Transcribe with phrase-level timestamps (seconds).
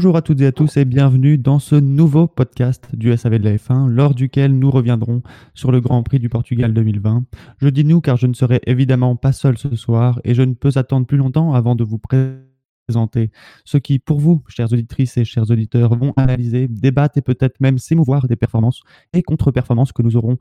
[0.00, 3.44] Bonjour à toutes et à tous et bienvenue dans ce nouveau podcast du SAV de
[3.44, 7.24] la F1, lors duquel nous reviendrons sur le Grand Prix du Portugal 2020.
[7.58, 10.54] Je dis nous car je ne serai évidemment pas seul ce soir et je ne
[10.54, 13.30] peux attendre plus longtemps avant de vous présenter
[13.66, 17.76] ce qui, pour vous, chères auditrices et chers auditeurs, vont analyser, débattre et peut-être même
[17.76, 18.80] s'émouvoir des performances
[19.12, 20.38] et contre-performances que nous aurons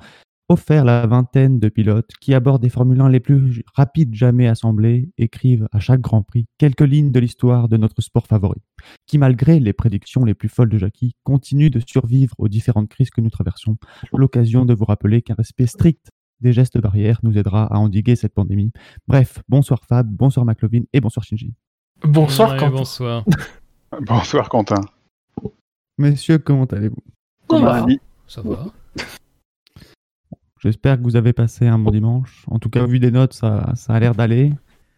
[0.50, 5.12] offert la vingtaine de pilotes qui abordent des Formule 1 les plus rapides jamais assemblés,
[5.18, 8.62] écrivent à chaque Grand Prix quelques lignes de l'histoire de notre sport favori,
[9.06, 13.12] qui malgré les prédictions les plus folles de Jackie, continue de survivre aux différentes crises
[13.12, 13.78] que nous traversons.
[14.12, 16.10] L'occasion de vous rappeler qu'un respect strict
[16.42, 18.72] des gestes barrières nous aidera à endiguer cette pandémie.
[19.08, 21.54] Bref, bonsoir Fab, bonsoir McLovin et bonsoir Shinji.
[22.04, 22.72] Bonsoir Quentin.
[22.72, 23.26] Bonsoir.
[24.02, 24.82] Bonsoir Quentin.
[25.98, 27.04] Messieurs, comment allez-vous?
[27.50, 27.86] Va
[28.28, 28.68] Ça va
[30.60, 32.44] J'espère que vous avez passé un bon dimanche.
[32.48, 34.54] En tout cas, vu des notes, ça, ça a l'air d'aller.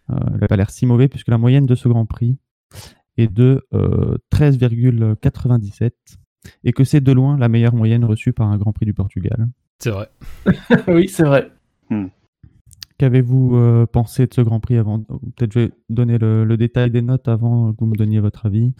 [0.09, 2.37] Euh, elle n'a pas l'air si mauvais puisque la moyenne de ce Grand Prix
[3.17, 5.91] est de euh, 13,97
[6.63, 9.47] et que c'est de loin la meilleure moyenne reçue par un Grand Prix du Portugal.
[9.79, 10.09] C'est vrai.
[10.87, 11.51] oui, c'est vrai.
[12.97, 16.89] Qu'avez-vous euh, pensé de ce Grand Prix avant Peut-être je vais donner le, le détail
[16.91, 18.73] des notes avant que vous me donniez votre avis.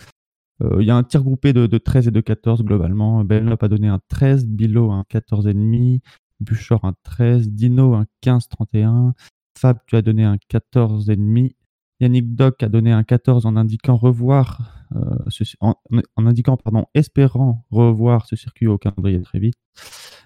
[0.61, 3.23] Euh, Il y a un tir groupé de, de 13 et de 14 globalement.
[3.23, 6.01] Benlop a donné un 13, Bilo un 14,5,
[6.41, 9.13] Buchor un 13, Dino un 15,31,
[9.57, 11.53] Fab tu as donné un 14,5,
[12.01, 15.75] Yannick Doc a donné un 14 en indiquant revoir, euh, en,
[16.17, 19.55] indiquant, pardon, espérant revoir ce circuit au calendrier très vite.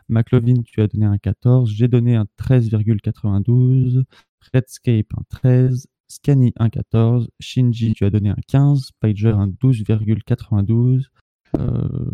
[0.08, 4.06] McLovin, tu as donné un 14, j'ai donné un 13,92,
[4.54, 11.10] Redscape un 13, Scani un 14, Shinji, tu as donné un 15, Pager un 12,92,
[11.58, 12.12] euh,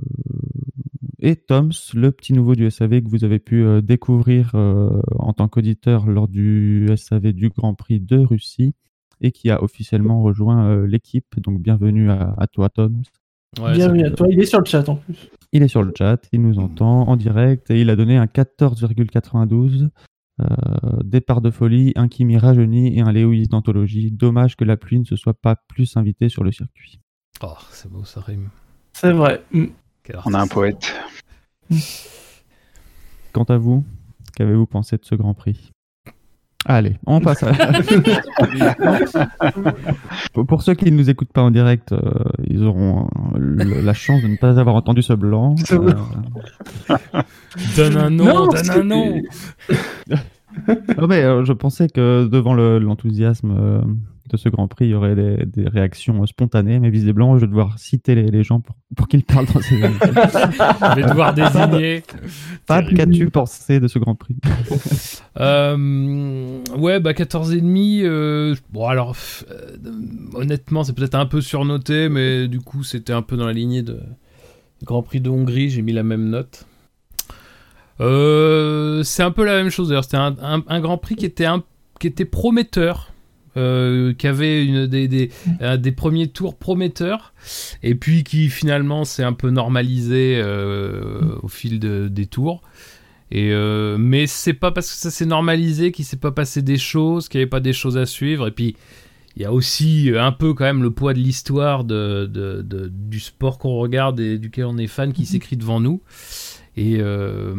[1.22, 5.34] et Toms, le petit nouveau du SAV que vous avez pu euh, découvrir euh, en
[5.34, 8.74] tant qu'auditeur lors du SAV du Grand Prix de Russie
[9.22, 11.40] et qui a officiellement rejoint euh, l'équipe.
[11.40, 13.04] Donc bienvenue à, à toi Toms.
[13.62, 14.28] Ouais, Bienvenue à toi.
[14.30, 15.30] Il est sur le chat en plus.
[15.52, 18.26] Il est sur le chat, il nous entend en direct et il a donné un
[18.26, 19.90] 14,92.
[20.40, 20.46] Euh,
[21.04, 24.12] départ de folie, un Kimi rajeuni et un Lewis d'anthologie.
[24.12, 27.00] Dommage que la pluie ne se soit pas plus invitée sur le circuit.
[27.44, 28.50] Oh, c'est beau, ça rime.
[28.94, 29.44] C'est vrai.
[30.26, 30.94] On a un poète.
[33.34, 33.84] Quant à vous,
[34.36, 35.72] qu'avez-vous pensé de ce Grand Prix?
[36.66, 37.54] Allez, on passe à...
[40.34, 42.00] Pour- Pour ceux qui ne nous écoutent pas en direct, euh,
[42.46, 45.56] ils auront euh, le- la chance de ne pas avoir entendu ce blanc.
[45.72, 45.94] Euh,
[47.76, 49.22] Donne un nom, Non, donne un nom.
[50.98, 53.82] non, mais euh, je pensais que devant le- l'enthousiasme euh,
[54.32, 57.48] de ce Grand Prix, il y aurait des, des réactions spontanées, mais visiblement, je vais
[57.48, 59.78] devoir citer les, les gens pour, pour qu'ils parlent dans ces.
[59.82, 62.04] Je vais devoir désigner.
[62.68, 64.36] Fab, qu'as-tu pensé de ce Grand Prix?
[65.40, 68.02] Euh, ouais, bah 14 et demi.
[68.04, 69.16] euh, bon alors,
[69.50, 69.78] euh,
[70.34, 73.82] honnêtement, c'est peut-être un peu surnoté, mais du coup, c'était un peu dans la lignée
[73.84, 74.00] de
[74.84, 75.70] Grand Prix de Hongrie.
[75.70, 76.66] J'ai mis la même note.
[78.00, 79.90] Euh, c'est un peu la même chose.
[79.90, 81.64] D'ailleurs, c'était un, un- un Grand Prix qui était un,
[82.00, 83.11] qui était prometteur.
[83.58, 85.30] Euh, qui avait une, des, des,
[85.60, 87.34] un des premiers tours prometteurs
[87.84, 92.62] et puis qui finalement s'est un peu normalisé euh, au fil de- des tours
[93.30, 96.78] et euh, mais c'est pas parce que ça s'est normalisé qu'il s'est pas passé des
[96.78, 98.48] choses, qu'il n'y avait pas des choses à suivre.
[98.48, 98.76] Et puis
[99.38, 103.22] il y a aussi un peu quand même le poids de l'histoire de, de- du
[103.22, 106.02] sport qu'on regarde et duquel on est fan qui s'écrit devant nous.
[106.76, 107.54] Et euh,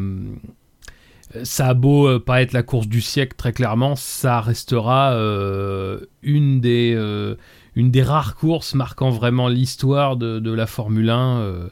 [1.44, 6.00] ça a beau euh, pas être la course du siècle très clairement, ça restera euh,
[6.23, 7.37] une des euh,
[7.75, 11.38] une des rares courses marquant vraiment l'histoire de, de la Formule 1.
[11.40, 11.69] euh,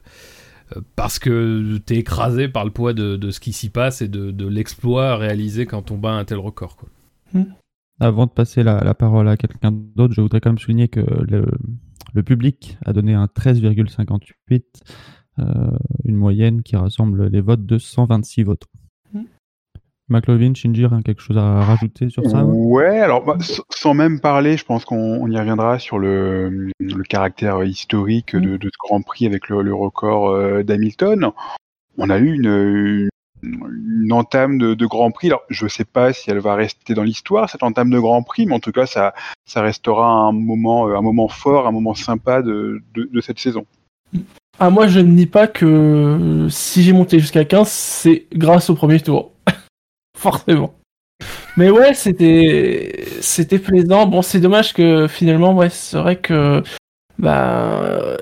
[0.76, 4.08] euh, parce que t'es écrasé par le poids de, de ce qui s'y passe et
[4.08, 6.76] de, de l'exploit réalisé quand on bat un tel record.
[6.76, 6.88] Quoi.
[7.98, 11.00] Avant de passer la, la parole à quelqu'un d'autre, je voudrais quand même souligner que
[11.00, 11.44] le,
[12.14, 14.62] le public a donné un 13,58,
[15.38, 15.44] euh,
[16.04, 18.68] une moyenne qui rassemble les votes de 126 votants.
[20.10, 23.38] McLovin, Shinji, rien quelque chose à rajouter sur ça Ouais, alors bah,
[23.70, 28.56] sans même parler, je pense qu'on on y reviendra sur le, le caractère historique de,
[28.56, 31.30] de ce Grand Prix avec le, le record euh, d'Hamilton.
[31.98, 33.08] On a eu une,
[33.42, 33.60] une,
[34.02, 35.28] une entame de, de Grand Prix.
[35.28, 38.46] Alors, je sais pas si elle va rester dans l'histoire cette entame de Grand Prix,
[38.46, 39.14] mais en tout cas, ça,
[39.46, 43.38] ça restera un moment, euh, un moment fort, un moment sympa de, de, de cette
[43.38, 43.64] saison.
[44.58, 48.74] Ah, moi, je ne nie pas que si j'ai monté jusqu'à 15, c'est grâce au
[48.74, 49.32] premier tour.
[50.20, 50.74] Forcément.
[51.56, 54.06] Mais ouais, c'était c'était plaisant.
[54.06, 56.62] Bon, c'est dommage que finalement, ouais, c'est vrai que
[57.18, 58.16] bah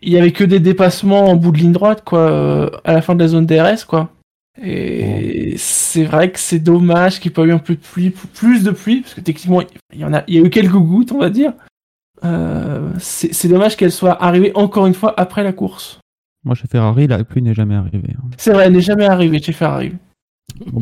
[0.00, 3.02] il y avait que des dépassements en bout de ligne droite, quoi, euh, à la
[3.02, 4.10] fin de la zone DRS, quoi.
[4.62, 8.10] Et c'est vrai que c'est dommage qu'il n'y ait pas eu un peu de pluie,
[8.10, 9.60] plus de pluie, parce que techniquement,
[9.92, 11.52] il y en a, il y a eu quelques gouttes, on va dire.
[12.24, 15.98] Euh, c'est dommage qu'elle soit arrivée encore une fois après la course.
[16.44, 18.14] Moi, chez Ferrari, la pluie n'est jamais arrivée.
[18.16, 18.28] hein.
[18.38, 19.92] C'est vrai, elle n'est jamais arrivée chez Ferrari.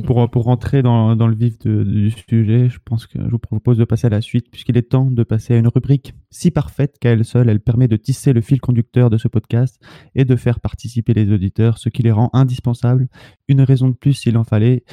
[0.05, 3.85] Pour, pour rentrer dans, le vif du sujet, je pense que je vous propose de
[3.85, 7.11] passer à la suite, puisqu'il est temps de passer à une rubrique si parfaite qu'à
[7.11, 9.81] elle seule, elle permet de tisser le fil conducteur de ce podcast
[10.15, 13.09] et de faire participer les auditeurs, ce qui les rend indispensables.
[13.49, 14.85] Une raison de plus, s'il en fallait,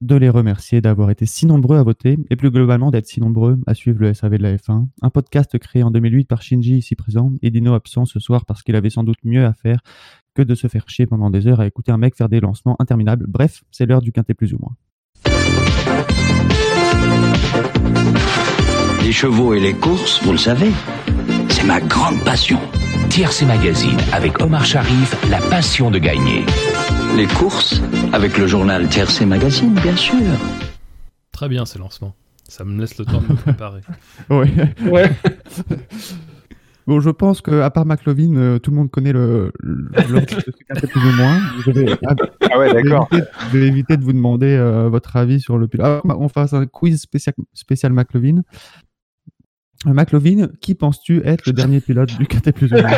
[0.00, 3.58] de les remercier d'avoir été si nombreux à voter et plus globalement d'être si nombreux
[3.66, 4.86] à suivre le SAV de la F1.
[5.02, 8.62] Un podcast créé en 2008 par Shinji ici présent et Dino absent ce soir parce
[8.62, 9.80] qu'il avait sans doute mieux à faire
[10.40, 12.76] que de se faire chier pendant des heures à écouter un mec faire des lancements
[12.78, 13.26] interminables.
[13.28, 14.74] Bref, c'est l'heure du quintet plus ou moins.
[19.02, 20.70] Les chevaux et les courses, vous le savez,
[21.50, 22.58] c'est ma grande passion.
[23.10, 26.46] Tiercé Magazine avec Omar Sharif, la passion de gagner.
[27.16, 27.82] Les courses,
[28.12, 30.16] avec le journal Tiercé Magazine, bien sûr.
[31.32, 32.14] Très bien ces lancements.
[32.48, 33.82] Ça me laisse le temps de me préparer.
[34.30, 34.50] Ouais.
[34.82, 35.10] Ouais.
[36.90, 40.86] Bon, je pense que à part McLovin, euh, tout le monde connaît le, le, le-
[40.88, 41.38] plus ou moins.
[41.64, 42.16] Je vais, ah,
[42.50, 43.06] Ah ouais, d'accord.
[43.12, 45.86] éviter, je vais éviter de vous demander euh, votre avis sur le pilote.
[45.86, 48.42] Ah, on fasse un quiz spécial, spécial McLovin.
[49.86, 52.90] Euh, McLovin, qui penses-tu être le dernier pilote du quintet plus ou moins?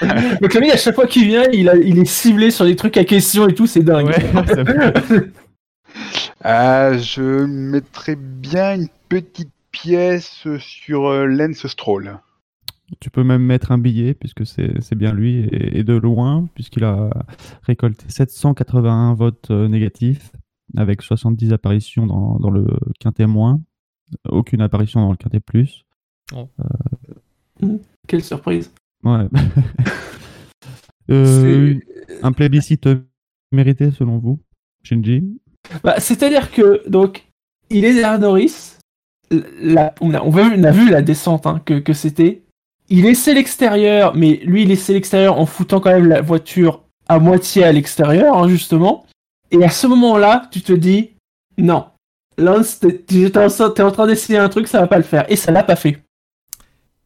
[0.40, 3.04] Mec, à chaque fois qu'il vient, il, a, il est ciblé sur des trucs à
[3.04, 4.06] question et tout, c'est dingue.
[4.06, 5.30] Ouais.
[6.42, 12.20] Ah, je mettrais bien une petite pièce sur euh, Lance Stroll.
[13.00, 16.48] Tu peux même mettre un billet, puisque c'est c'est bien lui, et, et de loin,
[16.54, 17.10] puisqu'il a
[17.62, 20.32] récolté 781 votes euh, négatifs,
[20.76, 22.66] avec 70 apparitions dans, dans le
[23.00, 23.60] quintet moins,
[24.28, 25.84] aucune apparition dans le quintet plus.
[28.06, 28.72] Quelle surprise.
[29.02, 29.26] Ouais.
[31.10, 31.78] Euh,
[32.22, 32.88] un plébiscite
[33.52, 34.40] mérité selon vous,
[34.82, 35.38] Shinji?
[35.82, 37.26] Bah, C'est-à-dire que, donc,
[37.68, 38.78] il est derrière Norris.
[39.60, 42.40] La- on, a, on, a, on a vu la descente hein, que, que c'était.
[42.88, 47.18] Il laissait l'extérieur, mais lui, il laissait l'extérieur en foutant quand même la voiture à
[47.18, 49.06] moitié à l'extérieur, hein, justement.
[49.50, 51.10] Et à ce moment-là, tu te dis,
[51.58, 51.86] non,
[52.36, 53.46] Lance, t'es en,
[53.86, 55.24] en train d'essayer un truc, ça va pas le faire.
[55.30, 56.02] Et ça l'a pas fait.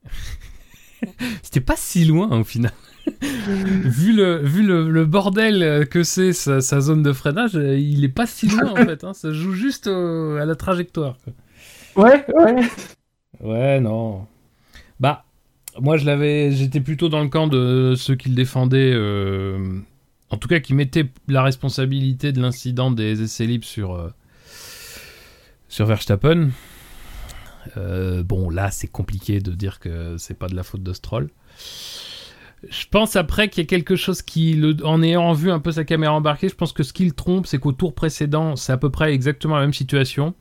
[1.42, 2.72] C'était pas si loin au final.
[3.22, 8.04] vu le, vu le, le bordel que c'est sa, sa zone de freinage, euh, il
[8.04, 9.04] est pas si loin en fait.
[9.04, 9.14] hein.
[9.14, 11.16] Ça joue juste au- à la trajectoire.
[11.24, 12.04] quoi.
[12.04, 12.62] Ouais, ouais.
[13.40, 14.26] Ouais, non.
[15.00, 15.24] Bah,
[15.80, 19.78] moi je l'avais, j'étais plutôt dans le camp de ceux qui le défendaient, euh,
[20.30, 24.08] en tout cas qui mettaient la responsabilité de l'incident des essais libres sur euh,
[25.68, 26.50] sur Verstappen.
[27.76, 31.30] Euh, bon, là c'est compliqué de dire que c'est pas de la faute de Stroll.
[32.68, 35.84] Je pense après qu'il y a quelque chose qui, en ayant vu un peu sa
[35.84, 38.76] caméra embarquée, je pense que ce qui le trompe, c'est qu'au tour précédent, c'est à
[38.76, 40.34] peu près exactement la même situation.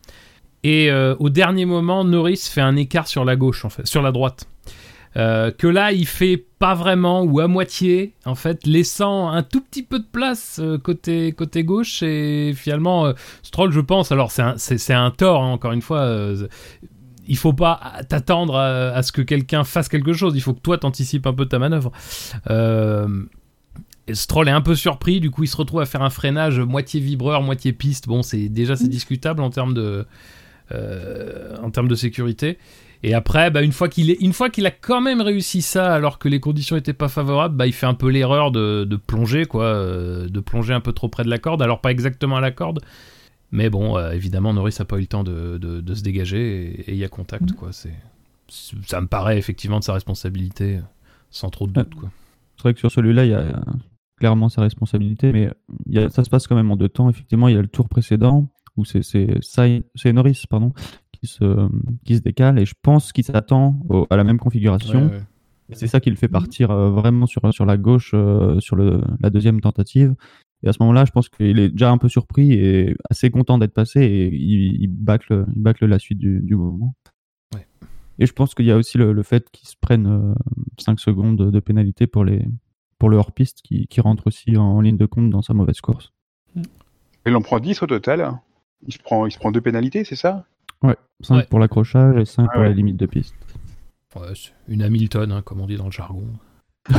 [0.63, 4.11] Et au dernier moment, Norris fait un écart sur la gauche, en fait, sur la
[4.11, 4.47] droite.
[5.17, 9.61] Euh, que là, il fait pas vraiment ou à moitié, en fait, laissant un tout
[9.61, 12.03] petit peu de place euh, côté, côté gauche.
[12.03, 15.81] Et finalement, euh, Stroll, je pense, alors c'est un, c'est, un tort, hein, encore une
[15.81, 16.07] fois.
[17.27, 20.33] il faut pas t'attendre à, à ce que quelqu'un fasse quelque chose.
[20.35, 21.91] Il faut que toi t'anticipes un peu ta manœuvre.
[24.13, 27.01] Stroll est un peu surpris, du coup il se retrouve à faire un freinage moitié
[27.01, 28.07] vibreur, moitié piste.
[28.07, 30.05] Bon, c'est déjà c'est discutable en termes de
[30.71, 32.57] en termes de sécurité.
[33.03, 35.93] Et après, bah, une fois qu'il est, une fois qu'il a quand même réussi ça,
[35.93, 38.95] alors que les conditions étaient pas favorables, bah, il fait un peu l'erreur de, de
[38.95, 41.61] plonger, quoi, euh, de plonger un peu trop près de la corde.
[41.61, 42.79] Alors pas exactement à la corde,
[43.51, 46.81] mais bon, euh, évidemment, Norris a pas eu le temps de, de- de se dégager
[46.81, 47.71] et il y a contact, quoi.
[47.71, 47.93] C'est,
[48.49, 50.79] ça me paraît effectivement de sa responsabilité,
[51.29, 52.09] sans trop de doute, quoi.
[52.57, 53.51] C'est vrai que sur celui-là, il y a euh,
[54.19, 55.49] clairement sa responsabilité, mais
[55.85, 57.09] il y a- ça se passe quand même en deux temps.
[57.09, 60.71] Effectivement, il y a le tour précédent où c'est c'est Sai- c'est Norris pardon,
[61.17, 61.67] qui, se,
[62.05, 65.05] qui se décale et je pense qu'il s'attend au- à la même configuration.
[65.07, 65.21] Ouais, ouais.
[65.69, 68.75] Et C'est ça qui le fait partir euh, vraiment sur, sur la gauche euh, sur
[68.77, 70.15] le, la deuxième tentative.
[70.63, 73.57] Et à ce moment-là, je pense qu'il est déjà un peu surpris et assez content
[73.57, 76.95] d'être passé et il, il, bâcle, il bâcle la suite du, du mouvement.
[77.53, 77.67] Ouais.
[78.17, 80.33] Et je pense qu'il y a aussi le, le fait qu'ils se prennent
[80.79, 82.45] 5 secondes de, de pénalité pour, les,
[82.97, 85.81] pour le hors-piste qui, qui rentre aussi en, en ligne de compte dans sa mauvaise
[85.81, 86.11] course.
[87.25, 88.31] Il en prend 10 au total.
[88.87, 90.45] Il se prend, il se prend deux pénalités, c'est ça?
[90.83, 91.45] Ouais, 5 Ouais.
[91.49, 92.69] pour l'accrochage et 5 Ah pour ouais.
[92.69, 93.35] la limite de piste.
[94.15, 94.27] Ouais,
[94.67, 96.23] une Hamilton, hein, comme on dit dans le jargon.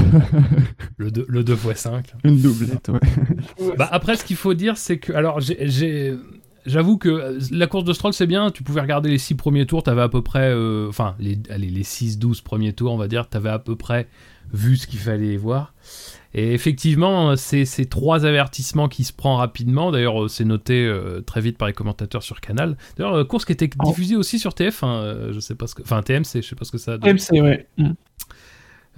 [0.99, 2.05] le 2 le 2x5.
[2.25, 3.75] Une doublette, ouais.
[3.79, 5.13] Bah, après, ce qu'il faut dire, c'est que.
[5.13, 6.15] Alors, j'ai-.
[6.67, 8.51] J'avoue que la course de Stroll, c'est bien.
[8.51, 9.83] Tu pouvais regarder les 6 premiers tours.
[9.83, 10.51] T'avais à peu près.
[10.53, 13.27] euh, Enfin, les, allez, les 6-12 premiers tours, on va dire.
[13.29, 14.07] T'avais à peu près
[14.53, 15.73] vu ce qu'il fallait voir.
[16.35, 19.91] Et effectivement, c'est ces trois avertissements qui se prend rapidement.
[19.91, 22.77] D'ailleurs, euh, c'est noté euh, très vite par les commentateurs sur Canal.
[22.97, 23.87] D'ailleurs, euh, course qui était Oh.
[23.89, 24.85] diffusée aussi sur TF.
[24.85, 25.83] hein, euh, je sais pas ce que.
[25.83, 27.13] Enfin, TMC, je sais pas ce que ça a donné.
[27.15, 27.67] MC, ouais.
[27.79, 27.91] Mm.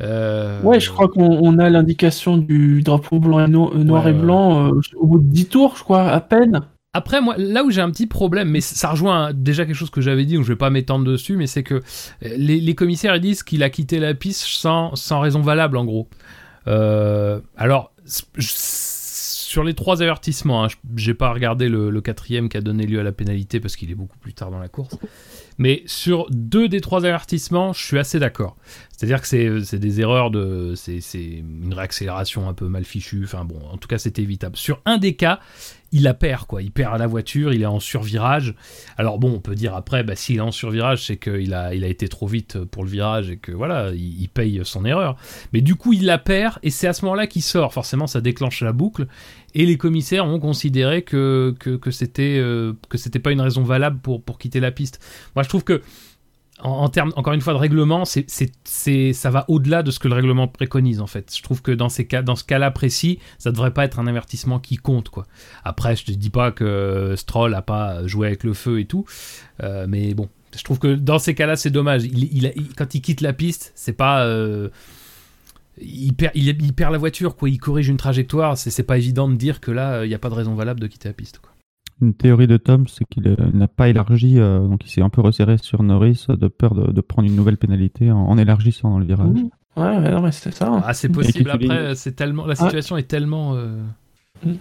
[0.00, 4.04] Euh, Ouais, je crois qu'on on a l'indication du drapeau blanc et no- euh, noir
[4.04, 6.60] Ouais, et blanc euh, au bout de 10 tours, je crois, à peine.
[6.94, 10.00] Après, moi, là où j'ai un petit problème, mais ça rejoint déjà quelque chose que
[10.00, 11.80] j'avais dit, donc je vais pas m'étendre dessus, mais c'est que euh,
[12.22, 15.84] les, les commissaires ils disent qu'il a quitté la piste sans, sans raison valable, en
[15.84, 16.08] gros.
[16.70, 22.86] Euh, alors, sur les trois avertissements, hein, j'ai pas regardé le, quatrième qui a donné
[22.86, 24.96] lieu à la pénalité parce qu'il est beaucoup plus tard dans la course.
[25.58, 28.56] Mais sur deux des trois avertissements, je suis assez d'accord.
[28.96, 30.74] C'est-à-dire que c'est des erreurs de.
[30.76, 33.22] C'est une réaccélération un peu mal fichue.
[33.24, 34.56] Enfin bon, en tout cas, c'est évitable.
[34.56, 35.40] Sur un des cas,
[35.92, 36.62] il la perd, quoi.
[36.62, 38.54] Il perd à la voiture, il est en survirage.
[38.96, 41.84] Alors bon, on peut dire après, bah, s'il est en survirage, c'est qu'il a, il
[41.84, 45.16] a été trop vite pour le virage et que voilà, il, paye son erreur.
[45.52, 47.72] Mais du coup, il la perd et c'est à ce moment-là qu'il sort.
[47.72, 49.06] Forcément, ça déclenche la boucle
[49.54, 53.64] et les commissaires ont considéré que, que, que c'était euh, que c'était pas une raison
[53.64, 55.00] valable pour, pour quitter la piste.
[55.34, 55.82] Moi, je trouve que
[56.62, 60.14] en, termes, encore une fois, de règlement, c'est, ça va au-delà de ce que le
[60.14, 61.34] règlement préconise, en fait.
[61.36, 64.06] Je trouve que dans, ces cas, dans ce cas-là précis, ça devrait pas être un
[64.06, 65.26] avertissement qui compte, quoi.
[65.64, 69.04] Après, je te dis pas que Stroll a pas joué avec le feu et tout,
[69.62, 72.02] euh, mais bon, je trouve que dans ces cas-là, c'est dommage.
[72.76, 74.24] Quand il quitte la piste, c'est pas.
[74.24, 74.68] euh,
[75.80, 77.48] il, perd, il, perd la voiture, quoi.
[77.48, 78.58] Il corrige une trajectoire.
[78.58, 80.86] C'est pas évident de dire que là, il n'y a pas de raison valable de
[80.86, 81.52] quitter la piste, quoi.
[82.02, 85.10] Une théorie de Tom, c'est qu'il euh, n'a pas élargi, euh, donc il s'est un
[85.10, 88.90] peu resserré sur Norris de peur de, de prendre une nouvelle pénalité en, en élargissant
[88.90, 89.28] dans le virage.
[89.76, 90.68] Ouais, ouais, non, mais c'est ça.
[90.68, 90.82] hein.
[90.84, 91.50] Ah, c'est possible.
[91.50, 93.82] Après, c'est tellement, la situation est tellement euh,
[94.44, 94.52] Mm.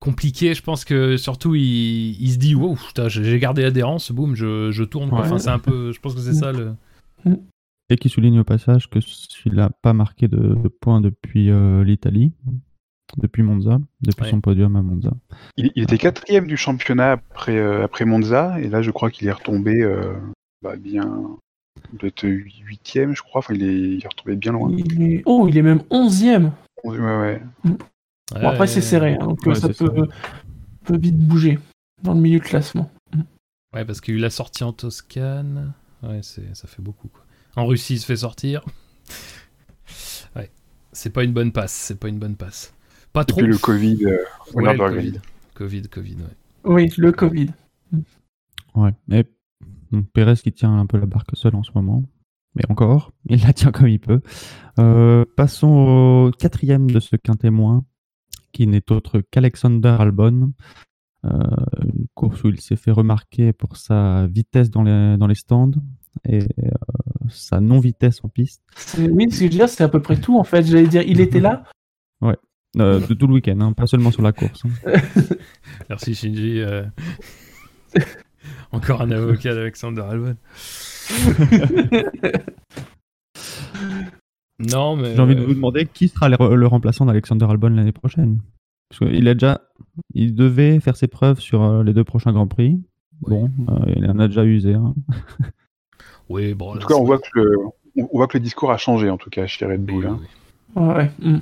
[0.00, 0.54] compliquée.
[0.54, 1.62] Je pense que surtout, il,
[2.20, 5.10] il se dit, wow, putain, j'ai gardé l'adhérence, boum, je, je tourne.
[5.12, 5.18] Ouais.
[5.20, 5.92] Enfin, c'est un peu.
[5.92, 6.72] Je pense que c'est ça le.
[7.90, 8.98] Et qui souligne au passage que
[9.44, 12.32] il n'a pas marqué de, de points depuis euh, l'Italie,
[13.16, 14.30] depuis Monza, depuis Ouais.
[14.30, 15.10] son podium à Monza.
[15.56, 19.26] Il, il était quatrième du championnat après, euh, après Monza, et là je crois qu'il
[19.28, 20.14] est retombé euh,
[20.62, 21.36] bah, bien.
[21.92, 23.38] Il doit être huitième, je crois.
[23.40, 24.72] Enfin, il est, il est retombé bien loin.
[24.76, 25.22] Il est...
[25.26, 26.50] Oh, il est même 11ème.
[26.84, 27.42] Ouais, ouais.
[27.64, 30.08] Bon, après, c'est serré, hein, donc euh, Ouais, ça peut,
[30.84, 31.58] peut vite bouger
[32.02, 32.90] dans le milieu de classement.
[33.74, 35.74] Ouais, parce qu'il y a eu la sortie en Toscane.
[36.02, 37.22] Ouais, c'est, ça fait beaucoup, quoi.
[37.56, 38.64] En Russie, il se fait sortir.
[40.34, 40.50] Ouais.
[40.92, 42.74] C'est pas une bonne passe, c'est pas une bonne passe.
[43.16, 43.38] Pas Et trop.
[43.40, 44.18] puis le Covid, euh,
[44.52, 45.12] Ouais, le Covid.
[45.54, 46.36] Covid, Covid, ouais.
[46.64, 47.48] Oui, le Covid.
[48.74, 48.90] Ouais.
[49.10, 49.24] Et
[49.90, 52.04] donc, Pérez qui tient un peu la barque seul en ce moment.
[52.54, 54.20] Mais encore, il la tient comme il peut.
[54.78, 55.66] Euh, passons
[56.26, 57.86] au quatrième de ce quintet moins,
[58.52, 60.52] qui n'est autre qu'Alexander Albon.
[61.24, 61.30] Euh,
[61.94, 65.70] une course où il s'est fait remarquer pour sa vitesse dans les, dans les stands
[66.28, 66.68] et euh,
[67.30, 68.62] sa non-vitesse en piste.
[68.98, 70.66] Oui, ce que je veux dire, c'est à peu près tout en fait.
[70.66, 71.64] J'allais dire, il était là.
[72.78, 74.62] Euh, de tout le week-end, hein, pas seulement sur la course.
[74.66, 74.70] hein.
[75.88, 76.60] Merci Shinji.
[76.60, 76.84] euh.
[78.72, 80.36] Encore un avocat d'Alexander Albon.
[84.58, 85.14] non, mais.
[85.14, 88.40] J'ai envie de euh, vous demander qui sera le, le remplaçant d'Alexander Albon l'année prochaine?
[88.88, 89.60] Parce qu'il a déjà,
[90.14, 92.80] il devait faire ses preuves sur les deux prochains Grands Prix.
[93.20, 94.74] Bon, euh, il en a déjà usé.
[94.74, 94.94] hein.
[96.28, 96.74] Oui, bon.
[96.74, 97.56] En tout cas, on voit, que le,
[97.96, 100.06] on voit que le discours a changé, en tout cas, chez Red oui, Bull.
[100.06, 100.20] hein.
[100.20, 101.10] oui, Ouais, ouais.
[101.20, 101.38] mm.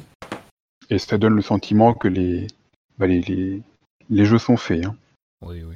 [0.91, 2.47] Et ça donne le sentiment que les,
[2.99, 3.63] bah, les, les,
[4.11, 4.85] les jeux sont faits.
[4.85, 4.95] hein.
[5.47, 5.75] oui, oui.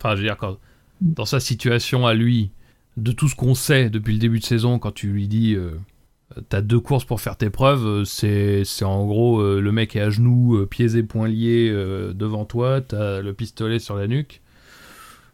[0.00, 0.56] Enfin, je veux dire, quand,
[1.00, 2.50] dans sa situation à lui,
[2.96, 5.54] de tout ce qu'on sait depuis le début de saison, quand tu lui dis.
[5.54, 5.72] euh,
[6.48, 9.94] T'as deux courses pour faire tes preuves, euh, c'est c'est en gros euh, le mec
[9.94, 13.94] est à genoux, euh, pieds et poings liés euh, devant toi, t'as le pistolet sur
[13.94, 14.40] la nuque.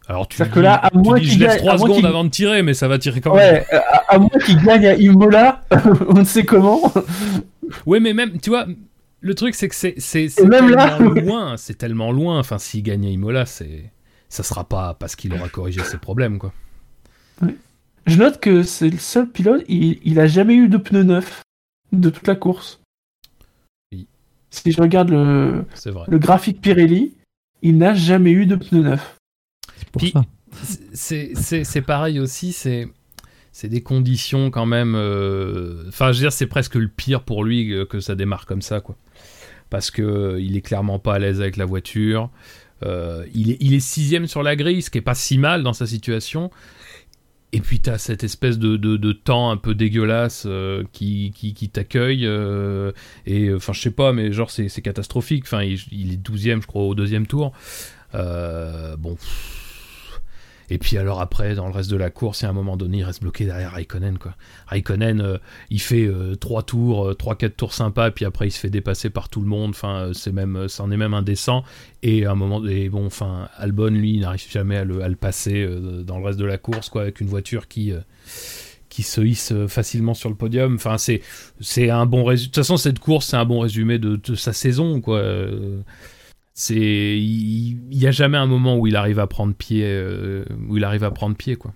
[0.07, 1.73] Alors tu C'est-à-dire que dis- là, à tu moins dis, qu'il je laisse gagne- 3
[1.73, 3.55] à moins secondes avant de tirer, mais ça va tirer quand même.
[3.55, 5.65] Ouais, à, à moins qu'il gagne à Imola,
[6.09, 6.93] on ne sait comment.
[7.87, 8.67] Ouais, mais même, tu vois,
[9.23, 11.21] le truc, c'est que c'est c'est- c'est Et même là, tellement ouais.
[11.23, 12.39] loin, c'est tellement loin.
[12.39, 13.91] Enfin, s'il gagne à Imola, c'est
[14.29, 16.53] ça sera pas parce qu'il aura corrigé ses problèmes, quoi.
[18.07, 21.43] Je note que c'est le seul pilote, il, il a jamais eu de pneus neufs
[21.93, 22.81] de toute la course.
[23.93, 24.07] Oui.
[24.51, 26.05] Si je regarde le, C'est vrai.
[26.09, 27.15] le graphique Pirelli,
[27.63, 29.17] il n'a jamais eu de pneus neufs.
[29.77, 30.25] C'est pour Puis- ça.
[30.93, 32.89] C'est- C'est c'est pareil aussi, c'est
[33.53, 34.95] c'est des conditions quand même.
[34.97, 38.47] euh, Enfin, je veux dire, c'est presque le pire pour lui que, que ça démarre
[38.47, 38.97] comme ça, quoi.
[39.73, 42.29] Parce que euh, il est clairement pas à l'aise avec la voiture.
[42.85, 45.87] Euh, il, est, sixième sur la grille, ce qui est pas si mal dans sa
[45.87, 46.51] situation.
[47.53, 52.27] Et puis t'as cette espèce de, temps un peu dégueulasse euh, qui, qui, t'accueille.
[53.25, 55.45] et enfin, je sais pas, mais genre c'est catastrophique.
[55.47, 57.53] Enfin, il, est douzième, je crois, au deuxième tour.
[58.13, 59.17] Bon.
[60.73, 63.05] Et puis alors après, dans le reste de la course, à un moment donné, il
[63.05, 64.17] reste bloqué derrière Raikkonen.
[64.17, 64.35] Quoi.
[64.69, 65.37] Raikkonen, euh,
[65.69, 68.71] il fait euh, trois tours, euh, trois quatre tours sympas, puis après il se fait
[68.71, 69.71] dépasser par tout le monde.
[69.71, 71.63] Enfin, euh, c'est même, euh, c'en est même indécent.
[72.03, 75.09] Et à un moment, et bon, enfin, Albon, lui, il n'arrive jamais à le, à
[75.11, 78.01] le passer euh, dans le reste de la course, quoi, avec une voiture qui, euh,
[78.89, 80.77] qui se hisse facilement sur le podium.
[80.77, 81.21] Enfin, c'est
[81.61, 82.31] c'est un bon.
[82.31, 85.23] De toute façon, cette course, c'est un bon résumé de, de sa saison, quoi.
[86.55, 90.77] C'est il n'y a jamais un moment où il arrive à prendre pied, euh, où
[90.77, 91.73] il arrive à prendre pied, quoi.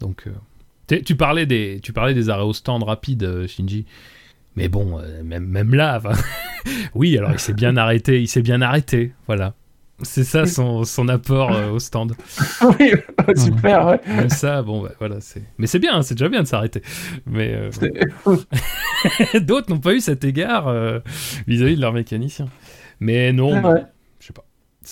[0.00, 3.86] Donc, euh, tu parlais des tu parlais des arrêts au stand rapides, euh, Shinji.
[4.56, 6.00] Mais bon, euh, même même là,
[6.94, 9.54] oui, alors il s'est bien arrêté, il s'est bien arrêté, voilà.
[10.02, 12.14] C'est ça son, son apport au stand.
[12.78, 12.92] oui,
[13.34, 14.00] super, ouais.
[14.06, 15.42] Même ça, bon, bah, voilà, c'est.
[15.58, 16.82] Mais c'est bien, c'est déjà bien de s'arrêter.
[17.26, 17.68] Mais
[19.40, 20.72] d'autres n'ont pas eu cet égard
[21.48, 22.46] vis-à-vis de leur mécanicien.
[23.00, 23.82] Mais non, Ouais.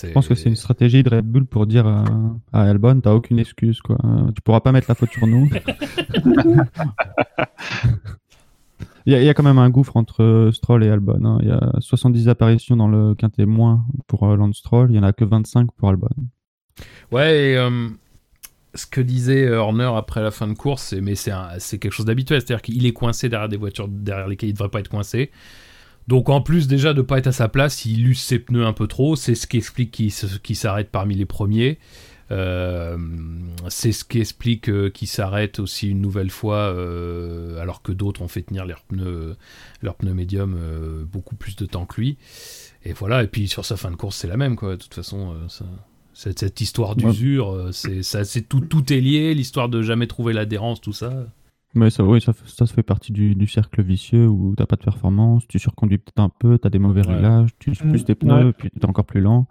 [0.03, 2.03] Je pense que c'est une stratégie de Red Bull pour dire à,
[2.53, 3.97] à Albon, t'as aucune excuse, quoi.
[4.35, 5.49] Tu pourras pas mettre la faute sur nous.
[9.05, 11.23] Il y, a, il y a quand même un gouffre entre Stroll et Albon.
[11.23, 11.37] hein.
[11.41, 14.99] Il y a 70 apparitions dans le quintet moins pour euh, Lance Stroll, il y
[14.99, 16.09] en a que 25 pour Albon.
[17.13, 17.87] Ouais, et, euh,
[18.75, 21.31] ce que disait euh, Horner après la fin de course, mais c'est
[21.79, 24.69] quelque chose d'habituel, c'est-à-dire qu'il est coincé derrière des voitures derrière lesquelles il ne devrait
[24.69, 25.31] pas être coincé.
[26.07, 28.73] Donc en plus déjà de pas être à sa place, il use ses pneus un
[28.73, 31.79] peu trop, c'est ce qui explique qu'il s'arrête parmi les premiers.
[32.29, 32.97] Euh,
[33.69, 38.21] c'est ce qui explique euh, qu'il s'arrête aussi une nouvelle fois euh, alors que d'autres
[38.21, 39.35] ont fait tenir leurs pneus,
[39.81, 42.17] leurs pneus médium euh, beaucoup plus de temps que lui.
[42.83, 44.93] Et voilà, et puis sur sa fin de course c'est la même quoi, de toute
[44.93, 45.35] façon.
[45.49, 45.65] ça-
[46.13, 50.91] cette, cette histoire d'usure, c'est tout, tout est lié, l'histoire de jamais trouver l'adhérence, tout
[50.91, 51.13] ça.
[51.77, 54.65] Mais ça, oui, ça, fait- ça, ça fait partie du, du cercle vicieux où t'as
[54.65, 57.13] pas de performance, tu surconduis peut-être un peu, t'as des mauvais Ouais.
[57.13, 59.47] réglages, tu uses plus tes pneus, puis t'es encore plus lent.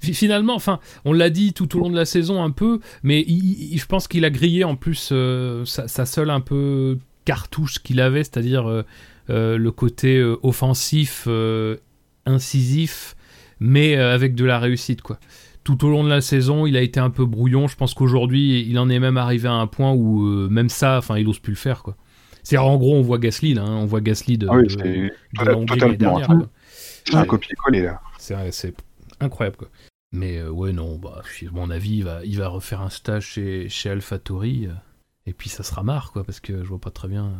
[0.00, 3.22] Fi- Finalement, enfin, on l'a dit tout au long de la saison un peu, mais
[3.26, 6.98] il- il- je pense qu'il a grillé en plus euh, sa, sa seule un peu
[7.24, 8.82] cartouche qu'il avait, c'est-à-dire euh,
[9.30, 11.76] euh, le côté euh, offensif, euh,
[12.26, 13.16] incisif,
[13.60, 15.18] mais euh, avec de la réussite, quoi.
[15.64, 17.68] Tout au long de la saison, il a été un peu brouillon.
[17.68, 20.98] Je pense qu'aujourd'hui, il en est même arrivé à un point où euh, même ça,
[20.98, 21.96] enfin, il ose plus le faire, quoi.
[22.42, 24.74] C'est en gros, on voit Gasly, là, hein, on voit Gasly de, Ah oui, de-
[24.76, 26.20] de tota- totalement.
[27.06, 28.00] C'est un copier-coller là.
[28.18, 28.74] C'est c'est
[29.20, 29.68] incroyable quoi.
[30.12, 33.26] Mais euh, ouais non, bah à mon avis, il va, il va refaire un stage
[33.26, 34.72] chez chez AlphaTauri euh,
[35.26, 37.32] et puis ça sera marre quoi parce que je vois pas très bien.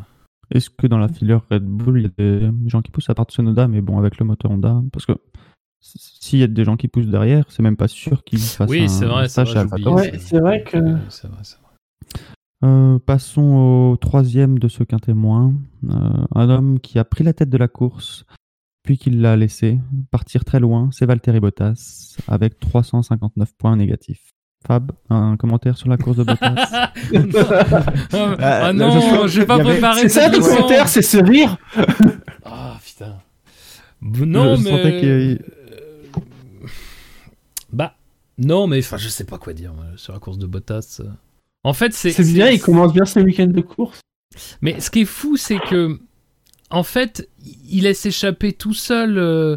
[0.51, 2.05] Est-ce que dans la filière Red Bull, il y
[2.45, 5.05] a des gens qui poussent à part Tsunoda, mais bon, avec le moteur Honda Parce
[5.07, 5.13] que
[6.19, 8.83] s'il y a des gens qui poussent derrière, c'est même pas sûr qu'ils fassent Oui,
[8.83, 9.83] un c'est vrai, c'est stage vrai.
[9.91, 10.77] Ouais, c'est vrai que.
[11.09, 12.25] C'est vrai, c'est vrai.
[12.63, 15.53] Euh, passons au troisième de ce quintet moins.
[15.89, 15.97] Euh,
[16.33, 18.25] un homme qui a pris la tête de la course,
[18.83, 19.79] puis qui l'a laissé
[20.11, 24.31] partir très loin, c'est Valtteri Bottas, avec 359 points négatifs.
[24.65, 26.55] Fab, un commentaire sur la course de Bottas
[28.39, 31.57] ah là, non, je sens- j'ai pas préparé C'est ça, le commentaire, c'est ce rire.
[32.43, 33.13] Ah putain.
[34.01, 35.37] Non Je mais sentais qu'il- euh,
[38.37, 41.01] non mais enfin je sais pas quoi dire moi, sur la course de Bottas.
[41.63, 43.99] En fait c'est C'est bien, il commence bien ses week-ends de course.
[44.61, 45.97] Mais ce qui est fou, c'est que,
[46.69, 47.29] en fait,
[47.69, 49.17] il laisse échapper tout seul.
[49.17, 49.55] euh,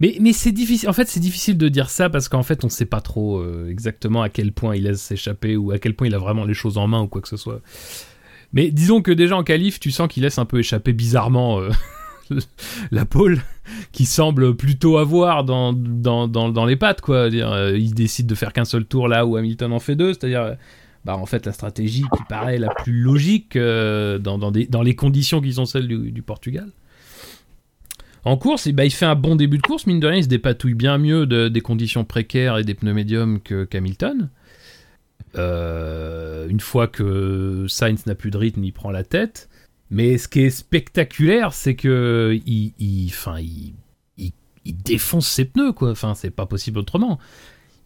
[0.00, 0.88] Mais, mais c'est difficile.
[0.88, 3.68] En fait, c'est difficile de dire ça parce qu'en fait, on sait pas trop euh,
[3.70, 6.54] exactement à quel point il laisse échapper ou à quel point il a vraiment les
[6.54, 7.60] choses en main ou quoi que ce soit.
[8.52, 11.70] Mais disons que déjà en qualif, tu sens qu'il laisse un peu échapper bizarrement euh,
[12.90, 13.40] la pole
[13.92, 17.00] qui semble plutôt avoir dans, dans, dans, les pattes.
[17.00, 17.30] Quoi.
[17.30, 20.12] Dire, euh, il décide de faire qu'un seul tour là où Hamilton en fait deux.
[20.12, 20.54] C'est-à-dire, euh,
[21.04, 24.82] bah, en fait, la stratégie qui paraît la plus logique euh, dans, dans, des- dans
[24.82, 26.70] les conditions qui sont celles du, Portugal.
[28.24, 30.24] En course, eh ben, il fait un bon début de course, mine de rien, il
[30.24, 34.28] se dépatouille bien mieux de- des conditions précaires et des pneus médiums que qu'Hamilton.
[35.34, 39.48] Une fois que Sainz n'a plus de rythme, il prend la tête.
[39.90, 43.74] Mais ce qui est spectaculaire, c'est que il, il, il,
[44.18, 44.32] il-
[44.64, 45.90] il défonce ses pneus, quoi.
[45.90, 47.18] Enfin, c'est pas possible autrement.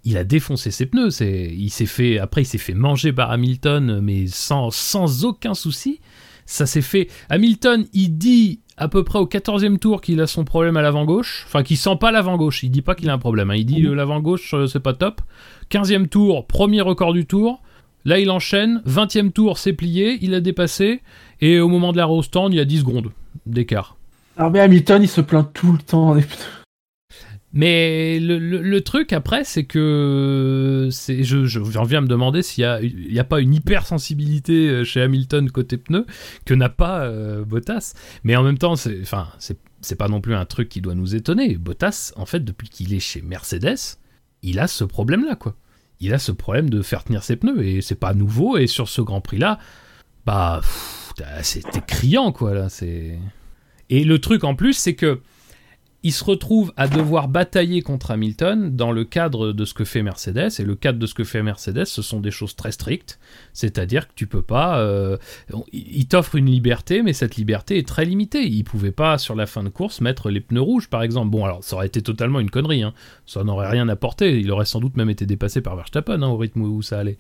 [0.04, 1.10] Il a défoncé ses pneus.
[1.10, 5.54] C'est, il s'est fait, après, il s'est fait manger par Hamilton, mais sans, sans aucun
[5.54, 6.00] souci.
[6.44, 7.08] Ça s'est fait.
[7.28, 11.04] Hamilton, il dit à peu près au 14e tour qu'il a son problème à l'avant
[11.04, 11.44] gauche.
[11.46, 12.64] Enfin, qu'il sent pas l'avant gauche.
[12.64, 13.50] Il dit pas qu'il a un problème.
[13.52, 13.54] hein.
[13.54, 15.20] Il dit euh, l'avant gauche, euh, c'est pas top.
[15.70, 17.62] 15e tour, premier record du tour.
[18.04, 18.82] Là, il enchaîne.
[18.86, 20.18] 20e tour, c'est plié.
[20.22, 21.00] Il a dépassé.
[21.40, 23.10] Et au moment de la au stand, il y a 10 secondes
[23.46, 23.96] d'écart.
[24.36, 26.36] Alors, mais Hamilton, il se plaint tout le temps des pneus.
[27.54, 32.06] Mais le, le- le truc après, c'est que c'est, je, je- j'en viens à me
[32.06, 36.06] demander s'il y a, pas une hypersensibilité euh, chez Hamilton côté pneus
[36.46, 37.92] que n'a pas euh, Bottas.
[38.24, 40.94] Mais en même temps, c'est, enfin, c'est, c'est pas non plus un truc qui doit
[40.94, 41.56] nous étonner.
[41.58, 43.98] Bottas, en fait, depuis qu'il est chez Mercedes,
[44.42, 45.54] il a ce problème-là, quoi.
[46.02, 48.58] Il a ce problème de faire tenir ses pneus et c'est pas nouveau.
[48.58, 49.58] Et sur ce Grand Prix-là,
[50.26, 52.54] bah, pff, t'as- c'était criant, quoi.
[52.54, 53.18] Là, c'est.
[53.88, 55.20] Et le truc en plus, c'est que
[56.04, 60.02] il se retrouve à devoir batailler contre Hamilton dans le cadre de ce que fait
[60.02, 60.50] Mercedes.
[60.58, 63.20] Et le cadre de ce que fait Mercedes, ce sont des choses très strictes.
[63.52, 64.80] C'est-à-dire que tu peux pas.
[64.80, 65.16] Euh,
[65.72, 68.44] il t'offre une liberté, mais cette liberté est très limitée.
[68.44, 71.30] Il pouvait pas, sur la fin de course, mettre les pneus rouges, par exemple.
[71.30, 72.82] Bon, alors ça aurait été totalement une connerie.
[72.82, 72.94] Hein.
[73.24, 74.40] Ça n'aurait rien apporté.
[74.40, 77.16] Il aurait sans doute même été dépassé par Verstappen hein, au rythme où ça allait.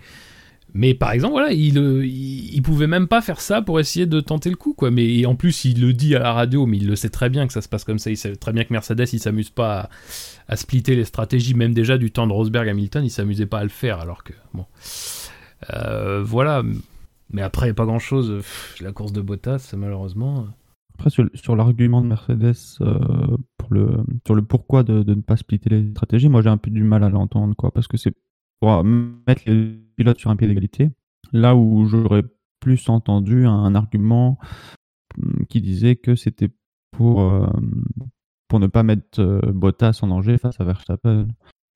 [0.74, 4.20] Mais par exemple, voilà, il, euh, il, pouvait même pas faire ça pour essayer de
[4.20, 4.90] tenter le coup, quoi.
[4.90, 7.46] Mais en plus, il le dit à la radio, mais il le sait très bien
[7.46, 8.10] que ça se passe comme ça.
[8.10, 9.90] Il sait très bien que Mercedes, il s'amuse pas
[10.48, 13.62] à, splitter les stratégies, même déjà du temps de Rosberg Hamilton, il s'amusait pas à
[13.64, 14.64] le faire, alors que bon,
[15.74, 16.62] euh, voilà.
[17.30, 18.42] Mais après, pas grand chose.
[18.80, 20.46] La course de Bottas, malheureusement.
[20.94, 25.36] Après, sur, l'argument de Mercedes euh, pour le, sur le pourquoi de, de, ne pas
[25.36, 28.14] splitter les stratégies, moi j'ai un peu du mal à l'entendre, quoi, parce que c'est
[28.60, 30.90] pour mettre les pilotes sur un pied d'égalité.
[31.32, 32.24] Là où j'aurais
[32.60, 34.38] plus entendu un, argument
[35.18, 36.50] hum, qui disait que c'était
[36.90, 37.46] pour, euh,
[38.48, 41.28] pour ne pas mettre euh, Bottas en danger face à Verstappen.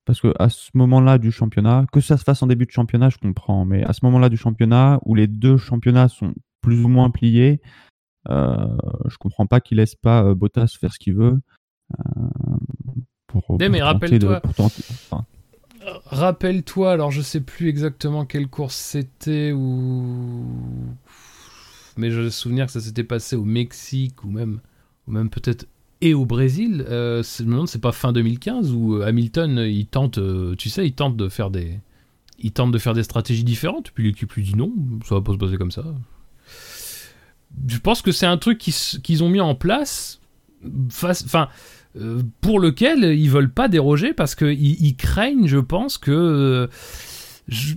[0.05, 3.09] Parce que à ce moment-là du championnat, que ça se fasse en début de championnat,
[3.09, 6.87] je comprends, mais à ce moment-là du championnat, où les deux championnats sont plus ou
[6.87, 7.61] moins pliés,
[8.29, 8.77] euh,
[9.07, 11.39] je comprends pas qu'il laisse pas euh, Bottas faire ce qu'il veut.
[13.27, 14.41] pour, mais rappelle-toi,
[16.05, 20.45] rappelle-toi, alors je sais plus exactement quelle course c'était ou.
[21.97, 24.59] Mais je me souvenir que ça s'était passé au Mexique ou même,
[25.07, 25.65] ou même peut-être
[26.01, 26.85] et au Brésil.
[26.89, 31.17] Euh, c'est pas fin 2015 où euh, Hamilton il tente, euh, tu sais, il tente
[31.17, 31.79] de faire des,
[32.39, 33.91] il tente de faire des stratégies différentes.
[33.91, 34.71] Puis l'équipe lui dit non,
[35.07, 35.83] ça va pas se passer comme ça.
[37.67, 40.21] Je pense que c'est un truc qu'ils ont mis en place.
[40.65, 41.45] Euh,
[42.41, 46.11] pour lequel ils veulent pas déroger parce qu'ils ils craignent, je pense, que.
[46.11, 46.67] Euh,
[47.47, 47.75] je,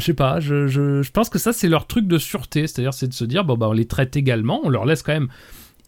[0.00, 3.14] sais pas, je, je, pense que ça c'est leur truc de sûreté, c'est-à-dire c'est de
[3.14, 5.28] se dire bon bah on les traite également, on leur laisse quand même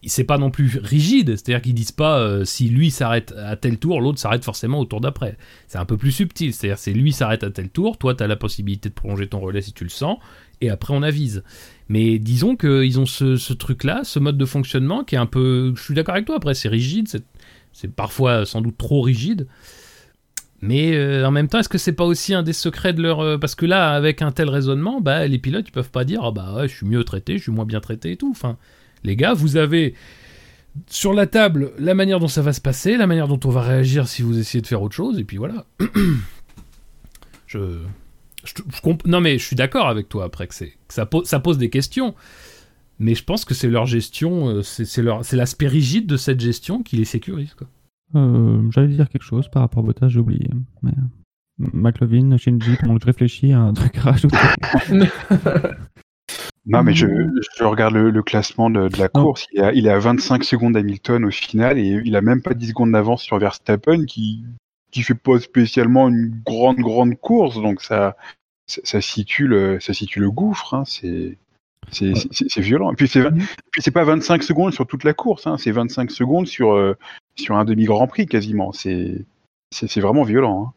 [0.05, 3.77] c'est pas non plus rigide, c'est-à-dire qu'ils disent pas euh, si lui s'arrête à tel
[3.77, 5.37] tour, l'autre s'arrête forcément au tour d'après.
[5.67, 8.27] C'est un peu plus subtil, c'est-à-dire c'est lui s'arrête à tel tour, toi tu as
[8.27, 10.19] la possibilité de prolonger ton relais si tu le sens,
[10.61, 11.43] et après on avise.
[11.89, 15.73] Mais disons qu'ils ont ce, ce truc-là, ce mode de fonctionnement qui est un peu.
[15.75, 17.23] Je suis d'accord avec toi, après c'est rigide, c'est
[17.77, 19.47] c'est parfois sans doute trop rigide.
[20.61, 23.19] Mais euh, en même temps, est-ce que c'est pas aussi un des secrets de leur.
[23.19, 26.21] Euh, parce que là, avec un tel raisonnement, bah, les pilotes, ils peuvent pas dire
[26.23, 28.31] Ah bah ouais, je suis mieux traité, je suis moins bien traité et tout.
[28.31, 28.57] Enfin,
[29.03, 29.93] les gars, vous avez
[30.87, 33.61] sur la table la manière dont ça va se passer, la manière dont on va
[33.61, 35.67] réagir si vous essayez de faire autre chose, et puis voilà.
[37.45, 37.59] je.
[39.05, 40.55] non, mais je suis d'accord avec toi après que,
[40.89, 42.15] ça pose des questions.
[42.99, 46.95] Mais je pense que c'est leur gestion, euh, c'est l'aspect rigide de cette gestion qui
[46.95, 47.53] les sécurise.
[47.53, 47.67] Quoi.
[48.15, 50.49] Euh, J'allais dire quelque chose par rapport à Bottas, j'ai oublié.
[50.81, 50.93] Mais...
[51.73, 54.37] McLovin, Shinji, pendant que je réfléchis à un truc à rajouter.
[56.67, 57.07] non, mais je,
[57.57, 59.47] je regarde le, classement de, de la course.
[59.53, 62.41] Il est, à, il est, à, 25 secondes d'Hamilton au final et il a même
[62.41, 64.43] pas 10 secondes d'avance sur Verstappen qui
[64.89, 67.55] qui fait pas spécialement une grande grande course.
[67.55, 68.15] Donc ça
[68.67, 70.75] ça, ça situe le ça situe le gouffre.
[70.75, 71.37] Hein, c'est
[71.91, 72.91] c'est violent.
[72.91, 73.23] Et puis c'est
[73.77, 75.57] c'est pas 25 secondes sur toute la course, hein.
[75.57, 76.95] c'est 25 secondes sur euh,
[77.35, 78.71] sur un demi Grand Prix quasiment.
[78.71, 79.25] C'est
[79.71, 80.67] c'est vraiment violent.
[80.67, 80.73] Hein.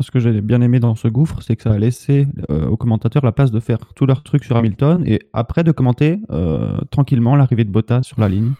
[0.00, 2.76] Ce que j'ai bien aimé dans ce gouffre, c'est que ça a laissé euh, aux
[2.76, 6.78] commentateurs la place de faire tous leurs trucs sur Hamilton et après de commenter euh,
[6.92, 8.52] tranquillement l'arrivée de Bottas sur la ligne.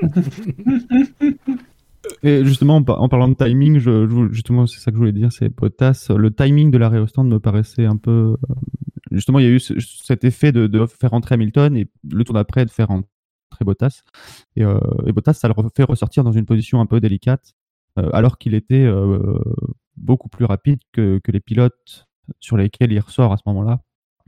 [2.22, 5.50] et justement, en, parlant de timing, je, justement, c'est ça que je voulais dire, c'est
[5.54, 6.06] Bottas.
[6.16, 8.36] Le timing de l'arrêt au stand me paraissait un peu
[9.10, 12.64] justement, il y a eu cet effet de, faire entrer Hamilton et le tour d'après
[12.64, 13.08] de faire entrer
[13.60, 14.02] Bottas.
[14.56, 17.54] Et, euh, Bottas, ça le fait ressortir dans une position un peu délicate,
[17.98, 19.38] euh, alors qu'il était euh,
[19.96, 22.06] beaucoup plus rapide que, les pilotes
[22.40, 23.80] sur lesquels il ressort à ce moment-là.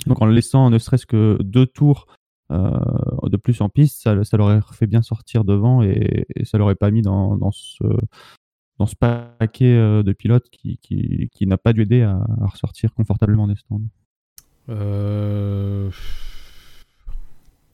[0.07, 2.07] Donc en le laissant ne serait-ce que deux tours
[2.51, 6.91] de plus en piste, ça, ça l'aurait fait bien sortir devant et, ça l'aurait pas
[6.91, 7.85] mis dans, ce
[8.79, 13.47] dans ce paquet de pilotes qui, qui, n'a pas dû aider à, à ressortir confortablement
[13.47, 13.83] des stands.
[14.69, 15.91] Euh...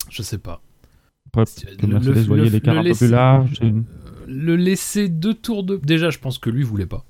[0.08, 0.62] Je sais pas.
[1.34, 3.84] le, le,
[4.26, 5.76] le laisser deux tours de.
[5.76, 7.04] Déjà, je pense que lui voulait pas.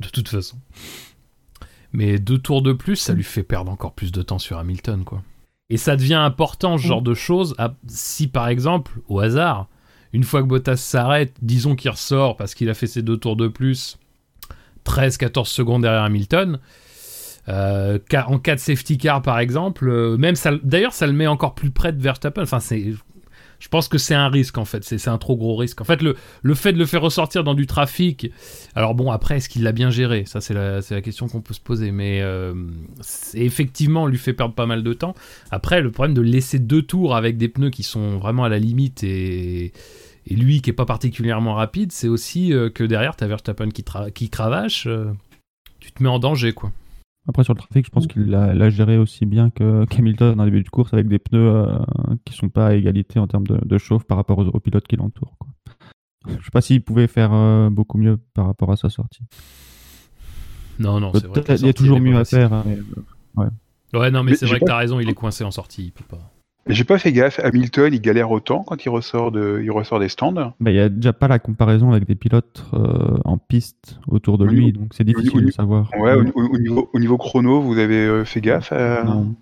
[0.00, 0.58] De toute façon.
[1.92, 5.04] Mais deux tours de plus, ça lui fait perdre encore plus de temps sur Hamilton,
[5.04, 5.22] quoi.
[5.70, 7.56] Et ça devient important, ce genre de choses,
[7.86, 9.68] si par exemple, au hasard,
[10.12, 13.36] une fois que Bottas s'arrête, disons qu'il ressort parce qu'il a fait ses deux tours
[13.36, 13.98] de plus,
[14.84, 16.58] 13-14 secondes derrière Hamilton,
[17.48, 21.54] euh, en cas de safety car, par exemple, euh, même d'ailleurs, ça le met encore
[21.54, 22.42] plus près de Verstappen.
[22.42, 22.92] Enfin, c'est,
[23.58, 24.84] je pense que c'est un risque en fait.
[24.84, 25.80] C'est un trop gros risque.
[25.80, 28.30] En fait, le, le fait de le faire ressortir dans du trafic.
[28.74, 30.24] Alors bon, après, est-ce qu'il l'a bien géré?
[30.26, 31.90] Ça, c'est la, la, question qu'on peut se poser.
[31.90, 32.54] Mais euh,
[33.34, 35.14] effectivement, on lui fait perdre pas mal de temps.
[35.50, 38.58] Après, le problème de laisser deux tours avec des pneus qui sont vraiment à la
[38.58, 39.72] limite et
[40.30, 44.88] lui qui est pas particulièrement rapide, c'est aussi que derrière, t'as Verstappen qui, qui cravache,
[45.80, 46.72] tu te mets en danger, quoi.
[47.26, 50.62] Après, sur le trafic, je pense qu'il l'a géré aussi bien que qu'Hamilton en début
[50.62, 51.78] de course avec des pneus euh,
[52.24, 54.86] qui sont pas à égalité en termes de, de chauffe par rapport aux, aux pilotes
[54.86, 55.36] qui l'entourent.
[56.28, 59.22] Je sais pas s'il pouvait faire euh, beaucoup mieux par rapport à sa sortie.
[60.78, 61.42] Non, non, c'est vrai.
[61.60, 62.52] il y a toujours mieux à faire.
[62.52, 63.50] hein, mais, euh,
[63.98, 65.84] Ouais, non, mais, Mais c'est vrai que pas- t'as raison, il est coincé en sortie,
[65.84, 66.32] il peut pas.
[66.66, 67.38] J'ai pas fait gaffe.
[67.40, 70.32] Hamilton, il galère autant quand il ressort, de, il ressort des stands.
[70.32, 74.38] bah, il y a déjà pas la comparaison avec des pilotes euh, en piste autour
[74.38, 75.90] de Au lui, niveau- donc c'est difficile au de savoir.
[75.98, 79.34] Ouais, au, au- au niveau, au niveau chrono, vous avez euh, fait gaffe à- Non.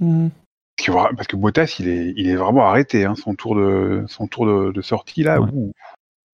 [0.00, 0.28] Hmm.
[0.76, 3.04] Parce que, parce que Bottas, il est, il est vraiment arrêté.
[3.04, 5.38] Hein, son tour de, son tour de, de sortie là.
[5.40, 5.50] Ouais.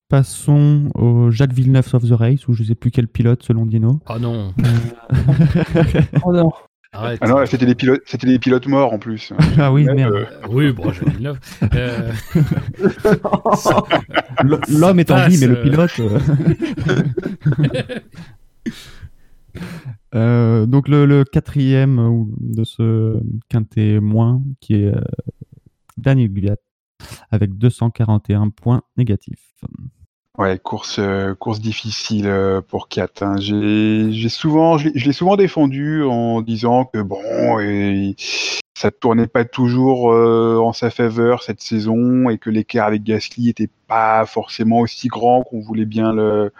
[0.09, 3.98] Passons au Jacques Villeneuve of the Race, ou je sais plus quel pilote selon Dino.
[4.06, 4.52] Ah non,
[6.24, 6.52] Oh non.
[6.98, 7.18] Arrête.
[7.22, 9.32] Ah non, c'était des pilotes, c'était des pilotes morts en plus.
[9.59, 10.12] ah oui, merde.
[10.14, 11.04] euh, oui, bon, j'ai.
[11.74, 12.12] Euh,
[14.68, 16.00] L'homme est en vie, mais le pilote.
[16.00, 16.18] euh.
[20.14, 24.92] Euh, donc le, le quatrième de ce quintet moins, qui est
[25.98, 26.56] Daniel Gviat,
[27.30, 29.54] avec 241 points négatifs.
[30.38, 33.09] Ouais, course, euh, course difficile euh, pour Kat.
[33.22, 33.37] hein.
[33.38, 38.14] J'ai, j'ai souvent, je l'ai- souvent défendu en disant que bon, et,
[38.75, 43.49] ça tournait pas toujours euh, en sa faveur cette saison et que l'écart avec Gasly
[43.49, 46.53] était pas forcément aussi grand qu'on voulait bien le,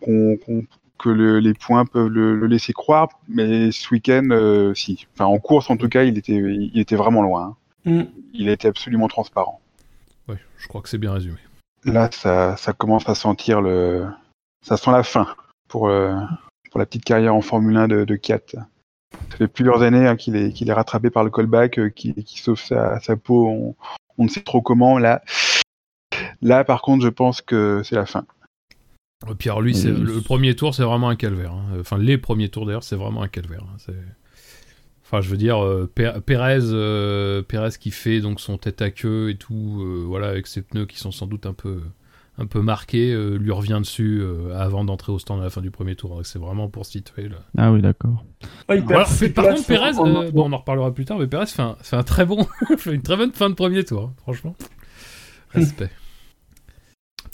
[0.00, 0.64] qu'on, qu'on-
[0.98, 3.08] que le- les points peuvent le, le laisser croire.
[3.28, 5.06] Mais ce week-end, euh, si.
[5.14, 7.56] Enfin, en course en tout cas, il était, il était vraiment loin.
[7.86, 7.90] hein.
[7.90, 8.04] Hmm.
[8.32, 9.60] Il était absolument transparent.
[10.28, 11.36] ouais, je crois que c'est bien résumé.
[11.84, 14.06] Là, ça, ça commence à sentir le.
[14.66, 15.26] Ça sent la fin
[15.68, 16.14] pour, euh,
[16.70, 18.38] pour la petite carrière en Formule 1 de, de Kiat.
[18.52, 22.14] Ça fait plusieurs années hein, qu'il est, qu'il est rattrapé par le callback, euh, qui,
[22.24, 23.48] qui sauve sa, sa peau.
[23.48, 23.76] On,
[24.18, 24.98] on ne sait trop comment.
[24.98, 25.22] Là,
[26.42, 28.24] là, par contre, je pense que c'est la fin.
[29.30, 31.52] Et puis alors lui, le premier tour, c'est vraiment un calvaire.
[31.52, 31.78] hein.
[31.80, 33.62] Enfin, les premiers tours d'ailleurs, c'est vraiment un calvaire.
[33.62, 33.76] hein.
[33.78, 33.92] C'est-
[35.14, 38.90] Enfin, je veux dire, euh, Pé- Pérez, euh, Pérez qui fait donc son tête à
[38.90, 41.82] queue et tout, euh, voilà, avec ses pneus qui sont sans doute un peu,
[42.36, 45.60] un peu marqués, euh, lui revient dessus euh, avant d'entrer au stand à la fin
[45.60, 46.20] du premier tour.
[46.24, 47.36] C'est vraiment pour situer là.
[47.56, 48.24] Ah oui, d'accord.
[48.68, 51.46] Ouais, Alors, six par contre, Pérez, euh, bon, on en reparlera plus tard, mais Pérez
[51.46, 52.44] fait un, fait un très bon,
[52.86, 54.56] une très bonne fin de premier tour, hein, franchement.
[55.50, 55.90] Respect.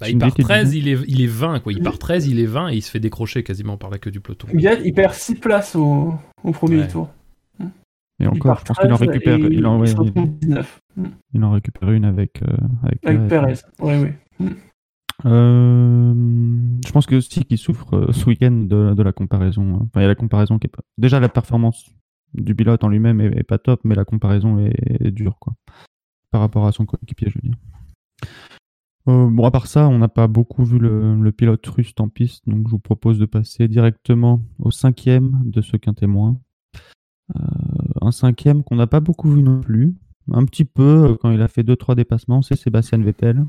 [0.00, 1.72] Bah, il part dis, t'es 13, du- il est, il est 20, quoi.
[1.74, 4.10] Il part 13, il est 20 et il se fait décrocher quasiment par la queue
[4.10, 4.48] du peloton.
[4.54, 6.88] Il perd 6 places au, au premier Ouais.
[6.88, 7.10] tour.
[8.20, 10.80] Et encore, je pense qu'il en 13 récupère, il en, ouais, se il- retrouve 19.
[11.32, 13.28] Il en récupère une avec, euh, avec, Avec Pérez.
[13.28, 13.54] Pérez.
[13.80, 14.18] Ouais, ouais.
[15.26, 16.14] Euh,
[16.86, 19.74] je pense que aussi qu'il souffre euh, ce week-end de, de la comparaison.
[19.74, 19.80] hein.
[19.86, 20.82] Enfin, il y a la comparaison qui est pas.
[20.98, 21.90] Déjà, la performance
[22.34, 24.74] du pilote en lui-même est, est pas top, mais la comparaison est,
[25.06, 25.54] est dure, quoi.
[26.30, 27.58] Par rapport à son coéquipier, je veux dire.
[29.08, 32.08] Euh, bon, à part ça, on n'a pas beaucoup vu le, le pilote russe en
[32.08, 36.38] piste, donc je vous propose de passer directement au cinquième de ce quintet moins.
[37.36, 37.40] Euh,
[38.02, 39.94] un cinquième qu'on n'a pas beaucoup vu non plus.
[40.32, 43.44] Un petit peu, euh, quand il a fait 2-3 dépassements, c'est Sébastien Vettel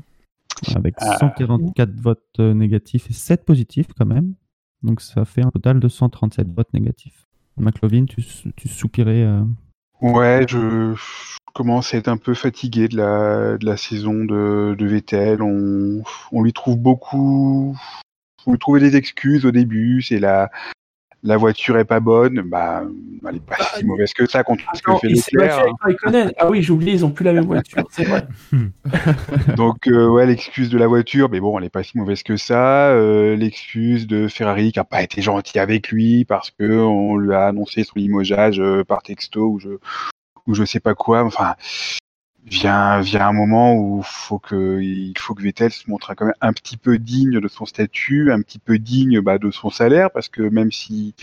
[0.74, 1.16] avec Ah.
[1.18, 4.34] 144 votes euh, négatifs et 7 positifs quand même.
[4.82, 7.26] Donc ça fait un total de 137 votes négatifs.
[7.56, 8.22] McLovin, tu,
[8.56, 9.22] tu soupirais.
[9.22, 9.42] euh,
[10.00, 14.74] Ouais, je, je commence à être un peu fatigué de la, de la saison de,
[14.76, 15.42] de Vettel.
[15.42, 17.76] On, on lui trouve beaucoup.
[18.46, 20.02] On lui trouvait des excuses au début.
[20.02, 20.50] C'est la,
[21.22, 22.42] la voiture est pas bonne.
[22.42, 22.82] Bah,
[23.28, 25.64] elle est pas si mauvaise que ça contre ce que fait Leclerc.
[25.80, 26.32] Raikkonen.
[26.38, 28.26] Ah oui, j'ai oublié, ils ont plus la même voiture, c'est vrai.
[29.56, 32.36] Donc euh, ouais, l'excuse de la voiture, mais bon, elle est pas si mauvaise que
[32.36, 32.88] ça.
[32.90, 37.34] Euh, l'excuse de Ferrari qui a pas été gentil avec lui parce que on lui
[37.34, 39.70] a annoncé son limogeage euh, par texto ou je
[40.46, 41.22] ou je sais pas quoi.
[41.24, 41.54] Enfin,
[42.46, 46.34] vient vient un moment où faut que il faut que Vettel se montre quand même
[46.40, 50.10] un petit peu digne de son statut, un petit peu digne bah, de son salaire
[50.10, 51.14] parce que même si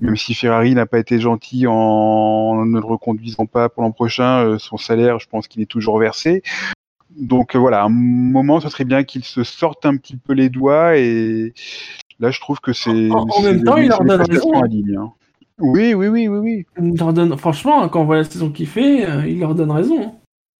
[0.00, 4.44] même si Ferrari n'a pas été gentil en ne le reconduisant pas pour l'an prochain,
[4.44, 6.42] euh, son salaire, je pense qu'il est toujours versé.
[7.18, 10.34] Donc euh, voilà, à un moment, ce serait bien qu'il se sorte un petit peu
[10.34, 11.52] les doigts et
[12.20, 13.10] là, je trouve que c'est.
[13.10, 14.52] En- même temps, il leur donne raison.
[14.62, 15.12] hein.
[15.58, 16.66] Oui, oui, oui, oui, oui.
[16.80, 19.72] Il leur donne- Franchement, quand on voit la saison qu'il fait, euh, il leur donne
[19.72, 20.14] raison.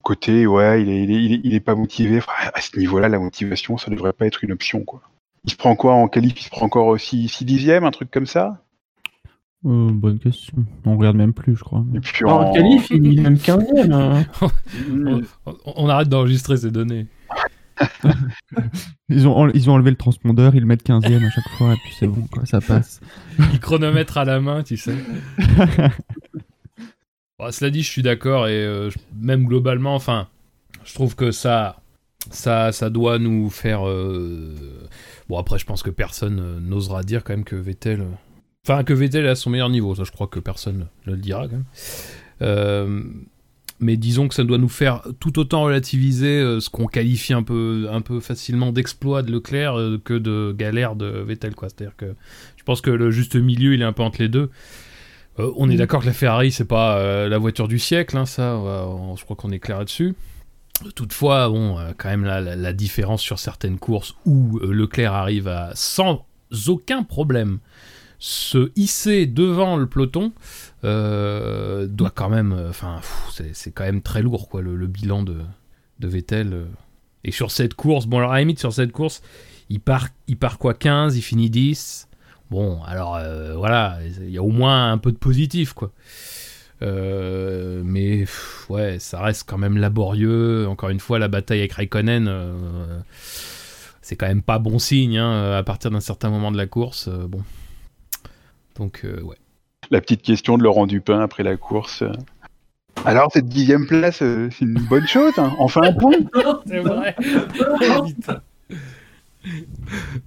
[0.08, 2.16] Côté, ouais, il est, il est, il est, il est pas motivé.
[2.16, 5.02] Enfin, à ce niveau-là, la motivation, ça devrait pas être une option, quoi.
[5.44, 8.10] Il se prend quoi en qualif Il se prend encore aussi 6 dixièmes, un truc
[8.10, 8.62] comme ça?
[9.66, 10.64] Euh, bonne question.
[10.86, 11.84] On regarde même plus, je crois.
[11.94, 13.92] Et puis En qualif, il est même 15ème.
[13.92, 14.24] hein.
[15.44, 17.06] On, on arrête d'enregistrer ces données.
[19.10, 21.72] Ils ont, en- ils ont enlevé le transpondeur, ils le mettent 15ème à chaque fois,
[21.72, 23.00] et puis c'est bon, quoi, ça passe.
[23.52, 24.94] Il chronomètre à la main, tu sais.
[27.38, 30.26] Bon, cela dit, je suis d'accord et euh, même globalement, enfin,
[30.84, 31.80] je trouve que ça,
[32.30, 33.88] ça, ça doit nous faire.
[33.88, 34.54] euh,
[35.28, 38.04] Bon, après, je pense que personne euh, n'osera dire quand même que Vettel.
[38.66, 39.94] Enfin, que Vettel est à son meilleur niveau.
[39.94, 41.62] Ça, je crois que personne ne le dira quand
[42.40, 43.14] même.
[43.80, 47.86] Mais disons que ça doit nous faire tout autant relativiser ce qu'on qualifie un peu,
[47.92, 51.52] un peu facilement d'exploit de Leclerc que de galère de Vettel.
[51.60, 52.16] C'est-à-dire que
[52.56, 54.50] je pense que le juste milieu, il est un peu entre les deux.
[55.38, 58.26] Euh, on est d'accord que la Ferrari, c'est pas euh, la voiture du siècle, hein,
[58.26, 60.14] ça, on va- on- je crois qu'on est clair là-dessus.
[60.94, 65.48] Toutefois, bon, euh, quand même la, la- la différence sur certaines courses où Leclerc arrive
[65.48, 66.24] à sans
[66.68, 67.58] aucun problème
[68.20, 70.32] se hisser devant le peloton
[70.82, 73.00] doit quand même, enfin,
[73.32, 75.36] c'est- quand même très lourd quoi, le, le bilan de,
[76.00, 76.66] de Vettel.
[77.24, 79.22] Et sur cette course, bon alors à la limite sur cette course,
[79.70, 82.07] il part, il part quoi 15, il finit 10.
[82.50, 85.90] Bon, alors euh, voilà, il y a au moins un peu de positif, quoi.
[86.80, 90.66] Euh, mais pff, ouais, ça reste quand même laborieux.
[90.68, 93.00] Encore une fois, la bataille avec Raikkonen, euh,
[94.00, 97.08] c'est quand même pas bon signe hein, à partir d'un certain moment de la course.
[97.08, 97.42] euh, bon,
[98.76, 99.36] donc euh, ouais.
[99.90, 102.04] La petite question de Laurent Dupin après la course.
[103.04, 106.12] Alors, cette dixième place, c'est une bonne chose, hein enfin un point
[106.66, 107.14] C'est vrai.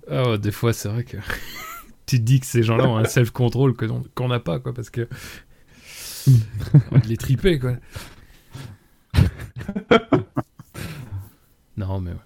[0.10, 1.18] Ah ouais, des fois, c'est vrai que
[2.06, 3.74] tu te dis que ces gens-là ont un self-control
[4.16, 5.08] qu'on n'a pas, quoi, parce que
[6.28, 7.74] on va les triper, quoi.
[11.78, 12.18] non, mais ouais.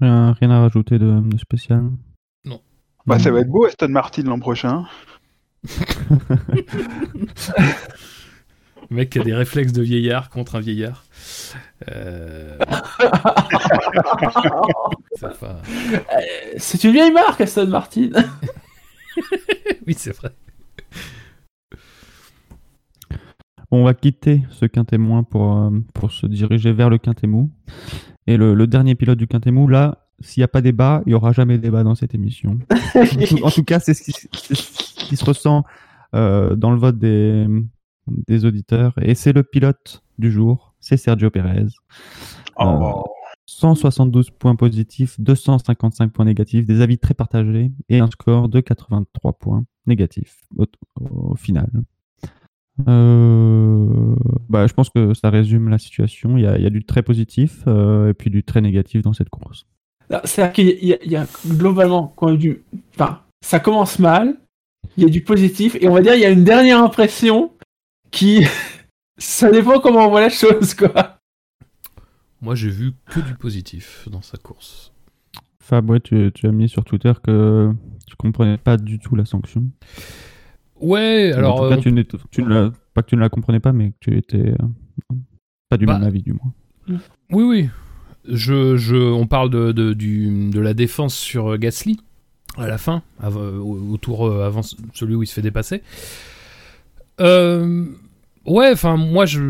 [0.00, 1.90] Rien, rien à rajouter de, de spécial.
[3.08, 4.84] Bah, ça va être beau Aston Martin l'an prochain.
[8.90, 11.06] Le mec qui a des réflexes de vieillard contre un vieillard.
[11.90, 12.58] Euh...
[15.14, 15.62] c'est pas-
[16.56, 18.10] C'est une vieille marque, Aston Martin.
[19.86, 20.30] Oui, c'est vrai.
[23.70, 27.50] On va quitter ce quintet moins pour, euh, pour se diriger vers le quintet mou.
[28.26, 31.10] Et le, le dernier pilote du quintet mou, là, s'il n'y a pas débat, il
[31.10, 32.58] n'y aura jamais débat dans cette émission.
[32.94, 35.64] En tout, en tout cas, c'est ce, qui- c'est ce qui se ressent
[36.14, 37.46] euh, dans le vote des,
[38.26, 38.94] des auditeurs.
[39.02, 41.66] Et c'est le pilote du jour, c'est Sergio Perez.
[42.58, 43.04] Oh.
[43.46, 49.32] 172 points positifs, 255 points négatifs, des avis très partagés et un score de 83
[49.34, 50.66] points négatifs au,
[51.00, 51.70] au final.
[52.88, 54.14] Euh,
[54.48, 56.36] bah, je pense que ça résume la situation.
[56.36, 59.02] Il y a, il y a du très positif euh, et puis du très négatif
[59.02, 59.66] dans cette course.
[60.24, 62.64] C'est-à-dire qu'il y, a- y globalement quand du.
[62.94, 64.38] Enfin, ça commence mal,
[64.96, 67.52] il y a du positif, et on va dire il y a une dernière impression
[68.10, 68.44] qui.
[69.18, 71.18] ça dépend comment on voit la chose, quoi.
[72.40, 74.92] Moi, j'ai vu que du positif dans sa course.
[75.60, 77.70] Fab, ouais, tu, tu as mis sur Twitter que
[78.06, 79.64] tu comprenais pas du tout la sanction.
[80.80, 81.56] Ouais, alors.
[81.56, 83.90] en tout cas, euh, tu, ne la- pas que tu ne la comprenais pas, mais
[83.90, 85.14] que tu étais euh,
[85.68, 86.52] pas du Bah, même avis du moins.
[87.30, 87.68] Oui, oui.
[88.30, 91.98] Je, je, on parle de, de, du, de la défense sur euh, Gasly
[92.56, 94.62] à la fin, av- au, au tour avant
[94.94, 95.82] celui où il se fait dépasser.
[97.20, 97.86] Euh,
[98.48, 99.40] ouais, enfin, moi, je,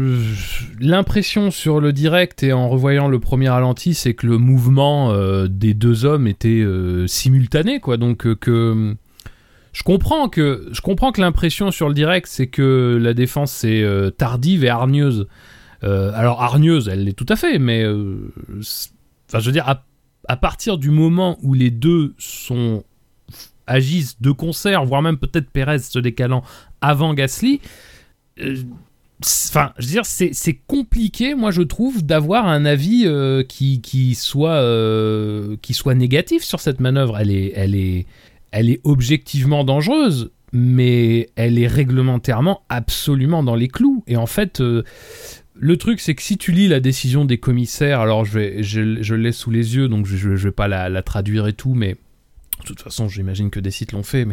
[0.81, 5.47] l'impression sur le direct et en revoyant le premier ralenti, c'est que le mouvement euh,
[5.49, 7.97] des deux hommes était euh, simultané, quoi.
[7.97, 8.97] Donc, euh, que.
[9.73, 14.11] Je comprends que je comprends que l'impression sur le direct c'est que la défense euh,
[14.11, 15.29] tardive et hargneuse.
[15.83, 19.85] Alors hargneuse, elle l'est tout à fait, mais enfin je veux dire à,
[20.27, 22.83] à partir du moment où les deux sont
[23.69, 26.43] agissent de concert, voire même peut-être Perez se décalant
[26.81, 27.61] avant Gasly.
[29.25, 34.15] Enfin, je veux dire, c'est compliqué, moi je trouve, d'avoir un avis euh, qui, qui
[34.15, 37.19] soit euh, qui soit négatif sur cette manœuvre.
[37.19, 44.05] Elle est, objectivement dangereuse, mais elle est réglementairement absolument dans les clous.
[44.07, 44.85] Et en fait, euh,
[45.57, 49.51] le truc, c'est que si tu lis la décision des commissaires, alors je, l'ai sous
[49.51, 51.97] les yeux, donc je, je vais pas la, traduire et tout, mais
[52.61, 54.29] de toute façon, j'imagine que des sites l'ont fait.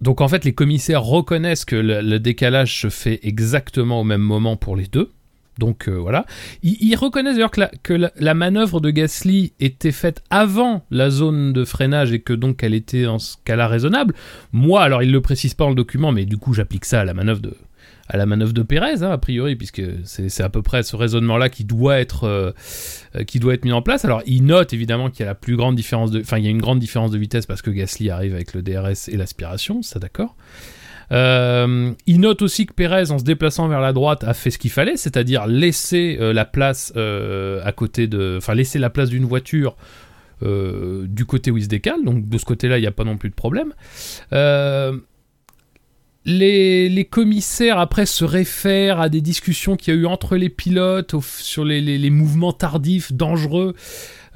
[0.00, 4.56] Donc en fait, les commissaires reconnaissent que le, décalage se fait exactement au même moment
[4.56, 5.10] pour les deux.
[5.58, 6.24] Donc euh, voilà.
[6.62, 7.50] Ils, reconnaissent d'ailleurs
[7.82, 12.32] que, la, la, manœuvre de Gasly était faite avant la zone de freinage et que
[12.32, 14.14] donc elle était en scala raisonnable.
[14.52, 17.04] Moi, alors ils le précisent pas dans le document, mais du coup j'applique ça à
[17.04, 17.56] la manœuvre de
[18.08, 21.50] à la manœuvre de Pérez, hein, a priori, puisque c'est à peu près ce raisonnement-là
[21.50, 22.52] qui doit être euh,
[23.16, 24.04] euh, qui doit être mis en place.
[24.04, 26.50] Alors il note évidemment qu'il y a la plus grande différence enfin il y a
[26.50, 29.98] une grande différence de vitesse parce que Gasly arrive avec le DRS et l'aspiration, ça
[29.98, 30.36] d'accord.
[31.10, 34.58] Euh, il note aussi que Pérez, en se déplaçant vers la droite, a fait ce
[34.58, 39.76] qu'il fallait, c'est-à-dire laisser la place à côté de, laisser la place d'une voiture
[40.42, 42.04] du côté où il se décale.
[42.04, 43.72] Donc de ce côté-là, il n'y a pas non plus de problème.
[46.30, 51.14] Les, commissaires après se réfèrent à des discussions qu'il y a eu entre les pilotes
[51.22, 53.74] sur les, mouvements tardifs dangereux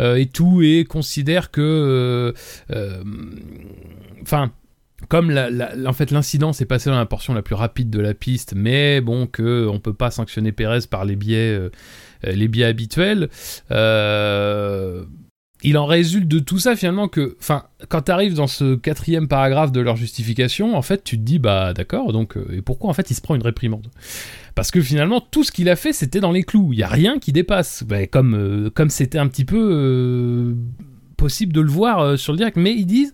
[0.01, 2.33] euh, et tout et considèrent que euh,
[2.75, 3.03] euh,
[4.23, 4.53] enfin
[5.09, 5.51] comme la-
[5.85, 9.03] en fait l'incident s'est passé dans la portion la plus rapide de la piste mais
[9.03, 11.59] bon que on peut pas sanctionner Pérez par les biais
[12.23, 13.29] les biais habituels
[13.71, 15.05] euh,
[15.63, 19.29] il en résulte de tout ça finalement que, enfin, quand tu arrives dans ce quatrième
[19.29, 22.91] paragraphe de leur justification, en fait, tu te dis, bah d'accord, donc, euh, et pourquoi
[22.91, 23.89] en fait il se prend une réprimande?
[24.55, 26.73] Parce que finalement, tout ce qu'il a fait, c'était dans les clous.
[26.73, 27.85] Il y a rien qui dépasse.
[27.85, 30.55] Bah, comme euh, comme c'était un petit peu euh,
[31.17, 32.57] possible de le voir sur le direct.
[32.57, 33.13] Mais ils disent.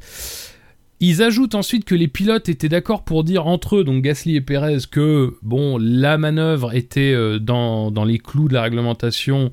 [1.01, 4.41] Ils ajoutent ensuite que les pilotes étaient d'accord pour dire entre eux, donc Gasly et
[4.41, 9.53] Perez, que bon, la manœuvre était dans les clous de la réglementation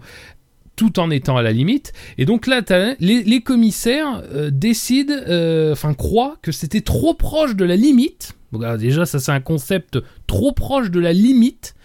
[0.76, 1.94] tout en étant à la limite.
[2.18, 2.62] Et donc là,
[3.00, 8.34] les, commissaires euh, décident, euh, enfin croient que c'était trop proche de la limite.
[8.80, 11.76] Déjà, ça c'est un concept trop proche de la limite.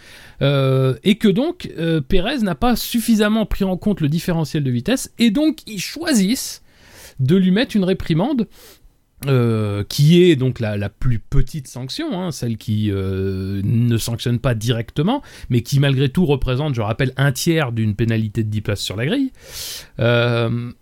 [0.43, 1.71] euh, et que donc
[2.09, 5.13] Pérez n'a pas suffisamment pris en compte le différentiel de vitesse.
[5.19, 6.63] Et donc ils choisissent
[7.19, 8.47] de lui mettre une réprimande.
[9.27, 14.55] Euh, qui est donc la, plus petite sanction, hein, celle qui euh, ne sanctionne pas
[14.55, 18.81] directement, mais qui malgré tout représente, je rappelle, un tiers d'une pénalité de 10 places
[18.81, 19.31] sur la grille.
[19.99, 20.73] Euh,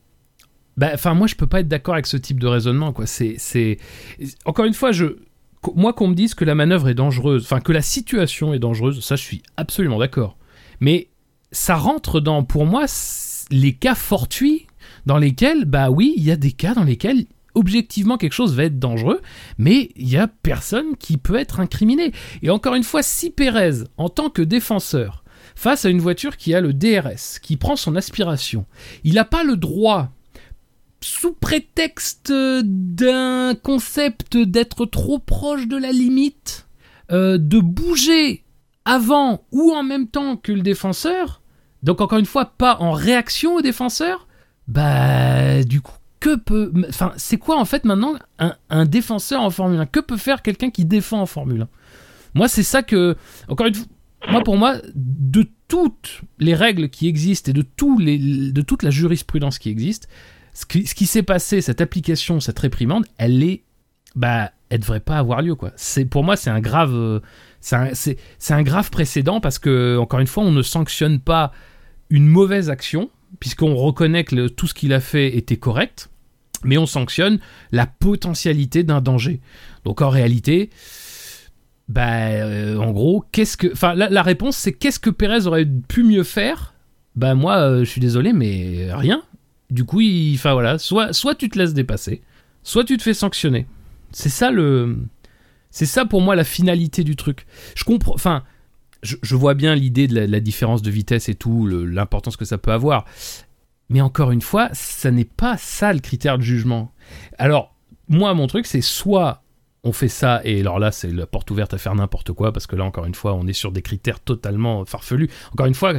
[0.77, 3.07] bah, enfin, moi, je peux pas être d'accord avec ce type de raisonnement, quoi.
[3.07, 3.79] C'est,
[4.45, 4.93] encore une fois,
[5.75, 9.01] moi, qu'on me dise que la manœuvre est dangereuse, enfin que la situation est dangereuse,
[9.05, 10.37] ça, je suis absolument d'accord.
[10.79, 11.09] Mais
[11.51, 12.85] ça rentre dans, pour moi,
[13.51, 14.69] les cas fortuits
[15.07, 17.27] dans lesquels, bah oui, il y a des cas dans lesquels
[17.59, 19.21] objectivement quelque chose va être dangereux,
[19.59, 22.13] mais il y a personne qui peut être incriminé.
[22.43, 26.55] Et encore une fois, si Pérez, en tant que défenseur, face à une voiture qui
[26.55, 28.65] a le DRS, qui prend son aspiration,
[29.03, 30.11] il n'a pas le droit,
[31.01, 36.67] sous prétexte d'un concept d'être trop proche de la limite,
[37.11, 38.45] euh, de bouger
[38.85, 41.43] avant ou en même temps que le défenseur,
[41.83, 44.27] donc encore une fois, pas en réaction au défenseur,
[44.67, 46.73] bah du coup, que peut...
[46.89, 50.71] Enfin, c'est quoi en fait maintenant un, défenseur en Formule 1 Que peut faire quelqu'un
[50.71, 51.69] qui défend en Formule 1
[52.35, 53.17] Moi, c'est ça que...
[53.49, 53.87] Encore une fois,
[54.29, 57.65] moi, pour moi, de toutes les règles qui existent et de,
[58.01, 60.09] les, de toute la jurisprudence qui existe,
[60.55, 63.63] ce qui, qui s'est passé, cette application, cette réprimande, elle est...
[64.17, 65.73] Bah, elle devrait pas avoir lieu, quoi.
[65.77, 67.23] C'est, pour moi, c'est un grave...
[67.61, 71.19] C'est un, c'est, c'est un grave précédent parce que, encore une fois, on ne sanctionne
[71.21, 71.53] pas
[72.11, 73.11] une mauvaise action,
[73.41, 76.11] puisqu'on reconnaît que tout ce qu'il a fait était correct,
[76.65, 77.39] mais on sanctionne
[77.73, 79.41] la potentialité d'un danger.
[79.85, 80.71] Donc en réalité,
[81.89, 86.05] bah, euh, en gros, qu'est-ce que, enfin, la, réponse c'est qu'est-ce que Pérez aurait pu
[86.05, 86.75] mieux faire?
[87.17, 89.23] Bah moi, euh, je suis désolé, mais rien.
[89.71, 90.01] Du coup,
[90.35, 92.23] enfin voilà, soit, soit tu te laisses dépasser,
[92.63, 93.67] soit tu te fais sanctionner.
[94.13, 94.97] C'est ça le,
[95.71, 97.47] c'est ça pour moi la finalité du truc.
[97.75, 98.45] Je comprends, enfin,
[99.03, 102.59] je, vois bien l'idée de la, la différence de vitesse et tout, l'importance que ça
[102.59, 103.05] peut avoir.
[103.89, 106.93] Mais encore une fois, ça n'est pas ça le critère de jugement.
[107.39, 107.75] Alors,
[108.09, 109.43] moi, mon truc, c'est soit
[109.85, 112.67] on fait ça, et alors là, c'est la porte ouverte à faire n'importe quoi, parce
[112.67, 115.31] que là, encore une fois, on est sur des critères totalement farfelus.
[115.53, 115.95] Encore une fois,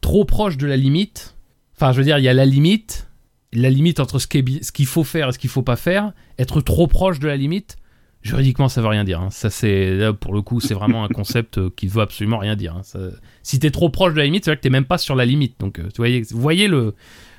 [0.00, 1.36] trop proche de la limite.
[1.76, 3.08] Enfin, je veux dire, il y a la limite,
[3.52, 6.12] la limite entre ce qu'il faut faire et ce qu'il faut pas faire.
[6.38, 7.76] Être trop proche de la limite,
[8.22, 9.20] juridiquement, ça veut rien dire.
[9.20, 9.30] hein.
[9.30, 12.56] Ça, c'est là, pour le coup, c'est vraiment un concept euh, qui veut absolument rien
[12.56, 12.74] dire.
[12.76, 12.82] hein.
[12.82, 12.98] Ça-
[13.42, 15.24] si t'es trop proche de la limite, c'est vrai que t'es même pas sur la
[15.24, 15.54] limite.
[15.60, 16.94] Donc, euh, voyez, vous voyez le,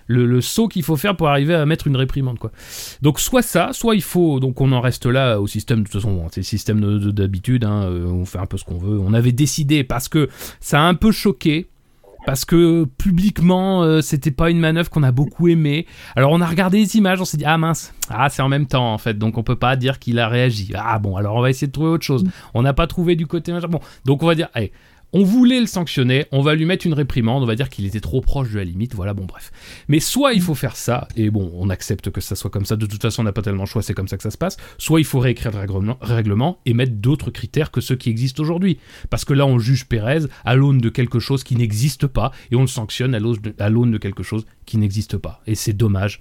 [0.08, 2.52] le, le saut qu'il faut faire pour arriver à mettre une réprimande, quoi.
[3.02, 4.40] Donc, soit ça, soit il faut.
[4.40, 5.80] Donc, on en reste là au système.
[5.80, 7.64] De toute façon, c'est le système de- de- d'habitude.
[7.66, 8.98] hein, euh, on fait un peu ce qu'on veut.
[9.00, 11.68] On avait décidé parce que ça a un peu choqué.
[12.26, 15.86] Parce que publiquement, euh, c'était pas une manœuvre qu'on a beaucoup aimée.
[16.16, 18.68] Alors on a regardé les images, on s'est dit ah mince, ah c'est en même
[18.68, 20.72] temps en fait, donc on peut pas dire qu'il a réagi.
[20.76, 22.26] Ah bon, alors on va essayer de trouver autre chose.
[22.54, 23.68] On n'a pas trouvé du côté machin.
[23.68, 24.72] Bon, donc on va dire, allez,
[25.14, 28.00] on voulait le sanctionner, on va lui mettre une réprimande, on va dire qu'il était
[28.00, 29.52] trop proche de la limite, voilà, bon bref.
[29.88, 32.76] Mais soit il faut faire ça, et bon, on accepte que ça soit comme ça,
[32.76, 34.38] de toute façon on n'a pas tellement le choix, c'est comme ça que ça se
[34.38, 38.44] passe, soit il faut réécrire le règlement, et mettre d'autres critères que ceux qui existent
[38.44, 38.78] aujourd'hui.
[39.10, 42.56] Parce que là on juge Pérez à l'aune de quelque chose qui n'existe pas, et
[42.56, 45.42] on le sanctionne à l'aune de quelque chose qui n'existe pas.
[45.48, 46.20] Et c'est dommage.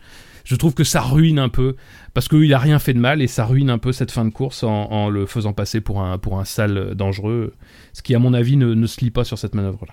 [0.49, 1.77] Je trouve que ça ruine un peu,
[2.15, 4.31] parce qu'il a rien fait de mal, et ça ruine un peu cette fin de
[4.31, 7.53] course en, le faisant passer pour un, pour un sale dangereux,
[7.93, 9.93] ce qui à mon avis ne, ne se lie pas sur cette manœuvre-là.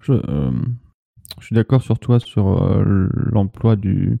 [0.00, 0.52] Je, euh,
[1.40, 4.20] je suis d'accord sur toi sur euh, l'emploi du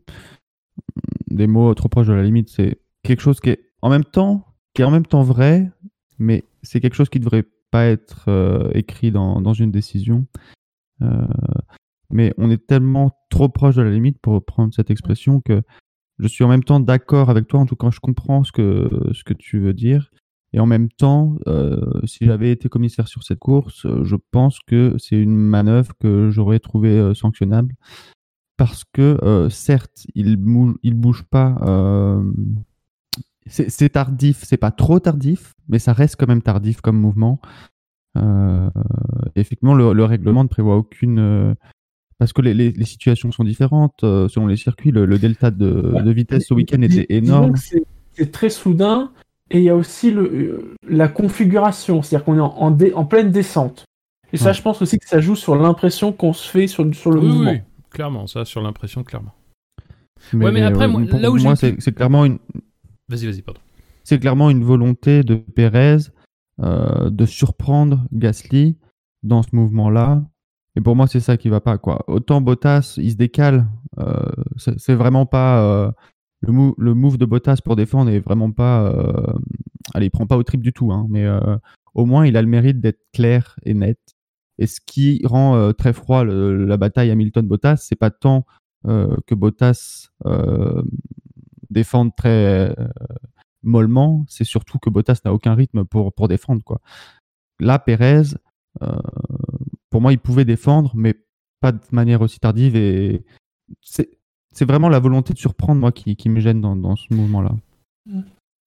[1.30, 2.48] des mots trop proches de la limite.
[2.48, 4.44] C'est quelque chose qui est en même temps
[4.74, 5.70] qui est en même temps vrai,
[6.18, 10.26] mais c'est quelque chose qui devrait pas être euh, écrit dans, dans une décision.
[12.12, 15.62] Mais on est tellement trop proche de la limite pour reprendre cette expression que
[16.18, 17.60] je suis en même temps d'accord avec toi.
[17.60, 20.10] En tout cas, je comprends ce que ce que tu veux dire,
[20.54, 24.58] Et en même temps, euh, si j'avais été commissaire sur cette course, euh, je pense
[24.66, 27.74] que c'est une manœuvre que j'aurais trouvé euh, sanctionnable
[28.58, 31.56] parce que certes, il mou- il bouge pas.
[33.46, 37.40] c'est tardif, c'est pas trop tardif, mais ça reste quand même tardif comme mouvement.
[39.34, 41.56] Effectivement, le règlement ne prévoit aucune.
[42.18, 44.90] Parce que les, les- les situations sont différentes euh, selon les circuits.
[44.90, 47.56] Le, le delta de, de vitesse ce week-end était énorme.
[47.56, 47.84] c'est-
[48.30, 49.10] très soudain
[49.50, 52.92] et il y a aussi le, euh, la configuration, c'est-à-dire qu'on est en, en dé-
[52.94, 53.84] en pleine descente.
[54.32, 54.54] Et ça, Ouais.
[54.54, 57.26] je pense aussi que ça joue sur l'impression qu'on se fait sur, sur le Oui,
[57.28, 57.50] mouvement.
[57.52, 57.60] oui,
[57.90, 59.34] clairement, ça, sur l'impression, clairement.
[60.32, 62.38] Mais, Ouais, mais après, moi, pour là où moi, c'est clairement une,
[63.08, 63.60] Vas-y, vas-y, pardon.
[64.04, 65.96] c'est clairement une volonté de Pérez
[66.62, 68.76] euh, de surprendre Gasly
[69.22, 70.22] dans ce mouvement-là.
[70.76, 71.78] Et pour moi, c'est ça qui va pas.
[71.78, 72.04] Quoi.
[72.08, 73.66] Autant Bottas, il se décale.
[73.98, 75.62] euh, c'est vraiment pas.
[75.62, 75.90] euh,
[76.40, 78.84] le, mou- le move de Bottas pour défendre est vraiment pas.
[78.86, 79.32] euh,
[79.94, 80.92] allez, il prend pas au trip du tout.
[80.92, 81.56] Hein, mais euh,
[81.94, 83.98] au moins, il a le mérite d'être clair et net.
[84.58, 88.44] Et ce qui rend euh, très froid la bataille Hamilton-Bottas, c'est pas tant
[88.86, 90.08] euh, que Bottas
[91.70, 92.74] défende très
[93.62, 96.62] mollement, c'est surtout que Bottas n'a aucun rythme pour, pour défendre.
[96.64, 96.80] Quoi.
[97.60, 98.22] Là, Pérez,
[98.82, 98.96] euh,
[99.92, 101.14] pour moi, il pouvait défendre, mais
[101.60, 102.74] pas de manière aussi tardive.
[102.74, 103.22] Et
[103.82, 107.54] c'est vraiment la volonté de surprendre, moi, qui, qui me gêne dans, dans ce mouvement-là.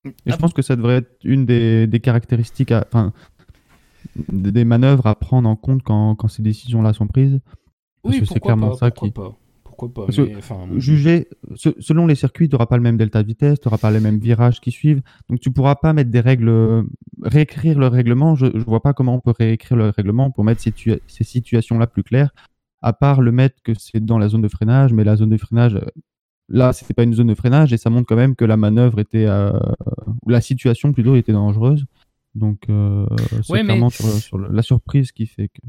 [0.05, 3.11] Et je pense que ça devrait être une des, des caractéristiques, enfin,
[4.29, 7.39] des, des manœuvres à prendre en compte quand, quand ces décisions-là sont prises.
[8.03, 9.09] Parce que c'est clairement ça qui.
[9.09, 9.35] pas
[9.77, 10.11] Pourquoi pas que
[10.79, 13.77] Juger, se- selon les circuits, tu n'auras pas le même delta de vitesse, tu n'auras
[13.77, 15.01] pas les mêmes virages qui suivent.
[15.29, 16.83] Donc tu pourras pas mettre des règles, euh,
[17.23, 18.35] réécrire le règlement.
[18.35, 21.87] Je ne vois pas comment on peut réécrire le règlement pour mettre situa- ces situations-là
[21.87, 22.29] plus claires,
[22.81, 24.93] à part le mettre que c'est dans la zone de freinage.
[24.93, 25.81] Mais la zone de freinage, euh,
[26.49, 28.99] là, c'était pas une zone de freinage et ça montre quand même que la manœuvre
[28.99, 29.51] était, euh,
[30.23, 31.85] ou la situation plutôt était dangereuse.
[32.35, 33.05] Donc euh,
[33.43, 35.61] c'est Ouais, mais- sur, sur le- la surprise qui fait que.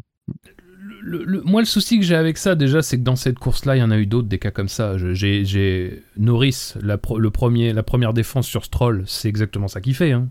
[1.45, 3.83] Moi, le souci que j'ai avec ça, déjà, c'est que dans cette course-là, il y
[3.83, 4.97] en a eu d'autres, des cas comme ça.
[4.99, 10.13] J'ai Norris, la, le premier, la première défense sur Stroll, c'est exactement ça qu'il fait.
[10.13, 10.29] hein.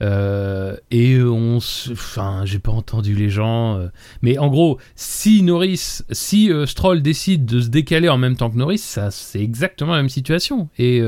[0.00, 3.78] Euh, et on, se- enfin, j'ai pas entendu les gens.
[3.78, 3.88] euh,
[4.22, 8.48] mais en gros, si Norris, si euh, Stroll décide de se décaler en même temps
[8.48, 10.68] que Norris, c'est exactement la même situation.
[10.78, 11.02] Et,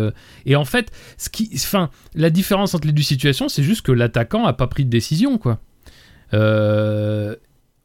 [0.57, 1.51] en fait, ce qui,
[2.14, 5.39] la différence entre les deux situations, c'est juste que l'attaquant a pas pris de décision,
[5.39, 5.61] quoi.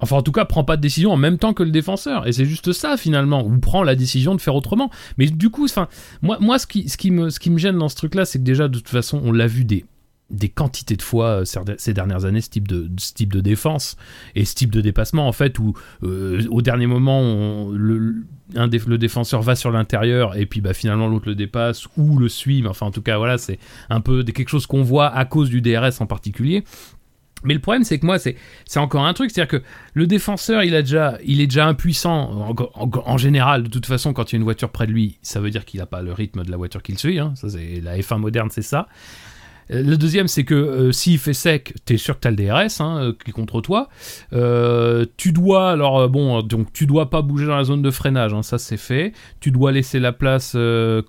[0.05, 2.27] Enfin, en tout cas, prend pas de décision en même temps que le défenseur.
[2.27, 3.43] Et c'est juste ça, finalement.
[3.43, 4.91] Ou prend la décision de faire autrement.
[5.17, 5.87] Mais du coup, enfin,
[6.21, 8.37] moi, moi ce, qui, ce, qui me, ce qui me gêne dans ce truc-là, c'est
[8.37, 9.83] que déjà, de toute façon, on l'a vu des,
[10.29, 13.95] des quantités de fois euh, ces dernières années, ce type, de, ce type de défense
[14.35, 19.41] et ce type de dépassement, en fait, où euh, au dernier moment, le, le défenseur
[19.41, 22.61] va sur l'intérieur et puis bah, finalement l'autre le dépasse ou le suit.
[22.61, 25.49] Mais enfin, en tout cas, voilà, c'est un peu quelque chose qu'on voit à cause
[25.49, 26.63] du DRS en particulier.
[27.43, 28.35] Mais le problème, c'est que moi, c'est
[28.77, 33.17] encore un truc, c'est-à-dire que le défenseur, il, a déjà, il est déjà impuissant en,
[33.17, 33.63] général.
[33.63, 35.65] De toute façon, quand il y a une voiture près de lui, ça veut dire
[35.65, 37.19] qu'il n'a pas le rythme de la voiture qu'il suit.
[37.19, 37.33] hein.
[37.83, 38.87] La F1 moderne, c'est ça.
[39.71, 42.81] Euh, Le deuxième, c'est que euh, s'il fait sec, t'es sûr que t'as le DRS
[42.81, 43.89] hein, euh, qui est contre toi.
[44.33, 48.33] Euh, tu dois, alors bon, donc tu dois pas bouger dans la zone de freinage,
[48.33, 49.13] hein, ça c'est fait.
[49.39, 50.57] Tu dois laisser la place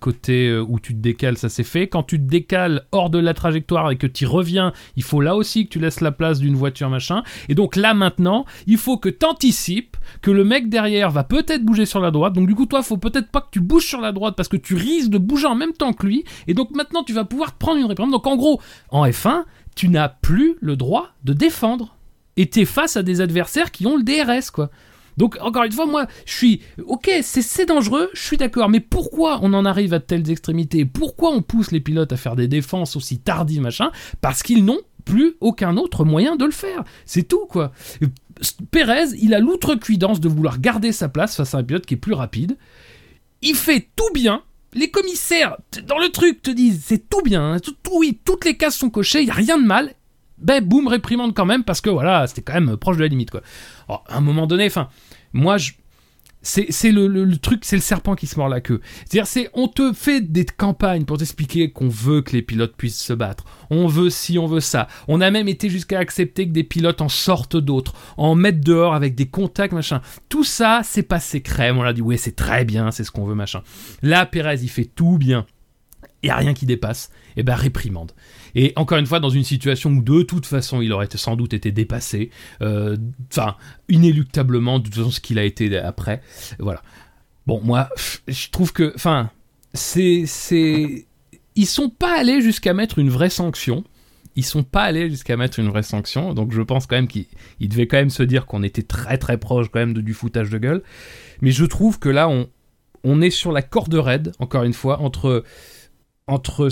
[0.00, 1.88] côté où tu te décales, ça c'est fait.
[1.88, 5.36] Quand tu te décales hors de la trajectoire et que tu reviens, il faut là
[5.36, 7.22] aussi que tu laisses la place d'une voiture machin.
[7.48, 11.86] Et donc là maintenant, il faut que t'anticipes que le mec derrière va peut-être bouger
[11.86, 12.32] sur la droite.
[12.32, 14.56] Donc du coup, toi, faut peut-être pas que tu bouges sur la droite parce que
[14.56, 16.24] tu risques de bouger en même temps que lui.
[16.46, 18.12] Et donc maintenant, tu vas pouvoir te prendre une réprimande.
[18.12, 18.45] Donc en gros,
[18.90, 19.44] en F1,
[19.74, 21.96] tu n'as plus le droit de défendre.
[22.36, 24.68] Et t'es face à des adversaires qui ont le DRS.
[25.16, 26.60] Donc, encore une fois, moi, je suis.
[26.84, 30.84] Ok, c'est dangereux, je suis d'accord, mais pourquoi on en arrive à telles extrémités?
[30.84, 33.90] Pourquoi on pousse les pilotes à faire des défenses aussi tardives, machin?
[34.20, 36.84] Parce qu'ils n'ont plus aucun autre moyen de le faire.
[37.06, 37.72] C'est tout, quoi.
[38.70, 41.98] Pérez, il a l'outrecuidance de vouloir garder sa place face à un pilote qui est
[41.98, 42.58] plus rapide.
[43.40, 44.42] Il fait tout bien.
[44.76, 48.56] Les commissaires, dans le truc, te disent c'est tout bien, hein, tout, oui, toutes les
[48.56, 49.94] cases sont cochées, il y a rien de mal.
[50.38, 53.30] Ben, boum, réprimande quand même, parce que voilà, c'était quand même proche de la limite,
[53.30, 53.40] quoi.
[53.88, 54.90] Alors, à un moment donné, enfin,
[55.32, 55.72] moi, je.
[56.48, 58.80] C'est le, le- le truc, c'est le serpent qui se mord la queue.
[59.00, 63.02] C'est-à-dire, c'est on te fait des campagnes pour t'expliquer qu'on veut que les pilotes puissent
[63.02, 63.44] se battre.
[63.70, 64.86] On veut ci, on veut ça.
[65.08, 68.94] On a même été jusqu'à accepter que des pilotes en sortent d'autres, en mettent dehors
[68.94, 70.00] avec des contacts, machin.
[70.28, 71.78] Tout ça, c'est passé crème.
[71.78, 73.62] On a dit, ouais, c'est très bien, c'est ce qu'on veut, machin.
[74.02, 75.46] Là, Pérez, il fait tout bien.
[76.22, 77.10] Il n'y a rien qui dépasse.
[77.36, 78.12] Et ben, réprimande.
[78.54, 81.52] Et encore une fois, dans une situation où de toute façon, il aurait sans doute
[81.54, 82.30] été dépassé.
[82.62, 82.96] euh,
[83.30, 83.56] Enfin,
[83.88, 86.22] inéluctablement, de toute façon, ce qu'il a été après.
[86.58, 86.82] Voilà.
[87.46, 87.88] Bon, moi,
[88.28, 88.92] je trouve que.
[88.96, 89.30] Enfin,
[89.74, 90.24] c'est.
[90.26, 91.06] c'est...
[91.54, 93.84] Ils sont pas allés jusqu'à mettre une vraie sanction.
[94.36, 97.26] ils sont pas allés jusqu'à mettre une vraie sanction, donc je pense quand même qu'ils
[97.60, 100.12] ils devaient quand même se dire qu'on était très très proche quand même de, du
[100.12, 100.82] foutage de gueule.
[101.40, 102.48] Mais je trouve que là, on,
[103.04, 105.44] on est sur la corde raide, encore une fois, entre,
[106.26, 106.68] entre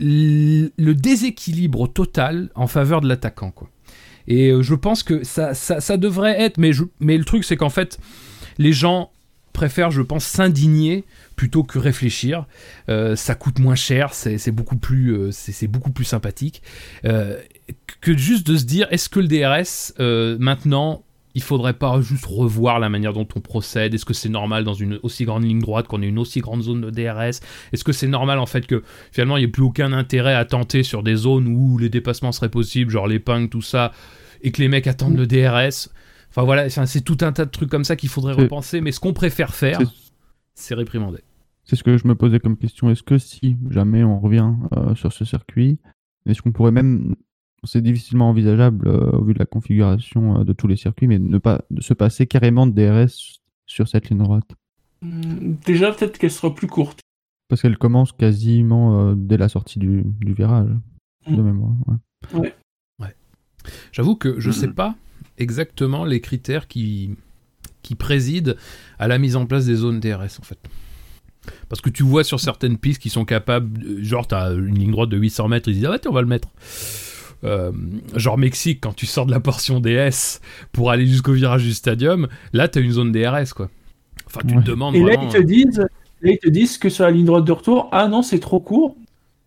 [0.00, 3.68] le déséquilibre total en faveur de l'attaquant, quoi.
[4.28, 7.56] Et euh, je pense que ça, ça, devrait être, mais, je, mais le truc c'est
[7.56, 7.98] qu'en fait,
[8.58, 9.10] les gens
[9.54, 12.46] préfèrent, je pense, s'indigner plutôt que réfléchir.
[12.90, 16.62] Euh, ça coûte moins cher, c'est beaucoup plus, euh, c'est beaucoup plus sympathique
[18.00, 21.02] que juste de se dire, est-ce que le DRS maintenant
[21.38, 24.74] il faudrait pas juste revoir la manière dont on procède Est-ce que c'est normal dans
[24.74, 27.40] une aussi grande ligne droite qu'on ait une aussi grande zone de DRS
[27.72, 28.82] Est-ce que c'est normal en fait que
[29.12, 32.32] finalement il n'y ait plus aucun intérêt à tenter sur des zones où les dépassements
[32.32, 33.92] seraient possibles, genre les pings, tout ça,
[34.42, 35.88] et que les mecs attendent le DRS
[36.30, 39.00] Enfin voilà, c'est tout un tas de trucs comme ça qu'il faudrait repenser, mais ce
[39.00, 39.86] qu'on préfère faire, C'est-
[40.54, 41.20] c'est réprimander.
[41.64, 42.90] C'est ce que je me posais comme question.
[42.90, 45.78] Est-ce que si jamais on revient euh, sur ce circuit,
[46.26, 47.14] est-ce qu'on pourrait même,
[47.64, 51.18] c'est difficilement envisageable euh, au vu de la configuration euh, de tous les circuits, mais
[51.18, 54.50] ne pas de se passer carrément de DRS sur cette ligne droite
[55.00, 57.00] Hmm, Déjà, peut-être qu'elle sera plus courte.
[57.48, 60.70] Parce qu'elle commence quasiment euh, dès la sortie du, du virage,
[61.28, 61.42] de Mm.
[61.44, 61.72] mémoire.
[62.34, 62.48] ouais.
[63.92, 64.94] J'avoue que je sais pas
[65.36, 67.14] exactement les critères qui,
[67.82, 68.54] qui président
[68.98, 70.58] à la mise en place des zones DRS en fait.
[71.68, 75.08] Parce que tu vois sur certaines pistes qui sont capables, genre t'as une ligne droite
[75.10, 76.48] de 800 mètres, ils disent ah ouais tiens, on va le mettre.
[77.44, 77.70] Euh,
[78.16, 80.40] genre Mexique, quand tu sors de la portion DS
[80.72, 83.68] pour aller jusqu'au virage du stadium, là t'as une zone DRS quoi.
[84.26, 84.62] Enfin tu Ouais.
[84.62, 85.78] te demandes Et là, ils te disent,
[86.22, 88.58] là, ils te disent que sur la ligne droite de retour, ah non, c'est trop
[88.60, 88.96] court.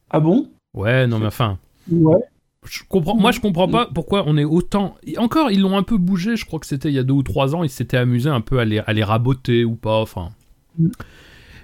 [0.10, 0.50] Ah bon?
[0.74, 1.58] Ouais non mais enfin.
[1.92, 2.20] Ouais.
[2.66, 4.96] Je comprends, moi je comprends pas pourquoi on est autant.
[5.04, 7.14] et Encore, ils l'ont un peu bougé, je crois que c'était il y a deux
[7.16, 9.98] ou trois ans, ils s'étaient amusés un peu à les, à les raboter ou pas,
[9.98, 10.30] enfin.
[10.80, 10.88] Mm.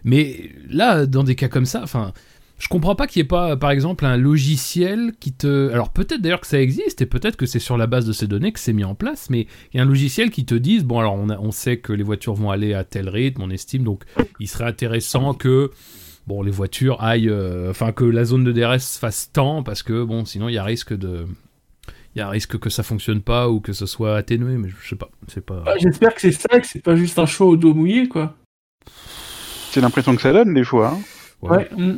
[0.04, 2.14] Mais là, dans des cas comme ça, enfin,
[2.60, 5.70] je comprends pas qu'il n'y ait pas, par exemple, un logiciel qui te.
[5.72, 8.28] Alors peut-être d'ailleurs que ça existe et peut-être que c'est sur la base de ces
[8.28, 10.84] données que c'est mis en place, mais il y a un logiciel qui te dise
[10.84, 13.50] bon, alors on, a- on sait que les voitures vont aller à tel rythme, on
[13.52, 14.04] estime, donc
[14.40, 15.70] il serait intéressant que
[16.26, 20.04] bon, les voitures aillent, euh, enfin que la zone de DRS fasse tant, parce que
[20.04, 21.26] bon, sinon il y a risque de,
[22.16, 24.70] il y a un risque que ça fonctionne pas ou que ce soit atténué, mais
[24.70, 25.64] je sais pas, c'est pas.
[25.68, 28.36] Ah, J'espère que c'est ça, que c'est pas juste un show au dos mouillé, quoi.
[29.72, 30.90] C'est l'impression que ça donne des fois.
[30.96, 31.00] hein.
[31.44, 31.70] Ouais.
[31.78, 31.96] Ouais.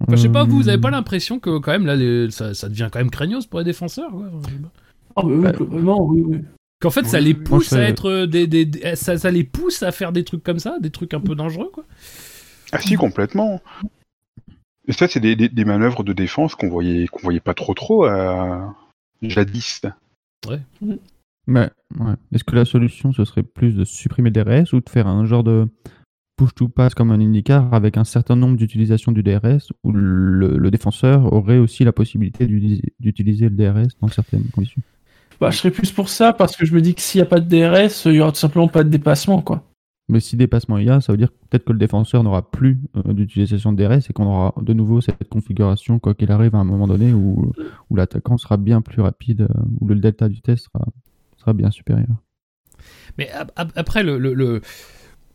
[0.00, 0.04] Hmm.
[0.08, 2.30] Enfin, je sais pas, vous, vous avez pas Euh, l'impression que quand même là, les-
[2.30, 4.30] ça, ça devient quand même craignos pour les défenseurs, quoi.
[5.16, 6.38] Ah bah oui, globalement, oui, oui.
[6.80, 9.82] Qu'en fait, ça les pousse Moi, à être des, des- des- ça, ça les pousse
[9.82, 11.84] à faire des trucs comme ça, des trucs un peu dangereux, quoi.
[12.72, 13.60] Ah si, complètement.
[14.88, 17.74] Et ça, c'est des, des, des manœuvres de défense qu'on voyait, qu'on voyait pas trop
[17.74, 18.58] trop euh,
[19.22, 19.82] jadis.
[21.46, 21.70] Mais
[22.00, 22.14] ouais.
[22.32, 25.24] est-ce que la solution ce serait plus de supprimer le DRS ou de faire un
[25.26, 25.68] genre de
[26.36, 30.56] push to pass comme un IndyCar avec un certain nombre d'utilisations du DRS où le,
[30.58, 34.82] le défenseur aurait aussi la possibilité d'utiliser le DRS dans certaines conditions
[35.40, 37.26] Bah, je serais plus pour ça, parce que je me dis que s'il n'y a
[37.28, 39.64] pas de DRS, il y aura tout simplement pas de dépassement, quoi.
[40.08, 42.80] Mais si dépassement il y a, ça veut dire peut-être que le défenseur n'aura plus
[42.96, 46.58] euh, d'utilisation de DRS et qu'on aura de nouveau cette configuration, quoi qu'il arrive à
[46.58, 47.52] un moment donné, où,
[47.88, 50.84] où l'attaquant sera bien plus rapide, euh, où le delta du test sera,
[51.38, 52.08] sera bien supérieur.
[53.16, 54.60] Mais ap- ap- après, le, le, le,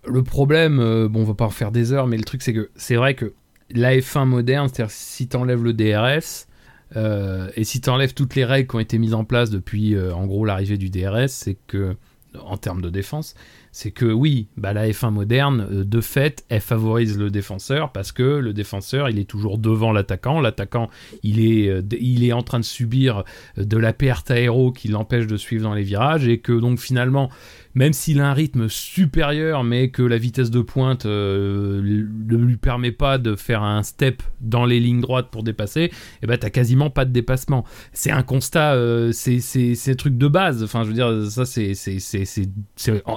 [0.08, 2.54] le problème, euh, bon, on va pas en faire des heures, mais le truc, c'est
[2.54, 3.34] que c'est vrai que
[3.72, 6.48] la F1 moderne, c'est-à-dire si t'enlèves le DRS,
[6.96, 10.14] euh, et si t'enlèves toutes les règles qui ont été mises en place depuis, euh,
[10.14, 11.96] en gros, l'arrivée du DRS, c'est que,
[12.40, 13.36] en termes de défense,
[13.78, 18.12] c'est que oui, bah, la F1 moderne, euh, de fait, elle favorise le défenseur parce
[18.12, 20.42] que le défenseur, il est toujours devant l'attaquant.
[20.42, 20.90] L'attaquant,
[21.22, 23.24] il est, euh, il est en train de subir
[23.60, 26.80] euh, de la perte aéro qui l'empêche de suivre dans les virages et que donc
[26.80, 27.30] finalement,
[27.78, 32.92] même s'il a un rythme supérieur, mais que la vitesse de pointe ne lui permet
[32.92, 35.92] pas de faire un step dans les lignes droites pour dépasser,
[36.24, 37.66] et ben t'as quasiment pas de dépassement.
[37.94, 40.64] C'est un constat, euh, c'est truc de base.
[40.64, 41.74] Enfin, je veux dire, ça c'est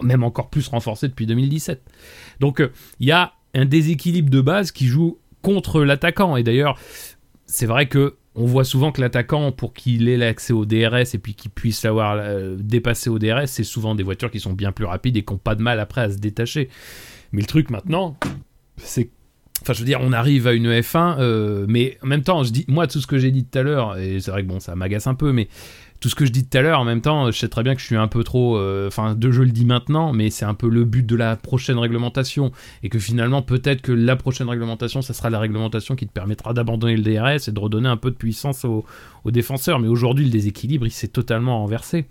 [0.03, 1.83] même encore plus renforcé depuis 2017.
[2.41, 6.37] Donc euh, il y a un déséquilibre de base qui joue contre l'attaquant.
[6.37, 6.79] Et d'ailleurs,
[7.47, 11.19] c'est vrai que on voit souvent que l'attaquant, pour qu'il ait l'accès au DRS et
[11.19, 14.71] puis qu'il puisse l'avoir euh, dépassé au DRS, c'est souvent des voitures qui sont bien
[14.71, 16.69] plus rapides et qui n'ont pas de mal après à se détacher.
[17.33, 18.17] Mais le truc maintenant,
[18.77, 19.11] c'est
[19.63, 22.51] Enfin, je veux dire, on arrive à une F1, euh, mais en même temps, je
[22.51, 24.59] dis, moi, tout ce que j'ai dit tout à l'heure, et c'est vrai que bon,
[24.59, 25.49] ça m'agace un peu, mais
[26.01, 27.75] tout ce que je dis tout à l'heure, en même temps, je sais très bien
[27.75, 28.57] que je suis un peu trop.
[28.57, 31.37] euh, Enfin, de je le dis maintenant, mais c'est un peu le but de la
[31.37, 32.53] prochaine réglementation.
[32.83, 36.55] Et que finalement, peut-être que la prochaine réglementation, ça sera la réglementation qui te permettra
[36.55, 38.85] d'abandonner le DRS et de redonner un peu de puissance aux,
[39.27, 39.79] défenseurs.
[39.79, 42.07] Mais aujourd'hui, le déséquilibre, il s'est totalement renversé.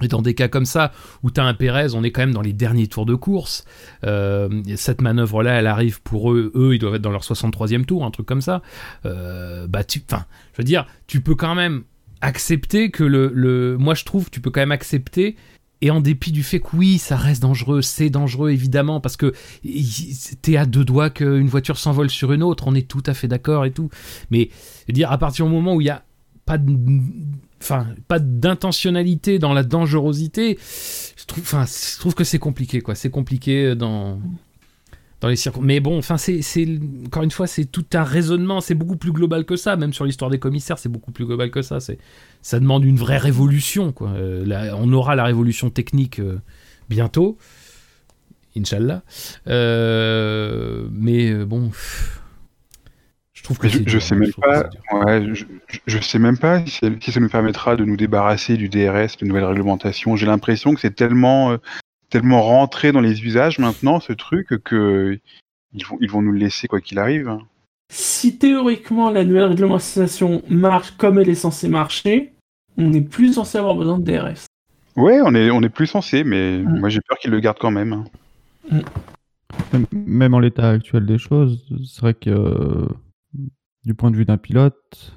[0.00, 2.32] Et dans des cas comme ça, où tu as un Pérez, on est quand même
[2.32, 3.64] dans les derniers tours de course.
[4.04, 6.52] Euh, cette manœuvre-là, elle arrive pour eux.
[6.54, 8.62] Eux, ils doivent être dans leur 63e tour, un truc comme ça.
[9.04, 11.82] Euh, bah, tu, enfin, je veux dire, tu peux quand même
[12.22, 13.76] accepter que le, le.
[13.76, 15.36] Moi, je trouve, tu peux quand même accepter.
[15.84, 19.32] Et en dépit du fait que oui, ça reste dangereux, c'est dangereux évidemment, parce que
[20.40, 23.26] t'es à deux doigts qu'une voiture s'envole sur une autre, on est tout à fait
[23.26, 23.90] d'accord et tout.
[24.30, 26.04] Mais je veux dire, à partir du moment où il y a
[26.46, 26.56] pas
[27.60, 30.56] enfin, pas d'intentionnalité dans la dangerosité,
[31.16, 32.94] je trouve, enfin, je trouve que c'est compliqué, quoi.
[32.94, 34.20] C'est compliqué dans
[35.22, 35.66] dans les circonstances.
[35.66, 36.40] Mais bon, enfin, c'est,
[37.06, 38.60] encore une fois, c'est tout un raisonnement.
[38.60, 39.76] C'est beaucoup plus global que ça.
[39.76, 41.78] Même sur l'histoire des commissaires, c'est beaucoup plus global que ça.
[41.78, 41.98] C'est,
[42.42, 44.10] ça demande une vraie révolution, quoi.
[44.10, 46.40] Euh, là, on aura la révolution technique euh,
[46.88, 47.38] bientôt,
[48.56, 49.04] Inch'Allah.
[49.46, 52.20] Euh, mais bon, pff,
[53.32, 54.64] je trouve que Je, je sais même pas.
[54.92, 55.24] Ouais,
[55.86, 59.16] je, sais même pas si, ça- si ça nous permettra de nous débarrasser du DRS,
[59.20, 60.16] de nouvelles réglementations.
[60.16, 61.56] J'ai l'impression que c'est tellement,
[62.12, 65.18] tellement rentré dans les usages maintenant ce truc que
[65.72, 67.38] ils vont, ils vont nous le laisser quoi qu'il arrive.
[67.90, 72.32] Si théoriquement la nouvelle réglementation marche comme elle est censée marcher,
[72.76, 74.44] on n'est plus censé avoir besoin de DRS.
[74.96, 76.80] Ouais, on est, on est plus censé, mais Mm.
[76.80, 78.04] moi j'ai peur qu'ils le gardent quand même.
[79.72, 82.86] Même- Même en l'état actuel des choses, c'est vrai que euh,
[83.84, 85.14] du point de vue d'un pilote,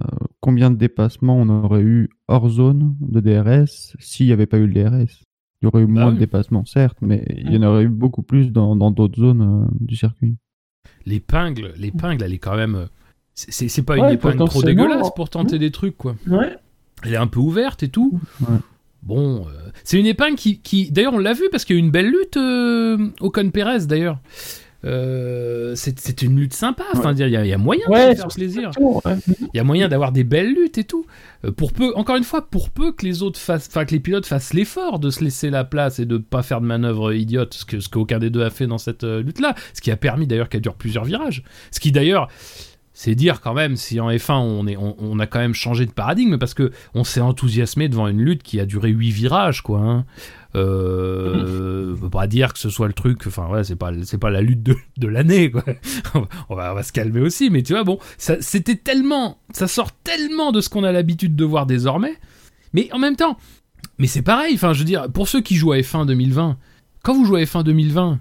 [0.00, 0.04] euh,
[0.40, 4.66] combien de dépassements on aurait eu hors zone de DRS s'il n'y avait pas eu
[4.68, 5.22] le DRS
[5.62, 6.14] Il y aurait eu Bah moins oui.
[6.14, 9.64] de dépassements, certes, mais il y en aurait eu beaucoup plus dans dans d'autres zones
[9.64, 10.36] euh, du circuit.
[11.06, 12.74] L'épingle, l'épingle, elle est quand même.
[12.74, 12.86] euh,
[13.34, 16.16] c'est- pas Ouais, une épingle trop dégueulasse pour tenter des trucs, quoi.
[16.26, 16.56] Ouais.
[17.04, 18.18] Elle est un peu ouverte et tout.
[18.40, 18.56] Ouais.
[19.02, 19.50] Bon, euh,
[19.84, 21.90] c'est une épingle qui, qui- d'ailleurs, on l'a vu parce qu'il y a eu une
[21.92, 24.18] belle lutte euh, Ocon Perez d'ailleurs.
[24.86, 26.84] Euh, c'est une lutte sympa.
[26.94, 28.70] Enfin, il y, a- il y a moyen de Ouais, se faire plaisir.
[28.78, 29.16] Ouais.
[29.52, 31.04] Il y a moyen d'avoir des belles luttes et tout.
[31.44, 34.00] Euh, pour peu, encore une fois, pour peu que les autres fassent, enfin que les
[34.00, 37.54] pilotes fassent l'effort de se laisser la place et de pas faire de manœuvres idiotes,
[37.54, 39.96] ce que ce qu'aucun des deux a fait dans cette euh, lutte-là, ce qui a
[39.96, 41.42] permis d'ailleurs qu'elle dure plusieurs virages.
[41.72, 42.28] Ce qui d'ailleurs,
[42.92, 45.84] c'est dire quand même si en F1 on est, on, on a quand même changé
[45.84, 49.62] de paradigme parce que on s'est enthousiasmé devant une lutte qui a duré 8 virages,
[49.62, 49.80] quoi.
[49.80, 50.04] Hein.
[50.54, 51.40] Euh, peut
[52.20, 54.76] pas dire que ce soit le truc, enfin ouais, c'est pas, pas la lutte de,
[54.96, 55.64] de l'année, quoi.
[56.48, 59.68] on, va, on va se calmer aussi, mais tu vois, bon, ça, c'était tellement, ça
[59.68, 62.14] sort tellement de ce qu'on a l'habitude de voir désormais,
[62.72, 63.36] mais en même temps,
[63.98, 66.56] mais c'est pareil, enfin, je veux dire, pour ceux qui jouent à F1 2020,
[67.02, 68.18] quand vous jouez à F1 2020,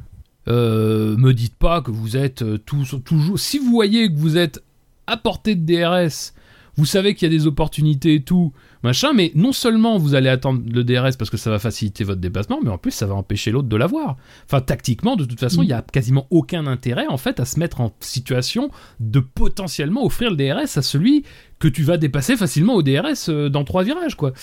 [0.48, 4.38] euh, me dites pas que vous êtes euh, tous- toujours, si vous voyez que vous
[4.38, 4.64] êtes
[5.08, 6.34] à portée de DRS,
[6.78, 8.52] vous savez qu'il y a des opportunités et tout,
[8.84, 12.22] machin, mais non seulement vous allez attendre le DRS parce que ça va faciliter votre
[12.22, 14.18] dépassement, mais en plus ça va empêcher l'autre de l'avoir.
[14.46, 17.60] Enfin, tactiquement, de toute façon, il y a quasiment aucun intérêt en fait à se
[17.60, 18.70] mettre en situation
[19.00, 21.24] de potentiellement offrir le DRS à celui
[21.60, 24.34] que tu vas dépasser facilement au DRS euh, dans trois virages, quoi.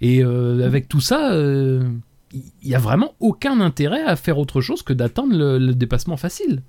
[0.00, 1.88] Et euh, avec tout ça, euh,
[2.32, 6.16] il y a vraiment aucun intérêt à faire autre chose que d'attendre le, le dépassement
[6.16, 6.62] facile.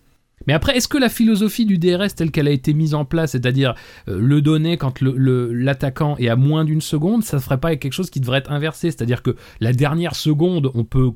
[0.46, 3.32] Mais après, est-ce que la philosophie du DRS telle qu'elle a été mise en place,
[3.32, 3.74] c'est-à-dire
[4.08, 7.60] euh, le donner quand le- le- l'attaquant est à moins d'une seconde, ça ne ferait
[7.60, 8.92] pas quelque chose qui devrait être inversé?
[8.92, 11.10] C'est-à-dire que la dernière seconde, on peut,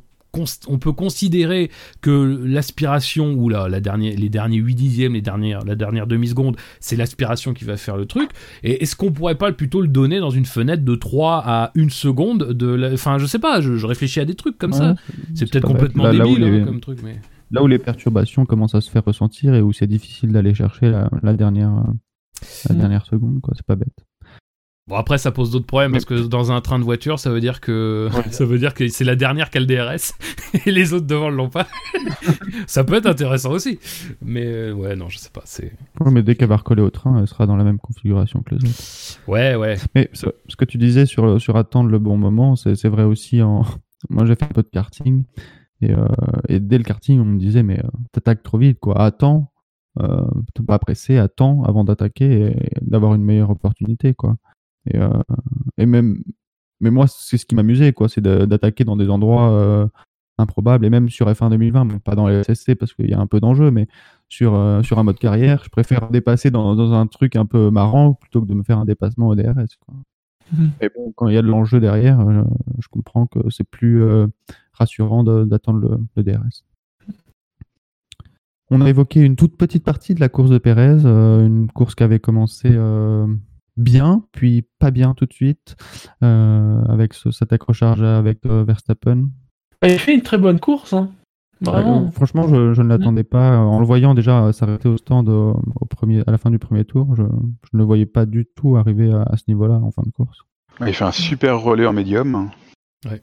[0.68, 1.70] on peut considérer
[2.02, 6.56] que l'aspiration, ou la, la dernière, les derniers 8 dixièmes, les dernières, la dernière demi-seconde,
[6.80, 8.30] c'est l'aspiration qui va faire le truc.
[8.64, 11.90] Et est-ce qu'on pourrait pas plutôt le donner dans une fenêtre de 3 à 1
[11.90, 12.94] seconde de la...
[12.94, 14.96] Enfin, je sais pas, je, je réfléchis à des trucs comme ça.
[15.36, 17.18] C'est peut-être complètement Là- là où débile hein, les- comme truc, mais...
[17.52, 20.90] Là où les perturbations commencent à se faire ressentir et où c'est difficile d'aller chercher
[20.90, 21.92] la, la dernière, euh,
[22.70, 22.80] la Mm.
[22.80, 23.54] dernière seconde, quoi.
[23.56, 23.94] C'est pas bête.
[24.88, 27.40] Bon après ça pose d'autres problèmes parce que dans un train de voiture ça veut
[27.40, 30.12] dire que ça veut dire que c'est la dernière qui a le DRS
[30.66, 31.68] et les autres devant l'ont pas.
[32.68, 33.80] ça peut être intéressant aussi.
[34.24, 36.90] Mais euh, ouais non je sais pas c'est Ouais, mais dès qu'elle va recoller au
[36.90, 39.20] train, elle sera dans la même configuration que les autres.
[39.32, 42.76] ouais ouais Mais ce, ce que tu disais sur, sur attendre le bon moment, c'est
[42.76, 43.62] c'est vrai aussi en.
[44.10, 45.26] Moi, j'ai fait un peu de karting.
[45.82, 46.06] Et, euh,
[46.50, 49.00] et dès le karting, on me disait, mais euh, t'attaques trop vite, quoi.
[49.02, 49.52] Attends,
[50.00, 54.38] euh, t'es pas pressé, attends avant d'attaquer et d'avoir une meilleure opportunité, quoi.
[54.90, 55.10] Et, euh,
[55.78, 56.24] et même.
[56.80, 58.10] Mais moi, c'est ce qui m'amusait, quoi.
[58.10, 59.88] C'est de- d'attaquer dans des endroits
[60.40, 60.86] improbables.
[60.86, 63.28] Et même sur F1 2020, bon, pas dans les SSC parce qu'il y a un
[63.28, 63.88] peu d'enjeu, mais
[64.30, 68.14] sur, sur un mode carrière, je préfère dépasser dans, dans un truc un peu marrant
[68.14, 69.78] plutôt que de me faire un dépassement au DRS.
[69.86, 69.94] Quoi.
[70.82, 72.20] Mais bon, quand il y a de l'enjeu derrière,
[72.80, 74.04] je comprends que c'est plus
[74.82, 76.64] rassurant d'attendre le, le DRS.
[78.70, 81.94] On a évoqué une toute petite partie de la course de Pérez, euh, une course
[81.94, 83.28] qui avait commencé euh,
[83.76, 85.76] bien, puis pas bien tout de suite,
[86.24, 89.28] euh, avec ce- cet accrochage avec euh, Verstappen.
[89.84, 91.10] Il fait une très bonne course, hein.
[91.60, 92.06] Vraiment.
[92.08, 93.58] Euh, franchement, je, je ne l'attendais pas.
[93.60, 96.86] En le voyant déjà s'arrêter au stand euh, au premier, à la fin du premier
[96.86, 99.92] tour, je, je ne le voyais pas du tout arriver à, à ce niveau-là en
[99.92, 100.40] fin de course.
[100.80, 102.50] Il fait un super relais en médium.
[103.06, 103.22] Ouais.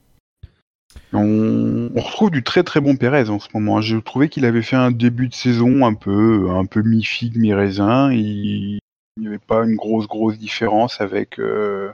[1.12, 3.80] On, retrouve du très très bon Pérez en ce moment.
[3.80, 7.36] J'ai trouvé qu'il avait fait un début de saison un peu un peu mi figue
[7.36, 8.12] mi raisin.
[8.12, 8.78] Il
[9.18, 11.90] n'y avait pas une grosse grosse différence avec euh,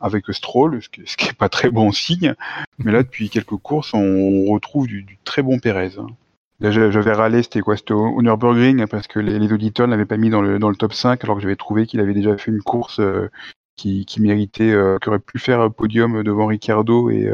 [0.00, 2.34] avec Stroll, ce qui, qui est pas très bon signe.
[2.78, 5.92] Mais là, depuis quelques courses, on retrouve du, très bon Pérez.
[5.98, 6.06] hein.
[6.60, 9.92] Là, j'a- j'avais râlé, c'était quoi C'était au hein, parce que les, les auditeurs ne
[9.92, 12.50] l'avaient pas mis dans le, top 5, alors que j'avais trouvé qu'il avait déjà fait
[12.50, 13.28] une course euh,
[13.76, 17.28] qui, méritait, euh, qui aurait pu faire un podium devant Ricciardo, et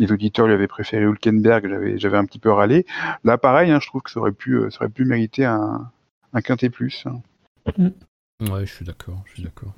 [0.00, 2.86] les auditeurs lui avaient préféré Hülkenberg, j'avais, j'avais un petit peu râlé.
[3.22, 5.90] Là, pareil, hein, je trouve que ça aurait pu, euh, ça aurait pu mériter un,
[6.32, 7.04] un quintet plus.
[7.06, 7.20] hein.
[8.40, 9.74] Ouais, je suis d'accord, je suis d'accord.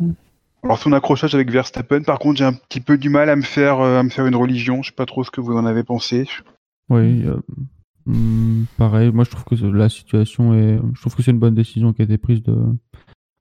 [0.63, 3.43] Alors son accrochage avec Verstappen, par contre, j'ai un petit peu du mal à me
[3.43, 4.83] faire, euh, à me faire une religion.
[4.83, 6.29] Je sais pas trop ce que vous en avez pensé.
[6.89, 7.37] Oui, euh,
[8.07, 9.11] hmm, pareil.
[9.11, 10.79] Moi, je trouve que la situation est.
[10.95, 12.57] Je trouve que c'est une bonne décision qui a été prise de.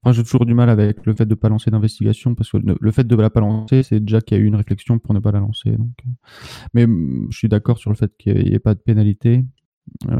[0.09, 3.05] J'ai toujours du mal avec le fait de pas lancer d'investigation parce que le, fait
[3.05, 5.31] de la pas lancer, c'est déjà qu'il y a eu une réflexion pour ne pas
[5.31, 5.71] la lancer.
[5.71, 6.09] Donc, euh.
[6.73, 9.45] Mais hmm, je suis d'accord sur le fait qu'il n'y ait pas de pénalité
[10.09, 10.17] euh,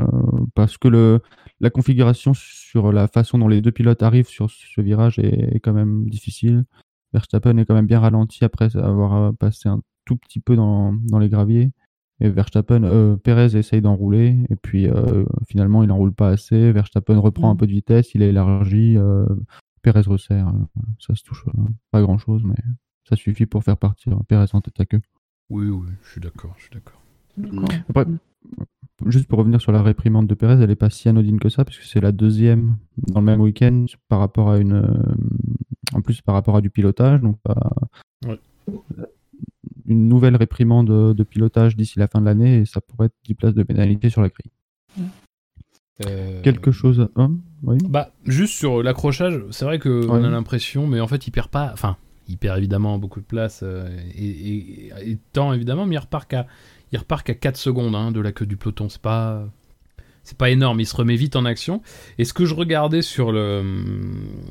[0.54, 1.22] parce que le
[1.60, 5.60] la configuration sur la façon dont les deux pilotes arrivent sur ce virage est, est
[5.60, 6.66] quand même difficile.
[7.14, 10.94] Verstappen est quand même bien ralenti après avoir euh, passé un tout petit peu dans,
[11.10, 11.72] dans les graviers.
[12.20, 16.72] Et Verstappen, euh, Perez essaye d'enrouler, et puis euh, finalement il n'enroule pas assez.
[16.72, 17.58] Verstappen reprend un Mhm.
[17.58, 18.96] peu de vitesse, il est élargi.
[18.96, 19.26] Euh,
[19.82, 20.48] Perez resserre.
[20.48, 20.90] euh, voilà.
[21.00, 21.62] Ça se touche euh,
[21.92, 22.56] pas grand chose, mais
[23.08, 25.02] ça suffit pour faire partir Perez en tête à queue.
[25.50, 27.02] Oui, oui, je suis d'accord, je suis d'accord.
[27.90, 28.06] Après,
[29.08, 31.66] juste pour revenir sur la réprimande de Perez, elle n'est pas si anodine que ça,
[31.66, 34.74] puisque c'est la deuxième dans le même week-end par rapport à une.
[34.74, 35.16] euh,
[35.94, 37.20] en plus, par rapport à du pilotage.
[37.22, 37.38] Donc,
[38.26, 38.40] Ouais.
[39.88, 43.16] une nouvelle réprimande de, de pilotage d'ici la fin de l'année, et ça pourrait être
[43.26, 44.52] 10 places de pénalité sur la grille.
[46.08, 47.10] Euh, Quelque chose.
[47.16, 47.32] hein
[47.64, 47.78] oui.
[47.88, 50.26] Bah, juste sur l'accrochage, c'est vrai qu'on Ouais.
[50.26, 51.70] a l'impression, mais en fait, il perd pas.
[51.74, 51.96] Enfin,
[52.28, 53.88] il perd évidemment beaucoup de place, euh,
[54.18, 56.48] et, et, et temps évidemment, mais il repart qu'à
[56.92, 58.90] il repart qu'à 4 secondes hein, de la queue du peloton.
[58.90, 59.48] C'est pas.
[60.24, 61.82] C'est pas énorme, il se remet vite en action.
[62.20, 63.64] Et ce que je regardais sur le,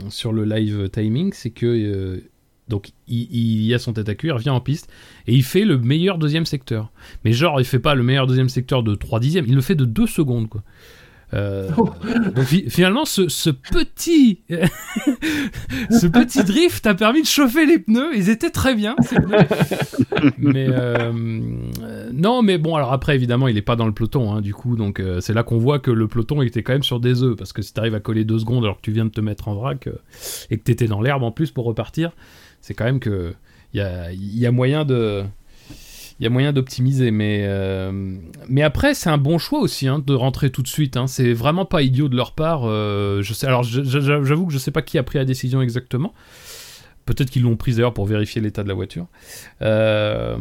[0.09, 1.67] sur le live timing, c'est que.
[1.67, 2.21] euh,
[2.69, 4.89] donc, il, il y a son tête à queue, il revient en piste,
[5.27, 6.93] et il fait le meilleur deuxième secteur.
[7.25, 9.75] Mais genre, il fait pas le meilleur deuxième secteur de 3 dixièmes, il le fait
[9.75, 10.63] de 2 secondes, quoi.
[11.33, 11.71] Euh,
[12.35, 18.17] donc finalement, ce, ce petit, ce petit drift a permis de chauffer les pneus.
[18.17, 18.97] Ils étaient très bien.
[19.01, 19.47] ces pneus.
[20.39, 21.13] mais euh,
[22.13, 24.77] non, mais bon, alors après, évidemment, il est pas dans le peloton, hein, du coup,
[24.77, 27.37] donc euh, c'est là qu'on voit que le peloton était quand même sur des œufs,
[27.37, 29.49] parce que si t'arrives à coller deux secondes alors que tu viens de te mettre
[29.49, 29.93] en vrac euh,
[30.51, 32.13] et que t'étais dans l'herbe en plus pour repartir,
[32.61, 33.33] c'est quand même que
[33.73, 35.23] il y a, il y a moyen de
[36.21, 37.91] il y a moyen d'optimiser, mais, euh,
[38.47, 40.99] mais après, c'est un bon choix aussi hein, de rentrer tout de suite.
[40.99, 41.07] hein.
[41.07, 42.65] C'est vraiment pas idiot de leur part.
[42.67, 46.13] euh, alors, j'avoue que je sais pas qui a pris la décision exactement.
[47.07, 49.07] Peut-être qu'ils l'ont prise d'ailleurs pour vérifier l'état de la voiture.
[49.63, 50.37] Euh,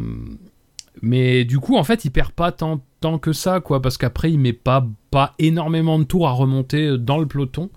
[1.02, 4.34] mais du coup, en fait, il perd pas tant, tant que ça, quoi, parce qu'après,
[4.34, 7.70] il met pas, pas énormément de tours à remonter dans le peloton.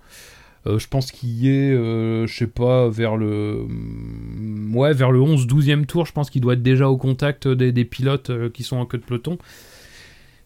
[0.65, 5.19] Euh, je pense qu'il est, euh, je sais pas, vers le, mm, ouais, vers le
[5.19, 8.63] 11-12e tour, je pense qu'il doit être déjà au contact des, des pilotes euh, qui
[8.63, 9.37] sont en queue de peloton.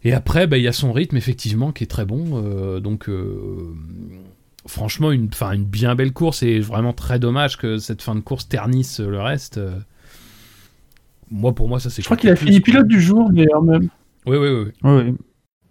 [0.03, 2.41] Et après, bah, il y a son rythme, effectivement, qui est très bon.
[2.43, 3.73] euh, donc, euh,
[4.65, 8.21] franchement, une, enfin, une bien belle course et vraiment très dommage que cette fin de
[8.21, 9.59] course ternisse le reste.
[11.29, 12.01] Moi, pour moi, ça c'est.
[12.01, 13.89] Je crois qu'il a fini pilote du jour, d'ailleurs, même.
[14.25, 14.71] Oui, oui, oui.
[14.83, 15.13] Ouais, ouais.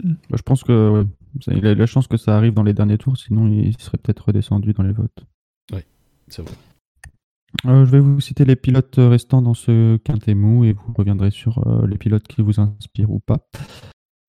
[0.04, 1.04] Bah, je pense que ouais,
[1.46, 3.98] il a eu la chance que ça arrive dans les derniers tours, sinon il serait
[3.98, 5.26] peut-être redescendu dans les votes.
[6.28, 6.54] C'est vrai.
[7.66, 11.30] Euh, je vais vous citer les pilotes restants dans ce quintet mou et vous reviendrez
[11.30, 13.48] sur euh, les pilotes qui vous inspirent ou pas.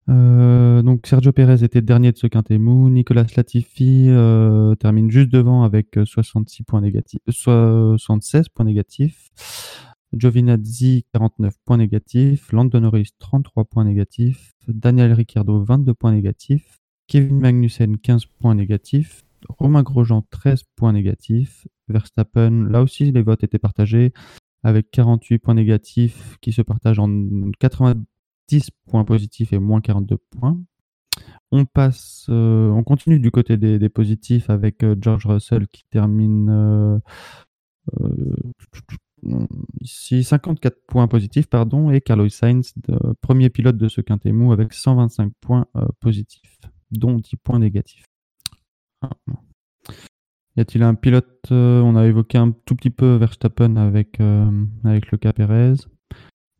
[0.09, 2.89] Euh, donc Sergio Pérez était dernier de ce quintet mou.
[2.89, 4.09] Nicolas Latifi
[4.79, 9.31] termine juste devant avec euh, 66 points négatifs, euh, 76 points négatifs.
[10.13, 12.51] Giovinazzi 49 points négatifs.
[12.53, 14.53] Lando Norris 33 points négatifs.
[14.67, 16.79] Daniel Ricciardo 22 points négatifs.
[17.07, 19.23] Kevin Magnussen 15 points négatifs.
[19.49, 21.67] Romain Grosjean 13 points négatifs.
[21.87, 24.13] Verstappen, là aussi les votes étaient partagés
[24.63, 27.09] avec 48 points négatifs qui se partagent en
[27.59, 30.59] 90 points positifs et moins 42 points.
[31.51, 36.49] On passe, euh, on continue du côté des, positifs avec euh, George Russell qui termine
[36.49, 36.99] euh,
[39.79, 42.73] ici 54 points positifs pardon et Carlos Sainz
[43.21, 45.65] premier pilote de ce quintet avec 125 points
[46.01, 46.59] positifs
[46.91, 48.05] dont 10 points négatifs.
[49.01, 49.09] Ah.
[50.55, 54.49] Y a-t-il un pilote euh, On a évoqué un tout petit peu Verstappen avec, euh,
[54.83, 55.31] avec le cas.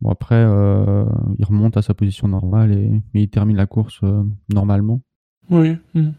[0.00, 1.04] Bon, après, euh,
[1.38, 4.22] il remonte à sa position normale et, et il termine la course euh,
[4.52, 5.00] normalement.
[5.50, 5.76] Oui.
[5.94, 6.10] mm.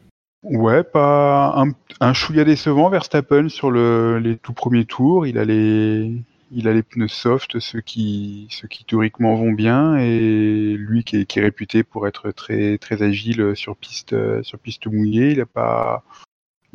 [0.43, 5.25] Ouais, pas un, un chouïa décevant Verstappen sur le, les tout premiers tours.
[5.27, 9.97] Il a les, il a les pneus soft, ceux qui, ceux qui théoriquement vont bien,
[9.97, 14.59] et lui qui est, qui est réputé pour être très, très agile sur piste, sur
[14.59, 16.03] piste mouillée, il a pas,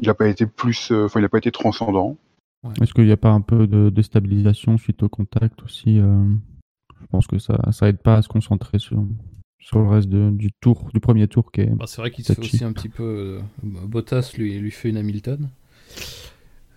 [0.00, 2.16] il a pas été plus, enfin, il a pas été transcendant.
[2.80, 6.24] Est-ce qu'il n'y a pas un peu de déstabilisation suite au contact aussi euh,
[7.00, 9.04] Je pense que ça, ça aide pas à se concentrer sur,
[9.58, 11.74] sur le reste de- du tour, du premier tour qui est.
[11.74, 13.02] Bah, c'est vrai qu'il se fait aussi un petit peu.
[13.02, 15.50] euh, Bottas lui, lui fait une Hamilton.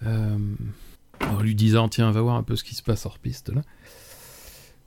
[0.05, 0.37] Euh,
[1.21, 3.61] en lui disant tiens, va voir un peu ce qui se passe hors piste là.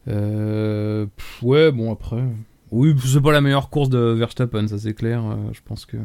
[0.09, 2.23] Euh, pff, ouais, bon après.
[2.71, 5.25] Oui, c'est pas la meilleure course de Verstappen, ça c'est clair.
[5.25, 5.97] euh, je pense que.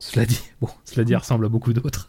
[0.00, 2.08] Cela dit, bon, cela dit, elle ressemble à beaucoup d'autres.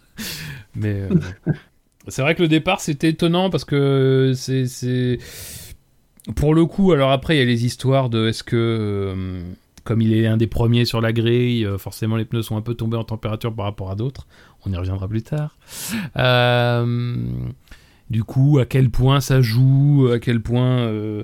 [0.75, 1.09] Mais euh,
[2.07, 4.65] c'est vrai que le départ c'était étonnant parce que c'est.
[4.67, 5.17] c'est-
[6.35, 9.43] Pour le coup, alors après il y a les histoires de est-ce que.
[9.83, 12.61] Comme il est un des premiers sur la grille, euh, forcément les pneus sont un
[12.61, 14.27] peu tombés en température par rapport à d'autres.
[14.65, 15.57] On y reviendra plus tard.
[16.17, 17.27] Euh,
[18.09, 20.79] du coup, à quel point ça joue, à quel point.
[20.79, 21.23] euh,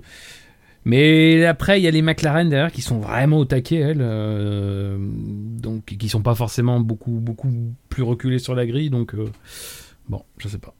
[0.85, 4.99] Mais après, il y a les McLaren derrière qui sont vraiment au taquet, elles,
[5.59, 7.51] donc qui sont pas forcément beaucoup beaucoup
[7.89, 8.89] plus reculés sur la grille.
[8.89, 9.15] Donc
[10.09, 10.73] bon, je sais pas.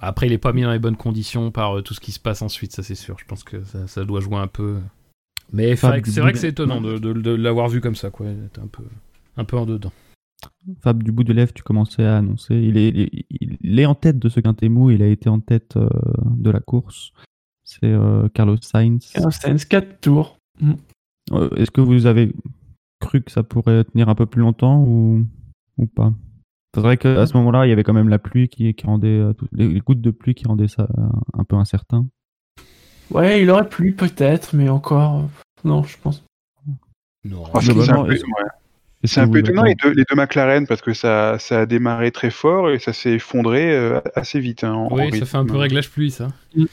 [0.00, 2.42] Après, il est pas mis dans les bonnes conditions par tout ce qui se passe
[2.42, 3.16] ensuite, ça c'est sûr.
[3.20, 4.78] Je pense que ça doit jouer un peu.
[5.52, 7.12] Mais c'est Fab, vrai que du c'est vrai bout que c'est de- étonnant de, de-
[7.12, 8.26] de l'avoir vu comme ça, quoi.
[8.52, 8.82] T'es un peu,
[9.36, 9.92] un peu en dedans.
[10.80, 12.54] Fab, du bout de lèvres, tu commençais à annoncer.
[12.56, 13.26] Il est, il est-
[13.60, 15.88] il est en tête de ce quintet mou, il a été en tête euh,
[16.36, 17.12] de la course.
[17.64, 19.10] C'est euh, Carlos Sainz.
[19.12, 20.38] Carlos Sainz, 4 tours.
[21.32, 22.32] Euh, Est-ce que vous avez
[23.00, 25.24] cru que ça pourrait tenir un peu plus longtemps ou,
[25.78, 26.12] ou pas?
[26.74, 29.08] C'est vrai qu'à ce moment-là, il y avait quand même la pluie qui, qui rendait
[29.08, 31.02] euh, les, les gouttes de pluie qui rendaient ça euh,
[31.34, 32.06] un peu incertain.
[33.12, 35.28] Ouais, il aurait plu peut-être, mais encore.
[35.64, 36.22] Non, je pense.
[37.24, 37.44] Non.
[37.54, 38.18] Ah, un peu, ouais.
[39.04, 42.10] C'est un peu étonnant les deux, les deux McLaren parce que ça, ça a démarré
[42.12, 44.62] très fort et ça s'est effondré euh, assez vite.
[44.64, 45.26] hein, en- en Oui, ça rythme.
[45.26, 46.28] fait un peu réglage pluie, ça.
[46.56, 46.64] Mm.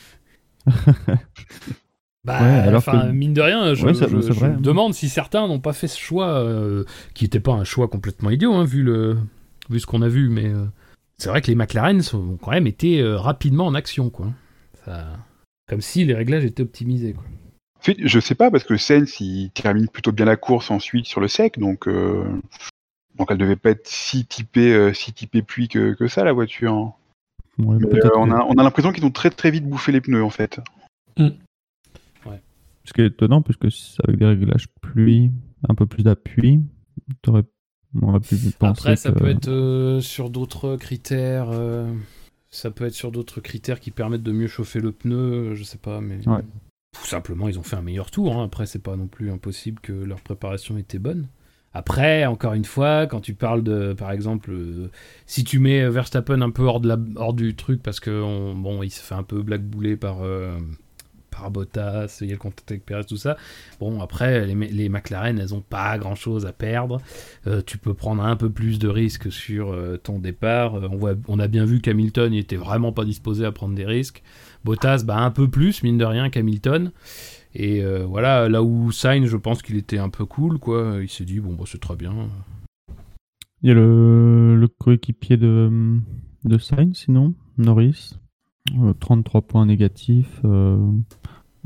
[2.25, 4.49] bah, Ouais, alors que- mine de rien, je, Ouais, ça- je- c'est je vrai.
[4.49, 6.83] me demande si certains n'ont pas fait ce choix, euh,
[7.13, 9.17] qui n'était pas un choix complètement idiot, hein, vu, le,
[9.69, 10.65] vu ce qu'on a vu, mais euh,
[11.17, 14.27] c'est vrai que les McLaren sont- ont quand même été euh, rapidement en action, quoi.
[14.85, 15.05] Ça-
[15.69, 17.23] Comme si les réglages étaient optimisés, quoi.
[17.79, 21.05] En fait, je sais pas parce que Sainz il termine plutôt bien la course ensuite
[21.05, 22.25] sur le sec, donc euh,
[23.17, 26.33] donc elle devait pas être si typée euh, si typée pluie que, que ça la
[26.33, 26.73] voiture.
[26.73, 26.93] hein.
[27.57, 29.91] Ouais, Mais, euh, que- on a on a l'impression qu'ils ont très très vite bouffé
[29.93, 30.59] les pneus en fait.
[32.85, 35.31] Ce qui est étonnant, puisque c'est avec des réglages pluie,
[35.67, 36.61] un peu plus d'appui,
[37.21, 37.43] t'aurais-
[38.01, 41.49] on aurait pu penser Après, ça que- peut être euh, sur d'autres critères.
[42.51, 45.15] Euh, ça peut être sur d'autres critères qui permettent de mieux chauffer le pneu,
[45.51, 46.27] euh, je sais pas, mais.
[46.27, 46.41] Ouais.
[46.99, 48.35] Tout simplement, ils ont fait un meilleur tour.
[48.35, 48.43] hein.
[48.45, 51.27] Après, c'est pas non plus impossible que leur préparation était bonne.
[51.71, 54.89] Après, encore une fois, quand tu parles de, par exemple, euh,
[55.27, 58.55] si tu mets Verstappen un peu hors, de la, hors du truc parce que on-
[58.55, 60.57] bon, il se fait un peu blackbouler par euh,
[61.49, 63.37] Bottas, il y a le contact avec Perez, tout ça.
[63.79, 67.01] Bon, après, les, McLaren, elles ont pas grand chose à perdre.
[67.47, 70.75] Euh, tu peux prendre un peu plus de risques sur euh, ton départ.
[70.75, 73.75] Euh, on, voit, on a bien vu qu'Hamilton il était vraiment pas disposé à prendre
[73.75, 74.21] des risques.
[74.65, 76.91] Bottas, bah, un peu plus, mine de rien, qu'Hamilton.
[77.55, 80.99] Et voilà, là où Sainz, je pense qu'il était un peu cool, quoi.
[81.01, 82.13] Il s'est dit, bon, bah, c'est très bien.
[83.63, 85.97] Il y a le, le coéquipier de,
[86.43, 88.18] de Sainz, sinon, Norris?
[88.77, 90.41] Euh, 33 points négatifs.
[90.45, 90.91] euh,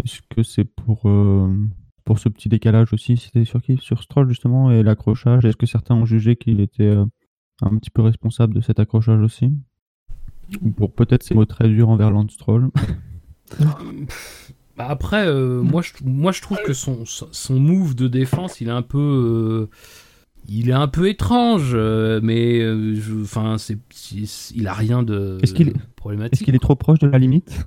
[0.03, 1.53] Est-ce que c'est pour, euh,
[2.05, 3.77] pour ce petit décalage aussi C'était sur qui?
[3.77, 5.45] Sur Stroll, justement, et l'accrochage.
[5.45, 7.05] Est-ce que certains ont jugé qu'il était euh,
[7.61, 9.51] un petit peu responsable de cet accrochage aussi?
[10.61, 12.69] Ou pour peut-être ses mots très durs envers Lance Stroll
[13.59, 13.77] Bah,
[14.89, 15.25] après,
[15.61, 19.69] moi, je, trouve que son, son move de défense, il est un peu.
[20.47, 23.55] Il est un peu étrange, euh, mais euh, je- enfin,
[24.55, 26.33] il a rien de Est-ce qu'il est- problématique.
[26.33, 27.65] Est-ce qu'il est trop proche de la limite?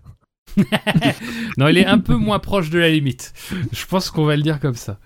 [1.59, 3.33] Non, il est un peu moins proche de la limite.
[3.73, 4.99] Je pense qu'on va le dire comme ça.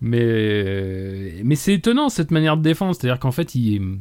[0.00, 2.94] Mais, mais c'est étonnant cette manière de défendre.
[2.94, 3.98] C'est-à-dire qu'en fait, il,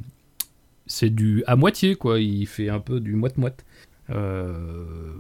[0.85, 2.19] c'est du à moitié, quoi.
[2.19, 3.65] Il fait un peu du moite-moite.
[4.09, 5.13] Euh,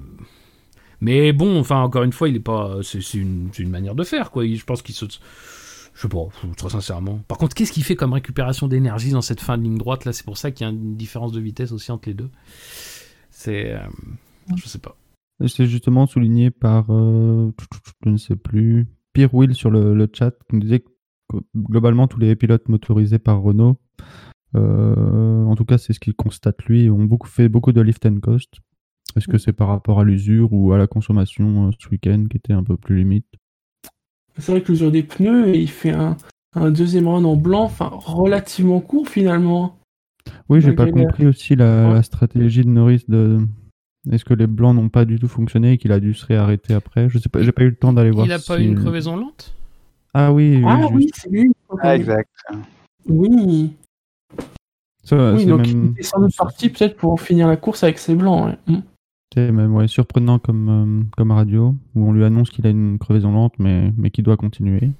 [1.01, 2.77] Mais bon, enfin, encore une fois, il est pas.
[2.83, 4.45] C'est, une, une manière de faire, quoi.
[4.45, 5.05] Il- Je pense qu'il se.
[5.93, 6.27] Je sais pas,
[6.57, 7.19] très sincèrement.
[7.27, 10.13] Par contre, qu'est-ce qu'il fait comme récupération d'énergie dans cette fin de ligne droite là?
[10.13, 12.29] C'est pour ça qu'il y a une différence de vitesse aussi entre les deux.
[13.29, 13.73] C'est.
[13.73, 13.79] euh,
[14.55, 14.95] Je sais pas.
[15.47, 17.51] C'est justement souligné par, euh,
[18.05, 22.07] je ne sais plus, Pierre Will sur le, le chat qui nous disait que globalement
[22.07, 23.79] tous les pilotes motorisés par Renault,
[24.55, 28.05] euh, en tout cas c'est ce qu'il constate lui, ont beaucoup fait beaucoup de lift
[28.05, 28.53] and coast.
[29.15, 32.37] Est-ce que c'est par rapport à l'usure ou à la consommation euh, ce week-end qui
[32.37, 33.25] était un peu plus limite?
[34.37, 36.17] C'est vrai que l'usure des pneus, et il fait un,
[36.55, 39.77] un deuxième run en blanc, enfin relativement court finalement.
[40.49, 41.93] Oui, j'ai pas compris aussi la, Ouais.
[41.95, 43.39] la stratégie de Norris de.
[44.11, 46.73] Est-ce que les blancs n'ont pas du tout fonctionné et qu'il a dû se réarrêter
[46.73, 47.07] après?
[47.09, 48.25] Je sais pas, j'ai pas eu le temps d'aller voir.
[48.25, 49.53] Il a pas si- eu une crevaison lente?
[50.13, 50.93] Ah oui, oui, Ah juste.
[50.95, 51.51] oui, c'est lui.
[51.81, 52.29] Ah, exact.
[53.07, 53.73] Oui.
[55.03, 57.97] Ça, Oui, donc même, il était sans doute parti peut-être pour finir la course avec
[57.99, 58.55] ses blancs.
[58.67, 58.75] ouais.
[59.33, 62.99] C'est même ouais, surprenant comme, euh, comme radio, où on lui annonce qu'il a une
[62.99, 64.91] crevaison lente, mais, mais qu'il doit continuer.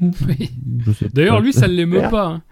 [0.00, 0.50] Oui.
[1.12, 2.26] D'ailleurs, lui, ça ne l'émeut pas.
[2.26, 2.42] hein.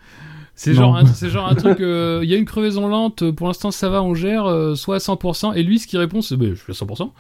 [0.55, 3.47] C'est genre, un- c'est genre un truc, euh, il y a une crevaison lente, pour
[3.47, 6.37] l'instant ça va, on gère, euh, soit à 100%, et lui ce qu'il répond c'est,
[6.37, 7.11] bah, je suis à 100%.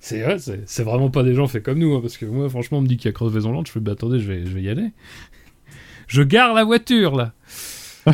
[0.00, 2.48] c'est, ouais, c'est, c'est vraiment pas des gens faits comme nous, hein, parce que moi
[2.48, 4.44] franchement on me dit qu'il y a crevaison lente, je fais, bah attendez, je vais,
[4.46, 4.90] je vais y aller.
[6.08, 7.32] Je gare la voiture là.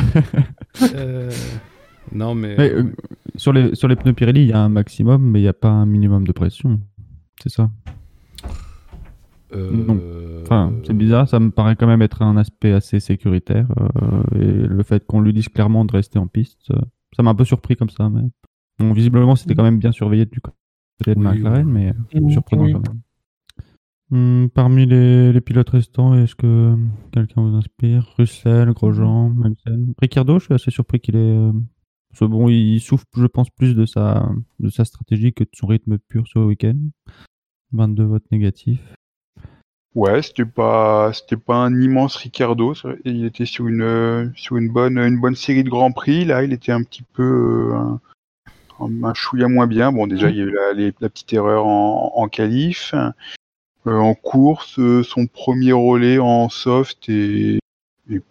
[0.95, 1.29] Euh,
[2.13, 2.55] Non mais...
[2.57, 2.83] Mais, euh,
[3.35, 5.53] sur, les, sur les pneus Pirelli, il y a un maximum, mais il n'y a
[5.53, 6.79] pas un minimum de pression.
[7.41, 7.69] C'est ça.
[9.53, 9.99] euh, non.
[10.43, 13.67] Enfin, c'est bizarre, ça me paraît quand même être un aspect assez sécuritaire.
[14.01, 16.79] euh, et le fait qu'on lui dise clairement de rester en piste, euh,
[17.15, 18.09] ça m'a un peu surpris comme ça.
[18.09, 18.21] Mais...
[18.79, 20.55] Bon, visiblement, c'était quand même bien surveillé du côté
[21.07, 21.71] de Oui, McLaren, oui.
[21.71, 22.73] mais euh, Mm, surprenant oui.
[22.73, 23.01] quand même.
[24.13, 26.75] Hmm, parmi les, les pilotes restants, est-ce que
[27.13, 28.13] quelqu'un vous inspire?
[28.17, 29.93] Russell, Grosjean, Magnussen?
[30.01, 31.49] Ricciardo, je suis assez surpris qu'il est.
[32.19, 35.97] bon, il souffre, je pense, plus de sa, de sa stratégie que de son rythme
[35.97, 36.77] pur sur le week-end.
[37.73, 38.81] 22 votes négatifs.
[39.93, 42.73] Ouais, c'était pas, c'était pas un immense Ricardo.
[43.03, 46.23] Il était sur une, sur une bonne, une bonne série de grands prix.
[46.23, 47.97] Là, il était un petit peu, euh,
[48.79, 49.91] un, chouïa moins bien.
[49.91, 52.93] Bon, déjà, il y a eu la, petite erreur en, en qualif.
[53.87, 57.59] Euh, en course, euh, son premier relais en soft est,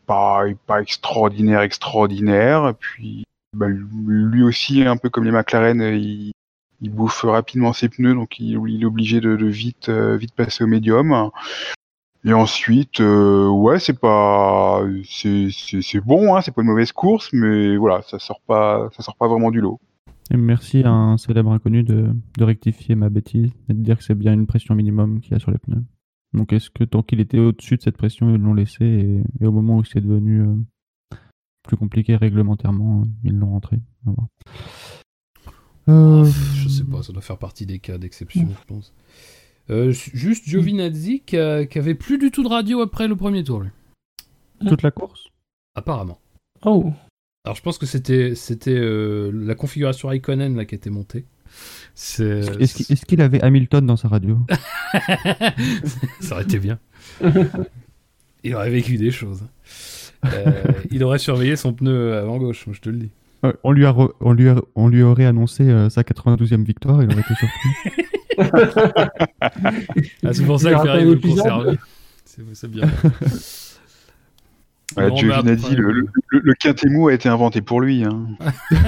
[0.06, 2.74] pas, est pas extraordinaire, extraordinaire.
[2.78, 6.32] Puis, bah, lui aussi, un peu comme les McLaren, euh, il,
[6.90, 9.36] bouffe rapidement ses pneus, donc il, est obligé de,
[9.88, 11.30] euh, vite passer au médium.
[12.24, 15.50] Et ensuite, euh, ouais, c'est pas, c'est,
[16.04, 19.26] bon, hein, c'est pas une mauvaise course, mais voilà, ça sort pas, ça sort pas
[19.26, 19.80] vraiment du lot.
[20.32, 24.32] Merci à un célèbre inconnu de, rectifier ma bêtise et de dire que c'est bien
[24.32, 25.82] une pression minimum qu'il y a sur les pneus.
[26.34, 29.50] Donc est-ce que tant qu'il était au-dessus de cette pression, ils l'ont laissé et, au
[29.50, 30.44] moment où c'est devenu
[31.62, 33.78] plus compliqué réglementairement, ils l'ont rentré.
[35.88, 38.92] Euh, Je sais pas, ça doit faire partie des cas d'exception, je pense.
[39.70, 43.44] Euh, juste Giovinazzi qui, a- qui avait plus du tout de radio après le premier
[43.44, 43.70] tour, lui.
[44.68, 45.28] Toute la course?
[45.74, 46.18] Apparemment.
[46.64, 46.92] Oh.
[47.44, 51.24] Alors je pense que c'était c'était euh, la configuration Raikkonen là qui était montée.
[51.94, 54.38] C'est Est-ce qu'il est-ce qu'il avait Hamilton dans sa radio?
[56.20, 56.78] Ça aurait été bien.
[58.44, 59.42] Il aurait vécu des choses.
[60.26, 60.52] Euh,
[60.90, 63.10] il aurait surveillé son pneu avant gauche, je te le dis.
[63.64, 67.02] On, lui a re- on, lui a- on lui aurait annoncé euh, sa 92e victoire,
[67.02, 67.70] il aurait été surpris.
[70.24, 71.78] Ah, c'est pour ça que Ferrari veut le conserver.
[72.54, 72.86] C'est bien.
[74.96, 78.02] Ouais, Bon, Giovinazzi, le, le, le, le quintet mou a été inventé pour lui.
[78.04, 78.26] Hein.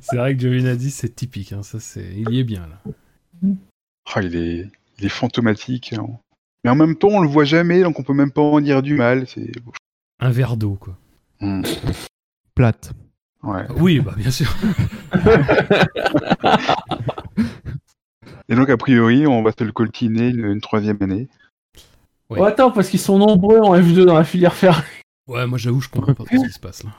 [0.00, 2.92] C'est vrai que Giovinazzi c'est typique, hein, ça c'est, il y est bien là.
[4.14, 4.66] Ah, il est,
[4.98, 5.94] il est fantomatique.
[5.96, 6.06] hein.
[6.64, 8.82] Mais en même temps, on le voit jamais, donc on peut même pas en dire
[8.82, 9.26] du mal.
[9.26, 9.52] C'est,
[10.20, 10.96] Un verre d'eau quoi.
[11.40, 11.62] Hmm,
[12.54, 12.92] Plate.
[13.44, 13.66] ouais.
[13.76, 14.54] Oui, bah bien sûr.
[18.50, 21.28] Et donc, a priori, on va se le coltiner une, une troisième année.
[22.30, 22.38] Ouais.
[22.40, 24.82] Oh, attends, parce qu'ils sont nombreux en F2 dans la filière Ferrari.
[25.28, 26.90] Ouais, moi j'avoue, je comprends pas ce qui se passe là.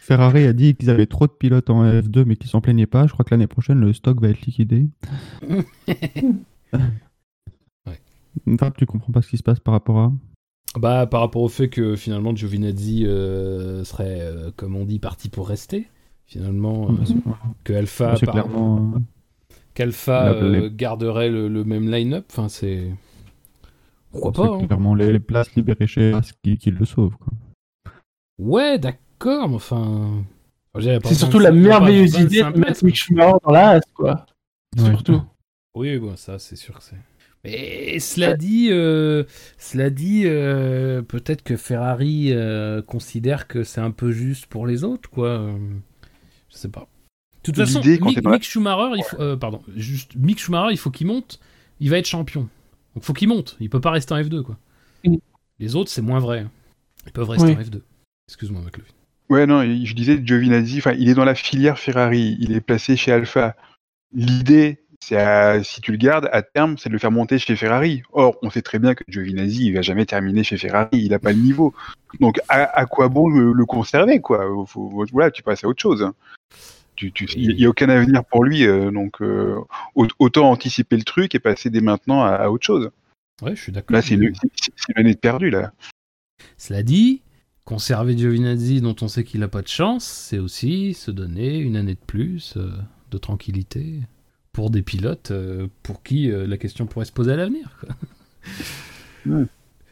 [0.00, 3.08] Ferrari a dit qu'ils avaient trop de pilotes en F2 mais qu'ils s'en plaignaient pas.
[3.08, 4.86] Je crois que l'année prochaine, le stock va être liquidé.
[8.48, 10.12] Enfin, tu comprends pas ce qui se passe par rapport à.
[10.78, 15.28] Bah par rapport au fait que finalement Giovinazzi euh, serait, euh, comme on dit, parti
[15.28, 15.88] pour rester.
[16.26, 16.94] Finalement, euh,
[17.64, 18.98] que Alpha, par- clairement, euh,
[19.74, 22.26] qu'Alpha les- euh, garderait le, le même line-up.
[22.30, 22.92] Enfin, c'est.
[24.10, 24.66] Pourquoi pas hein.
[24.66, 27.16] clairement les, les places libérées chez Haas qui, qui le sauvent.
[27.16, 27.32] Quoi.
[28.38, 30.24] Ouais, d'accord, mais enfin.
[30.78, 34.26] C'est surtout la merveilleuse idée de mettre Mick Schumacher dans la Haas, quoi.
[34.76, 34.84] Ouais.
[34.90, 35.22] Surtout.
[35.74, 36.96] Oui, bon, ça, c'est sûr que c'est.
[37.46, 39.22] Mais cela dit, euh,
[39.56, 44.82] cela dit, euh, peut-être que Ferrari euh, considère que c'est un peu juste pour les
[44.82, 45.28] autres, quoi.
[45.28, 45.56] euh,
[46.50, 46.88] Je sais pas.
[47.44, 51.06] De toute façon, Mick, Schumacher, il faut, euh, pardon, juste Mick Schumacher, il faut qu'il
[51.06, 51.38] monte.
[51.78, 52.48] Il va être champion.
[52.94, 53.56] Donc, faut qu'il monte.
[53.60, 54.58] Il peut pas rester en F2, quoi.
[55.04, 55.16] Mm.
[55.60, 56.46] Les autres, c'est moins vrai.
[57.06, 57.54] Ils peuvent rester Oui.
[57.56, 57.80] en F2.
[58.28, 58.88] Excuse-moi, McLovin.
[59.28, 62.96] Ouais, non, je disais Giovinazzi, enfin, il est dans la filière Ferrari, il est placé
[62.96, 63.54] chez Alpha.
[64.12, 68.02] L'idée, à- si tu le gardes, à terme, c'est de le faire monter chez Ferrari.
[68.12, 71.18] Or, on sait très bien que Giovinazzi, il va jamais terminer chez Ferrari, il a
[71.20, 71.72] pas le niveau.
[72.18, 74.44] Donc, à, à quoi bon le, le conserver, quoi?
[74.66, 76.10] Faut- Voilà, tu passes à autre chose.
[77.00, 79.56] Il n'y a aucun avenir pour lui, euh, donc euh,
[79.94, 82.90] au- autant anticiper le truc et passer dès maintenant à, à autre chose.
[83.42, 83.94] Ouais, je suis d'accord.
[83.94, 84.32] Là, c'est une,
[84.94, 85.72] année de perdu, là.
[86.56, 87.20] Cela dit,
[87.66, 91.76] conserver Giovinazzi dont on sait qu'il n'a pas de chance, c'est aussi se donner une
[91.76, 92.70] année de plus euh,
[93.10, 94.00] de tranquillité
[94.56, 97.76] pour des pilotes euh, pour qui euh, la question pourrait se poser à l'avenir.
[97.78, 97.90] quoi.
[99.26, 99.44] Ouais.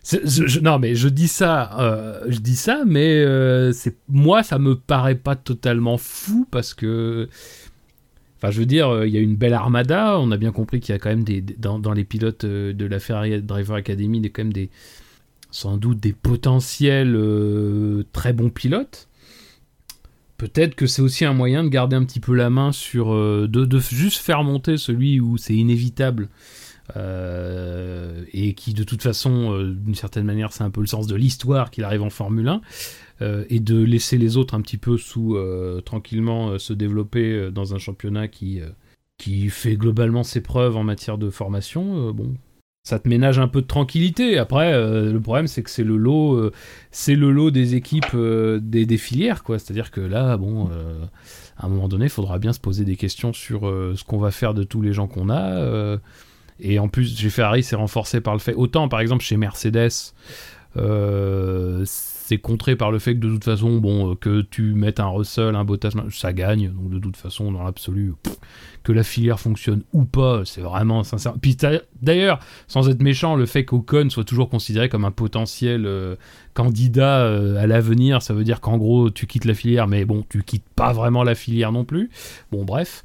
[0.02, 3.96] C'est- je- je- non, mais je dis ça, euh, je dis ça, mais euh, c'est
[4.08, 7.28] moi, ça me paraît pas totalement fou parce que,
[8.36, 10.18] enfin, je veux dire, il y a une belle armada.
[10.20, 12.46] On a bien compris qu'il y a quand même des des- dans, dans les pilotes
[12.46, 14.70] de la Ferrari Driver Academy, il y a quand même des
[15.50, 19.08] sans doute des potentiels euh, très bons pilotes.
[20.36, 23.47] Peut-être que c'est aussi un moyen de garder un petit peu la main sur, euh,
[23.48, 26.28] de, juste faire monter celui où c'est inévitable
[26.97, 31.06] euh, et qui de toute façon, euh, d'une certaine manière, c'est un peu le sens
[31.06, 32.61] de l'histoire qu'il arrive en Formule 1,
[33.23, 35.36] euh, et de laisser les autres un petit peu sous
[35.85, 38.61] tranquillement se développer dans un championnat qui,
[39.19, 42.12] qui fait globalement ses preuves en matière de formation.
[42.12, 42.35] bon,
[42.85, 44.36] ça te ménage un peu de tranquillité.
[44.39, 46.52] Après, euh, le problème c'est que c'est le lot, euh,
[47.09, 49.59] le lot des équipes euh, des, filières, quoi.
[49.59, 50.69] C'est-à-dire que là, bon.
[51.56, 54.31] à un moment donné, il faudra bien se poser des questions sur ce qu'on va
[54.31, 55.98] faire de tous les gens qu'on a.
[56.61, 58.55] et en plus, chez Ferrari, c'est renforcé par le fait.
[58.55, 60.12] Autant, par exemple, chez Mercedes,
[62.26, 65.09] c'est contré par le fait que de toute façon, bon, euh, que tu mettes un
[65.09, 66.70] Russell, un Bottas, ça gagne.
[66.70, 68.14] Donc de toute façon, dans l'absolu,
[68.82, 71.34] que la filière fonctionne ou pas, c'est vraiment sincère.
[71.38, 71.55] Puis
[72.01, 76.16] d'ailleurs, sans être méchant, le fait qu'Ocon soit toujours considéré comme un potentiel euh,
[76.55, 80.24] candidat euh, à l'avenir, ça veut dire qu'en gros, tu quittes la filière, mais bon,
[80.26, 82.09] tu quittes pas vraiment la filière non plus.
[82.51, 83.05] Bon, bref.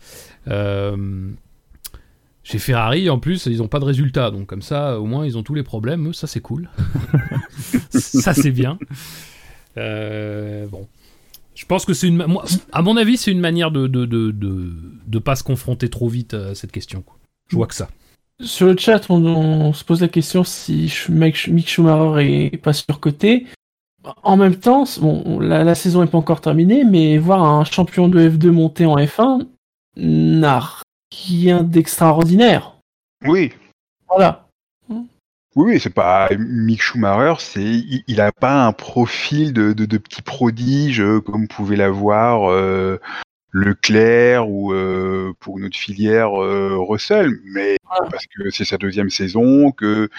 [2.50, 4.32] Chez Ferrari, en plus, ils n'ont pas de résultats.
[4.32, 6.14] Donc, comme ça, au moins, ils ont tous les problèmes.
[6.16, 6.68] Ça, c'est cool.
[7.92, 8.80] ça, c'est bien.
[9.78, 10.88] Euh, bon.
[11.54, 12.26] Je pense que c'est une.
[12.26, 14.72] Moi, à mon avis, c'est une manière de de, de, de,
[15.06, 17.04] de pas se confronter trop vite à cette question.
[17.04, 17.18] quoi.
[17.50, 17.88] Je vois que ça.
[18.42, 23.46] Sur le chat, on, on se pose la question si Mick Schumacher est pas surcoté.
[24.24, 28.08] En même temps, bon, la, la saison est pas encore terminée, mais voir un champion
[28.08, 29.46] de F2 monter en F1
[29.98, 30.64] n'a
[31.12, 32.78] rien d'extraordinaire.
[33.26, 33.52] Oui,
[34.08, 34.46] Voilà.
[35.56, 39.86] Oui, oui, c'est pas Mick Schumacher, c'est il, il a pas un profil de, de,
[39.86, 43.00] de petit prodige euh, comme pouvait l'avoir euh,
[43.52, 47.78] Leclerc ou euh, pour une autre filière euh, Russell, mais
[48.12, 50.10] parce que c'est sa deuxième saison, que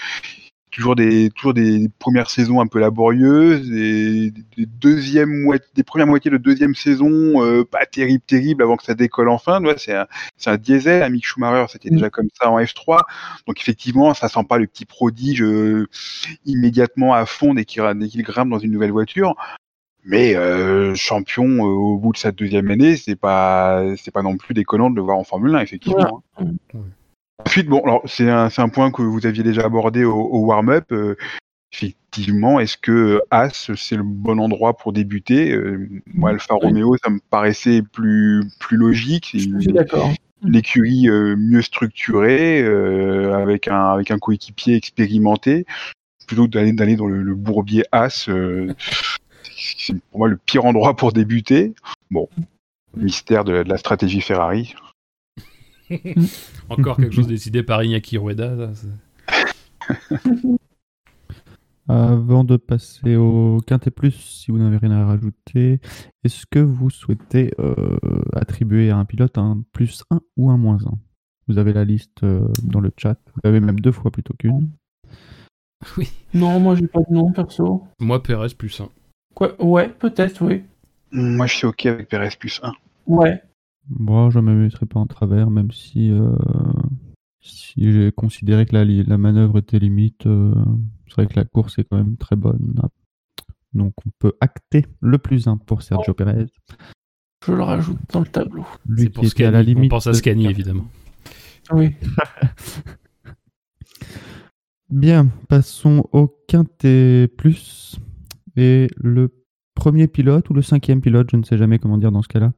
[0.71, 6.07] toujours des toujours des premières saisons un peu laborieuses, et des deuxièmes moitiés, des premières
[6.07, 7.11] moitiés de deuxième saison
[7.45, 9.59] euh, pas terrible terrible avant que ça décolle enfin.
[9.59, 10.07] Tu vois, C'est un
[10.37, 11.95] c'est un diesel, un Mick Schumacher, c'était Mm.
[11.95, 13.01] déjà comme ça en F3.
[13.47, 15.87] Donc effectivement, ça sent pas le petit prodige euh,
[16.47, 19.35] immédiatement à fond dès qu'il dès qu'il grimpe dans une nouvelle voiture.
[20.05, 24.37] Mais euh, champion euh, au bout de sa deuxième année, c'est pas c'est pas non
[24.39, 26.23] plus déconnant de le voir en Formule 1 effectivement.
[26.39, 26.45] hein.
[27.47, 30.93] Ensuite, bon, alors c'est un point que vous aviez déjà abordé au, au warm-up.
[30.93, 31.17] euh,
[31.73, 36.61] effectivement, est-ce que As c'est le bon endroit pour débuter Euh, Moi, Alfa Oui.
[36.67, 39.31] Romeo, ça me paraissait plus plus logique.
[39.35, 40.11] Je suis d'accord.
[40.43, 45.67] l'écurie euh, mieux structurée euh, avec un avec un coéquipier expérimenté
[46.27, 48.73] plutôt que d'aller d'aller dans le, le bourbier as euh,
[49.57, 51.75] c'est pour moi le pire endroit pour débuter
[52.11, 52.29] bon
[52.97, 54.75] mystère de la stratégie Ferrari
[56.69, 58.73] Encore quelque chose décidé par Iñaki Rueda.
[58.75, 58.89] ça,
[61.89, 65.81] Avant de passer au Quintet Plus, si vous n'avez rien à rajouter,
[66.23, 67.99] est-ce que vous souhaitez euh,
[68.33, 70.91] attribuer à un pilote un plus 1 ou un moins 1
[71.49, 74.71] Vous avez la liste euh, dans le chat, vous l'avez même deux fois plutôt qu'une.
[76.33, 77.83] Non, moi j'ai pas de nom perso.
[77.99, 78.89] Moi, Perez plus 1.
[79.35, 79.61] Quoi?
[79.61, 80.63] Ouais, peut-être, oui.
[81.11, 82.73] moi je suis ok avec Perez plus 1
[83.07, 83.43] Ouais.
[83.91, 86.33] Moi, je ne me mettrai pas en travers, même si, euh,
[87.41, 90.27] si j'ai considéré que la, la manœuvre était limite.
[90.27, 90.55] euh,
[91.09, 92.81] c'est vrai que la course est quand même très bonne.
[93.73, 96.47] Donc, on peut acter le plus 1 pour Sergio Perez.
[97.47, 98.65] Je le rajoute dans le tableau.
[98.87, 99.73] Lui C'est qui pour était à la Scani.
[99.73, 99.91] On limite.
[99.91, 100.87] pense à Scani, évidemment.
[101.73, 101.95] Oui.
[104.91, 107.99] Bien, passons au quintet plus.
[108.57, 109.33] Et le
[109.75, 112.53] premier pilote ou le cinquième pilote, je ne sais jamais comment dire dans ce cas-là,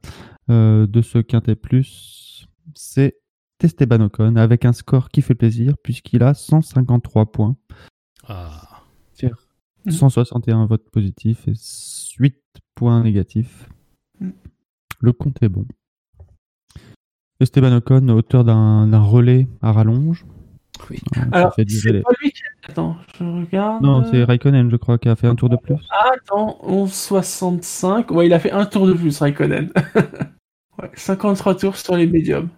[0.49, 3.17] euh, de ce quintet plus, c'est
[3.61, 7.55] Esteban Ocon avec un score qui fait plaisir puisqu'il a 153 points,
[8.27, 8.69] Ah.
[9.85, 9.91] Mhm.
[9.91, 11.53] 161 votes positifs et
[12.19, 12.37] 8
[12.75, 13.67] points négatifs.
[14.19, 14.33] Mhm.
[15.01, 15.65] Le compte est bon.
[17.39, 20.25] Esteban Ocon, auteur d'un d'un relais à rallonge.
[20.89, 20.99] Oui.
[21.31, 22.41] Alors, durer c'est pas lui qui...
[22.67, 23.83] Attends, je regarde.
[23.83, 25.75] Non, c'est Raikkonen, je crois, qui a fait un tour de plus.
[25.91, 28.11] Ah, attends, 11,65.
[28.13, 29.71] Ouais, il a fait un tour de plus, Raikkonen.
[30.81, 32.49] ouais, 53 tours sur les médiums.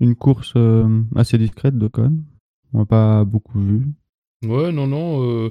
[0.00, 2.18] Une course euh, assez discrète d'Ocon.
[2.72, 3.82] On n'a pas beaucoup vu.
[4.46, 5.22] Ouais, non, non.
[5.22, 5.50] euh,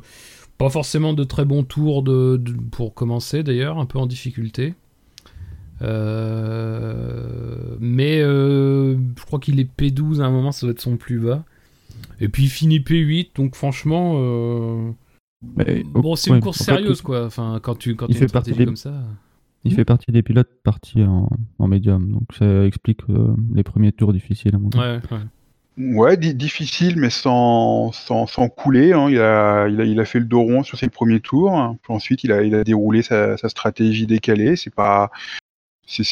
[0.58, 4.76] pas forcément de très bons tours de, de- pour commencer, d'ailleurs, un peu en difficulté.
[5.82, 10.98] Euh, mais euh, je crois qu'il est P12 à un moment, ça doit être son
[10.98, 11.44] plus bas.
[12.20, 14.92] Et puis il finit P8, donc franchement, euh,
[15.58, 17.26] Mais, Bon, c'est ouais, une course en fait, sérieuse, quoi.
[17.26, 18.94] Enfin, quand tu quand il fait une partie stratégie des- comme ça.
[19.66, 23.94] Il fait partie des pilotes partis en, en médium, donc ça explique euh, les premiers
[23.94, 24.80] tours difficiles à mon avis.
[24.80, 25.96] Ouais, ouais.
[25.96, 28.92] Ouais, di- difficile, mais sans, sans, sans couler.
[28.94, 29.10] hein.
[29.10, 31.58] Il, a, il, a, il a fait le dos rond sur ses premiers tours.
[31.58, 31.78] hein.
[31.82, 34.56] Puis ensuite, il a, il a déroulé sa, sa stratégie décalée.
[34.58, 35.10] C'est pas,
[35.88, 36.04] c'est,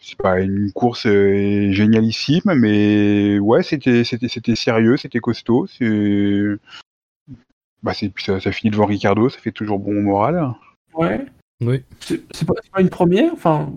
[0.00, 5.66] c'est, pas une course euh, génialissime, mais ouais, c'était, c'était, c'était sérieux, c'était costaud.
[5.66, 6.42] C'est,
[7.82, 10.52] bah, c'est, puis ça, ça finit devant Ricardo, ça fait toujours bon au moral.
[10.94, 11.26] Ouais.
[11.60, 11.84] Oui.
[12.00, 13.72] C'est pas, une première, enfin.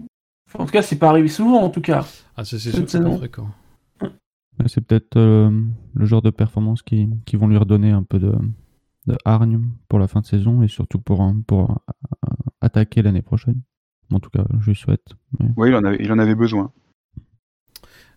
[0.57, 2.05] En tout cas, c'est pas arrivé souvent, en tout cas.
[2.37, 2.71] Ah, c'est c'est
[3.17, 3.49] fréquent.
[4.67, 5.49] C'est peut-être euh,
[5.95, 8.33] le genre de performance qui, qui vont lui redonner un peu de,
[9.07, 12.29] de hargne pour la fin de saison et surtout pour, pour euh,
[12.61, 13.61] attaquer l'année prochaine.
[14.13, 15.05] En tout cas, je lui souhaite.
[15.39, 16.71] Mais- Ouais, il en avait, il en avait besoin.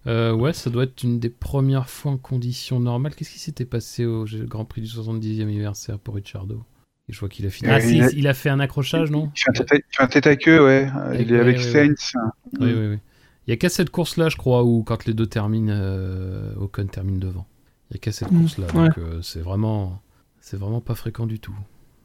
[0.07, 3.15] Euh, ouais, ça doit être une des premières fois en conditions normales.
[3.15, 6.63] Qu'est-ce qui s'était passé au Grand Prix du 70e anniversaire pour Ricciardo
[7.09, 7.69] Et je vois qu'il a fini.
[7.71, 9.33] Ah, si, il a- il a fait un accrochage, non?
[9.35, 10.89] Il fait un tête à, queue, ouais.
[10.95, 12.13] Avec- il est avec ouais, ouais, Sainz.
[12.61, 12.99] Oui, oui, oui.
[13.47, 16.87] Il y a qu'à cette course-là, je crois, où quand les deux terminent, euh, Ocon
[16.87, 17.47] termine devant.
[17.91, 18.67] Il y a qu'à cette Mm, course-là.
[18.75, 18.89] ouais.
[18.89, 20.03] Donc euh, c'est vraiment,
[20.41, 21.55] c'est vraiment pas fréquent du tout.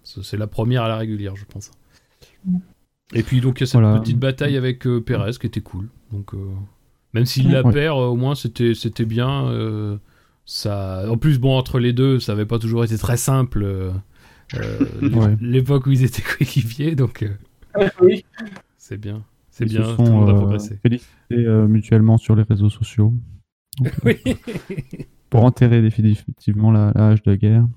[0.03, 1.71] C'est c'est la première à la régulière, je pense.
[3.13, 3.99] Et puis donc il y a cette Voilà.
[3.99, 5.89] petite bataille avec euh, Perez qui était cool.
[6.11, 6.37] Donc euh,
[7.13, 7.73] même s'il la Ouais.
[7.73, 9.45] perd, euh, au moins c'était c'était bien.
[9.47, 9.97] euh,
[10.45, 13.63] ça, en plus bon entre les deux, ça avait pas toujours été très simple.
[13.63, 13.91] euh,
[14.55, 14.79] euh,
[15.13, 15.37] Ouais.
[15.41, 18.25] L'époque où ils étaient coéquipiers, donc euh, oui.
[18.77, 19.23] c'est bien.
[19.49, 20.79] C'est se bien, tout le sont monde a progressé.
[20.81, 23.13] félicités euh, mutuellement sur les réseaux sociaux
[23.79, 24.35] Donc, euh, Oui.
[25.29, 27.67] pour enterrer définitivement la, la hache de guerre.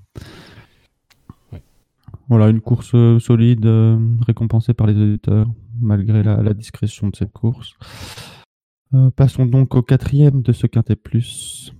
[2.27, 5.47] Voilà, une course euh, solide, euh, récompensée par les auditeurs,
[5.79, 7.73] malgré la, la discrétion de cette course.
[8.93, 11.73] Euh, passons donc au quatrième de ce quintet plus.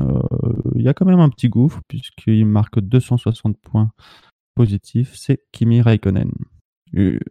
[0.00, 0.20] Euh,
[0.74, 3.90] Il y a quand même un petit gouffre, puisqu'il marque 260 points
[4.54, 5.12] positifs.
[5.14, 6.30] C'est Kimi Raikkonen.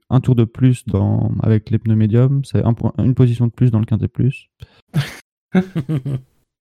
[0.09, 3.51] Un tour de plus dans, avec les pneus médiums, c'est un point- une position de
[3.51, 4.49] plus dans le quintet plus.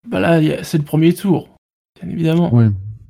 [0.08, 1.50] Bah là, c'est le premier tour,
[2.02, 2.50] bien évidemment.
[2.56, 2.66] Oui,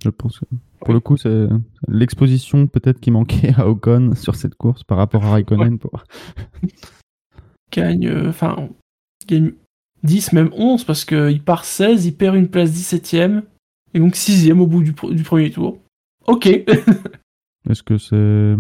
[0.08, 0.46] je pense que
[0.80, 1.48] pour le coup, c'est
[1.90, 5.80] l'exposition peut-être qui manquait à Ocon sur cette course par rapport à Raikkonen.
[5.80, 6.04] Pour...
[7.72, 8.70] gagne, euh, enfin,
[9.28, 9.52] gagne
[10.04, 13.44] 10, même 11, parce qu'il part 16, il perd une place 17ème,
[13.94, 15.78] et donc 6ème au bout du, du premier tour.
[16.26, 16.46] Ok.
[17.70, 18.56] Est-ce que c'est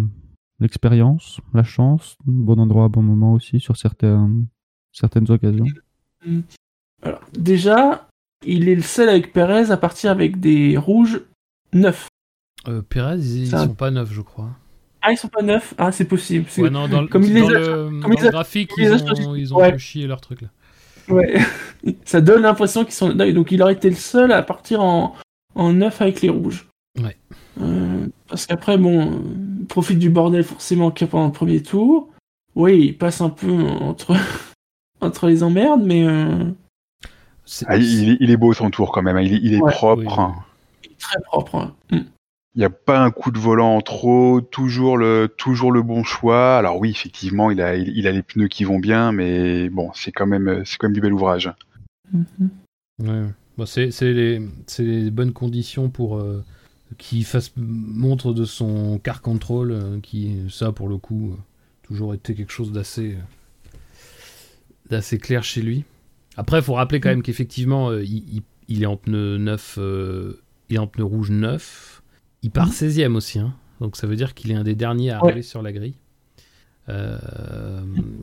[0.59, 4.47] l'expérience, la chance, bon endroit, bon moment aussi sur certaines,
[4.91, 5.65] certaines occasions?
[7.03, 8.09] Alors, déjà,
[8.45, 11.21] il est le seul avec Perez à partir avec des rouges
[11.77, 12.07] 9.
[12.67, 14.49] Euh, Perez, ils, ils Ça- sont pas neufs, je crois.
[15.01, 16.45] Ah, ils sont pas 9 Ah, c'est possible.
[16.57, 18.31] Ouais, non, dans, le- comme il dans les a- le, comme dans il le a-
[18.31, 19.71] graphique, ils ont, ils ont Ouais.
[19.71, 20.47] fait chier leur truc là.
[21.09, 21.39] Ouais.
[22.05, 23.09] Ça donne l'impression qu'ils sont.
[23.13, 25.13] Donc il aurait été le seul à partir en,
[25.55, 26.67] en 9 avec les rouges.
[27.01, 27.15] Ouais.
[27.61, 29.19] Euh, parce qu'après, bon, euh,
[29.61, 32.09] il profite du bordel forcément qu'il y a pendant le premier tour.
[32.55, 34.15] Oui, il passe un peu entre,
[35.01, 36.43] entre les emmerdes, mais euh,
[37.67, 39.21] Ah, il, est- il est beau son tour quand même, hein.
[39.21, 39.71] il est, il est Ouais.
[39.71, 40.01] propre.
[40.01, 40.35] Oui, hein.
[40.99, 41.55] Très propre.
[41.55, 41.75] hein.
[41.91, 41.97] Mm.
[42.55, 46.03] Il n'y a pas un coup de volant en trop, toujours le, toujours le bon
[46.03, 46.57] choix.
[46.57, 49.91] Alors oui, effectivement, il a, il, il a les pneus qui vont bien, mais bon,
[49.93, 51.51] c'est quand même, c'est quand même du bel ouvrage.
[52.11, 52.49] Mhm.
[53.03, 53.25] Ouais.
[53.59, 56.43] Bon, c'est c'est les, c'est les bonnes conditions pour euh,
[56.97, 61.37] qu'il fasse montre de son car control, euh, qui, ça pour le coup, euh,
[61.83, 63.77] toujours été quelque chose d'assez euh,
[64.89, 65.83] d'assez clair chez lui.
[66.37, 69.75] Après, il faut rappeler quand même qu'effectivement, euh, il, il- il est en pneu 9,
[69.79, 72.01] euh, il est en pneu rouge 9.
[72.43, 73.53] Il part 16ème aussi, hein.
[73.81, 75.29] donc ça veut dire qu'il est un des derniers à Ouais.
[75.31, 75.95] arriver sur la grille.
[76.89, 77.17] Euh,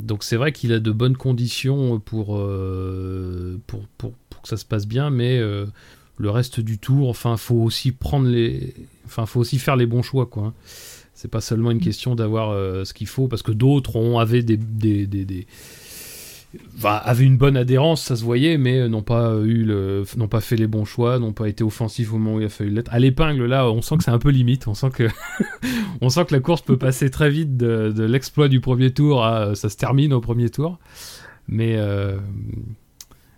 [0.01, 4.57] donc c'est vrai qu'il a de bonnes conditions pour, euh, pour, pour, pour que ça
[4.57, 5.67] se passe bien, mais euh,
[6.17, 8.73] le reste du tour, enfin, faut aussi prendre les,
[9.05, 10.45] enfin, faut aussi faire les bons choix, quoi.
[10.47, 10.55] hein.
[11.17, 12.51] C'est pas seulement une question d'avoir
[12.85, 15.47] ce qu'il faut, parce que d'autres ont avaient des, des, des, des-
[16.77, 20.29] enfin, avaient une bonne adhérence, ça se voyait, mais euh, n'ont pas eu le, n'ont
[20.29, 22.71] pas fait les bons choix, n'ont pas été offensifs au moment où il a fallu
[22.71, 22.93] l'être.
[22.93, 24.67] À l'épingle, là, on sent que c'est un peu limite.
[24.67, 25.09] On sent que,
[26.01, 29.41] on sent que la course peut passer très vite de, l'exploit du premier tour à
[29.41, 30.79] euh, ça se termine au premier tour.
[31.49, 32.19] Mais euh,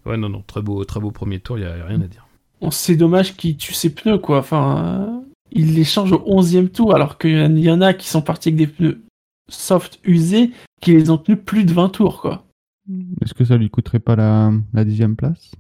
[0.05, 1.59] ouais, non, non, très beau, très beau premier tour.
[1.59, 2.26] Il y a rien à dire.
[2.60, 4.38] Bon, c'est dommage qu'il tue ses pneus, quoi.
[4.38, 5.22] Enfin,
[5.52, 8.56] il les change au 11e tour, alors qu'il y en a qui sont partis avec
[8.56, 9.01] des pneus
[9.48, 12.45] soft usés, qui les ont tenus plus de 20 tours, quoi.
[13.23, 15.53] Est-ce que ça lui coûterait pas la, la dixième place?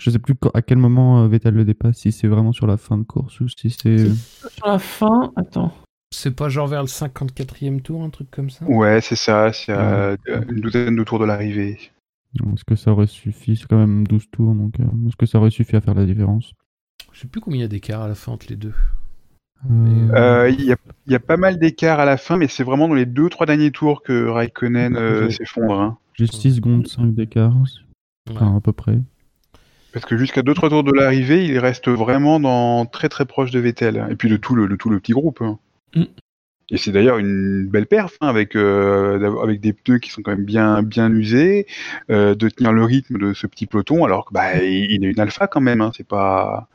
[0.00, 2.66] Je sais plus quand- à quel moment euh, Vettel le dépasse, si c'est vraiment sur
[2.66, 4.08] la fin de course ou si c'est.
[4.48, 5.72] Sur la fin, attends.
[6.12, 8.64] C'est pas genre vers le 54e tour, un truc comme ça?
[8.64, 11.78] Ouais, c'est ça, c'est à une douzaine de tours de l'arrivée.
[12.34, 13.56] Est-ce que ça aurait suffi?
[13.56, 16.06] C'est quand même 12 tours, donc euh, est-ce que ça aurait suffi à faire la
[16.06, 16.52] différence?
[17.12, 18.72] Je sais plus combien il y a d'écart à la fin entre les deux.
[19.70, 20.76] Euh, Euh, Il y, a,
[21.06, 23.28] il y a pas mal d'écart à la fin, mais c'est vraiment dans les deux
[23.28, 25.78] trois derniers tours que Raikkonen euh, s'effondre.
[25.80, 25.98] hein.
[26.26, 27.54] J'ai 6 secondes 5 d'écart,
[28.30, 28.98] enfin, à peu près.
[29.92, 33.50] Parce que jusqu'à deux trois tours de l'arrivée, il reste vraiment dans très très proche
[33.50, 35.40] de Vettel et puis de tout le, de tout le petit groupe.
[35.42, 35.58] hein.
[35.96, 36.04] Mm.
[36.72, 40.22] Et c'est d'ailleurs une belle perf hein, avec euh, d'avoir- avec des pneus qui sont
[40.22, 41.66] quand même bien bien usés,
[42.10, 45.10] euh, de tenir le rythme de ce petit peloton alors que bah il il est
[45.10, 45.80] une alpha quand même.
[45.80, 46.68] Hein, c'est pas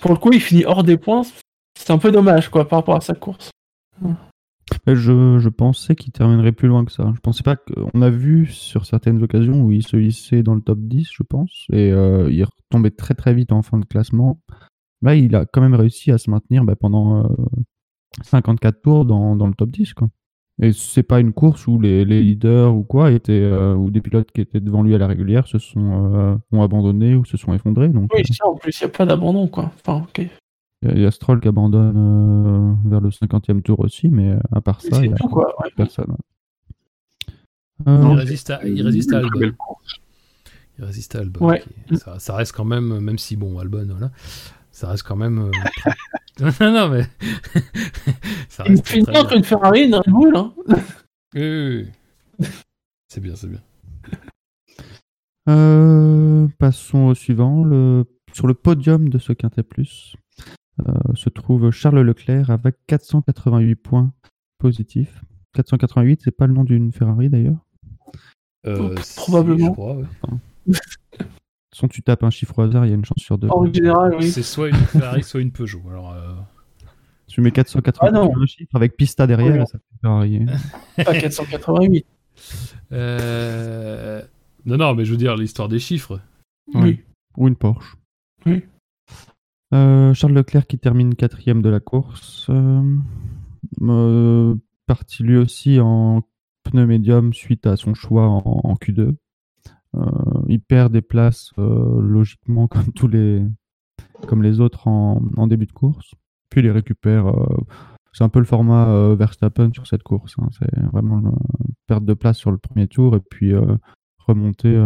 [0.00, 1.22] Pour le coup, il finit hors des points.
[1.78, 3.50] C'est un peu dommage, quoi, par rapport à sa course.
[4.86, 7.12] Je, je pensais qu'il terminerait plus loin que ça.
[7.14, 10.60] Je pensais pas qu'on a vu sur certaines occasions où il se hissait dans le
[10.60, 14.40] top 10, je pense, et euh, il retombait très très vite en fin de classement.
[15.02, 17.28] Là, il a quand même réussi à se maintenir bah, pendant euh,
[18.22, 19.94] 54 tours dans, dans le top 10.
[19.94, 20.08] Quoi.
[20.62, 24.00] Et c'est pas une course où les, les leaders ou quoi étaient, euh, ou des
[24.00, 27.36] pilotes qui étaient devant lui à la régulière se sont euh, ont abandonné ou se
[27.36, 27.90] sont effondrés.
[27.90, 29.70] Donc, Oui, euh, ça, en plus, il n'y a pas d'abandon, quoi.
[29.86, 30.06] Enfin.
[30.82, 34.08] Il y a- il y, a Stroll qui abandonne euh, vers le 50e tour aussi,
[34.08, 35.54] mais euh, à part ça, il C'est y a tout, quoi.
[35.62, 35.70] ouais.
[35.76, 36.16] personne.
[37.28, 39.56] Il Euh, résiste à, il résiste à une belle Albon.
[40.78, 41.46] Il résiste à Albon.
[41.46, 41.62] Ouais.
[41.88, 44.10] qui- ça, ça reste quand même, même si bon, Albon, voilà,
[44.70, 45.38] ça reste quand même.
[45.38, 45.50] euh,
[46.60, 47.06] non, non, mais.
[48.48, 50.52] ça Il reste finit très entre une Ferrari et une Red Bull, hein.
[50.68, 50.76] Oui,
[51.34, 51.86] oui,
[52.40, 52.46] oui.
[53.08, 53.60] C'est bien, c'est bien.
[55.48, 57.64] Euh, passons au suivant.
[57.64, 58.04] Le...
[58.32, 60.16] Sur le podium de ce Quintet Plus
[61.14, 64.12] se trouve Charles Leclerc avec 488 points
[64.58, 65.22] positifs.
[65.54, 67.58] 488, c'est pas le nom d'une Ferrari d'ailleurs.
[68.66, 69.68] Euh, Oh, si, probablement.
[69.68, 70.74] je crois, ouais.
[71.72, 73.48] Si tu tapes un chiffre au hasard, il y a une chance sur deux.
[73.48, 74.28] En général, oui.
[74.30, 75.82] C'est soit une Ferrari, soit une Peugeot.
[75.90, 76.32] Alors, euh,
[77.28, 78.32] Tu mets 488 Ah non.
[78.42, 80.46] un chiffre avec Pista derrière, ça fait Ferrari.
[80.96, 82.06] Pas 488.
[82.92, 84.22] euh,
[84.64, 86.20] Non, non, mais je veux dire l'histoire des chiffres.
[86.74, 87.00] Oui.
[87.36, 87.96] Ou une Porsche.
[88.46, 88.64] Oui.
[89.74, 92.46] Euh, Charles Leclerc qui termine quatrième de la course.
[92.50, 92.96] Euh,
[93.82, 94.54] euh,
[94.86, 96.22] parti lui aussi en
[96.62, 99.16] pneu médium suite à son choix en, en Q2.
[99.96, 100.04] Euh,
[100.48, 106.14] il perd des places logiquement comme tous les autres en, début de course.
[106.50, 107.26] Puis il les récupère.
[108.12, 110.36] c'est un peu le format Verstappen sur cette course.
[110.38, 110.48] hein.
[110.58, 111.32] C'est vraiment une
[111.86, 113.52] perte de place sur le premier tour et puis
[114.18, 114.80] remonter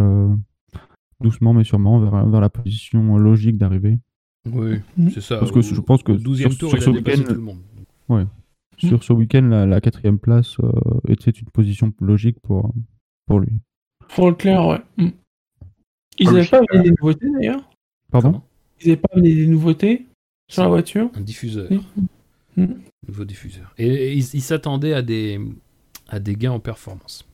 [1.19, 3.99] doucement mais sûrement vers la position logique d'arrivée.
[4.45, 5.09] Oui, Mm.
[5.11, 5.37] c'est ça.
[5.37, 7.29] Parce que je pense que au 12e sur- tour, sur il ce a dépassé week-end-
[7.33, 8.27] tout le monde.
[8.77, 10.71] Sur ce week-end, la, la quatrième place euh,
[11.07, 12.73] était une position logique pour,
[13.27, 13.51] pour lui.
[14.15, 14.81] Pour le clair, ouais.
[14.97, 15.09] Mm.
[16.17, 16.47] Ils Ah, n'avaient oui.
[16.49, 17.69] pas amené des nouveautés, d'ailleurs
[18.11, 18.41] Pardon
[18.81, 20.07] Ils n'avaient pas amené des nouveautés
[20.49, 21.69] sur la voiture Un diffuseur.
[22.57, 22.65] Mm.
[23.07, 23.73] Nouveau diffuseur.
[23.77, 25.39] Et, et ils ils s'attendaient à des,
[26.09, 27.25] à des gains en performance.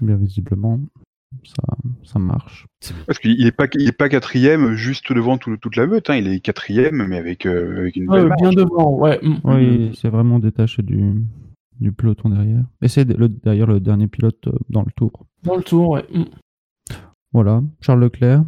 [0.00, 0.80] Bien visiblement,
[1.42, 1.62] ça,
[2.04, 2.66] ça marche.
[3.06, 6.08] Parce qu'il est pas il est pas quatrième juste devant tout- toute la meute.
[6.10, 6.16] Hein.
[6.16, 8.40] Il est quatrième mais avec euh, avec une Ouais, belle marge.
[8.40, 9.18] bien devant, ouais.
[9.22, 9.34] Mm.
[9.44, 11.14] Oui, c'est vraiment détaché du,
[11.80, 12.64] du peloton derrière.
[12.82, 15.26] Et c'est le- d'ailleurs le dernier pilote euh, dans le tour.
[15.42, 16.04] Dans le tour, ouais.
[16.12, 16.24] Mm.
[17.32, 18.44] Voilà, Charles Leclerc.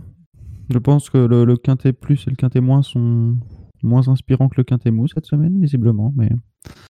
[0.70, 3.36] Je pense que le, le quintet plus et le quintet moins sont
[3.82, 6.12] moins inspirants que le quintet mou cette semaine, visiblement.
[6.16, 6.30] Mais,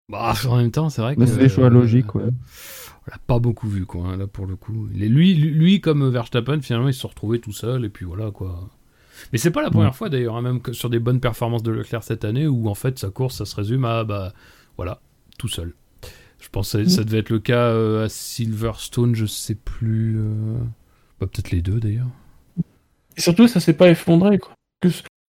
[0.08, 1.20] Bah, en même temps, c'est vrai que.
[1.20, 2.22] mais c'est des choix euh, logiques, ouais.
[2.28, 4.88] On l'a pas beaucoup vu, quoi, hein, là, pour le coup.
[4.94, 8.04] Il est- lui, lui, lui, comme Verstappen, finalement, il se retrouvés tout seul, et puis
[8.04, 8.68] voilà, quoi.
[9.32, 9.96] Mais c'est pas la première Ouais.
[9.96, 12.74] fois, d'ailleurs, hein, même que sur des bonnes performances de Leclerc cette année, où en
[12.74, 14.32] fait, sa course, ça se résume à, bah,
[14.76, 15.00] voilà,
[15.38, 15.74] tout seul.
[16.38, 20.16] Je pense que ça, ça devait être le cas euh, à Silverstone, je sais plus.
[20.18, 20.58] euh,
[21.20, 22.08] Bah, peut-être les deux, d'ailleurs.
[23.16, 24.52] Et surtout, ça s'est pas effondré, quoi.
[24.82, 24.88] Que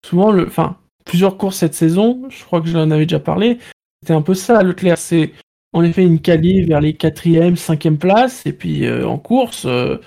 [0.05, 3.57] souvent, le, enfin, plusieurs courses cette saison, je crois que j'en avais déjà parlé,
[4.01, 4.97] c'était un peu ça, Leclerc.
[4.97, 5.31] C'est
[5.73, 9.97] en effet une quali vers les quatrième, cinquième places, et puis euh, en course, euh,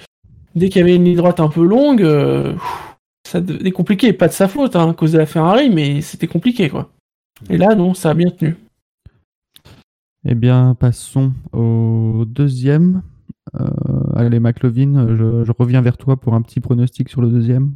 [0.55, 2.97] dès qu'il y avait une ligne droite un peu longue, euh, pff,
[3.27, 4.13] ça devenait compliqué.
[4.13, 6.91] Pas de sa faute, hein, à cause de la Ferrari, mais c'était compliqué, quoi.
[7.49, 8.57] Et là, non, ça a bien tenu.
[10.27, 13.03] Eh bien, passons au deuxième.
[13.61, 13.69] Euh,
[14.17, 17.73] allez, McLovin, je, je reviens vers toi pour un petit pronostic sur le deuxième.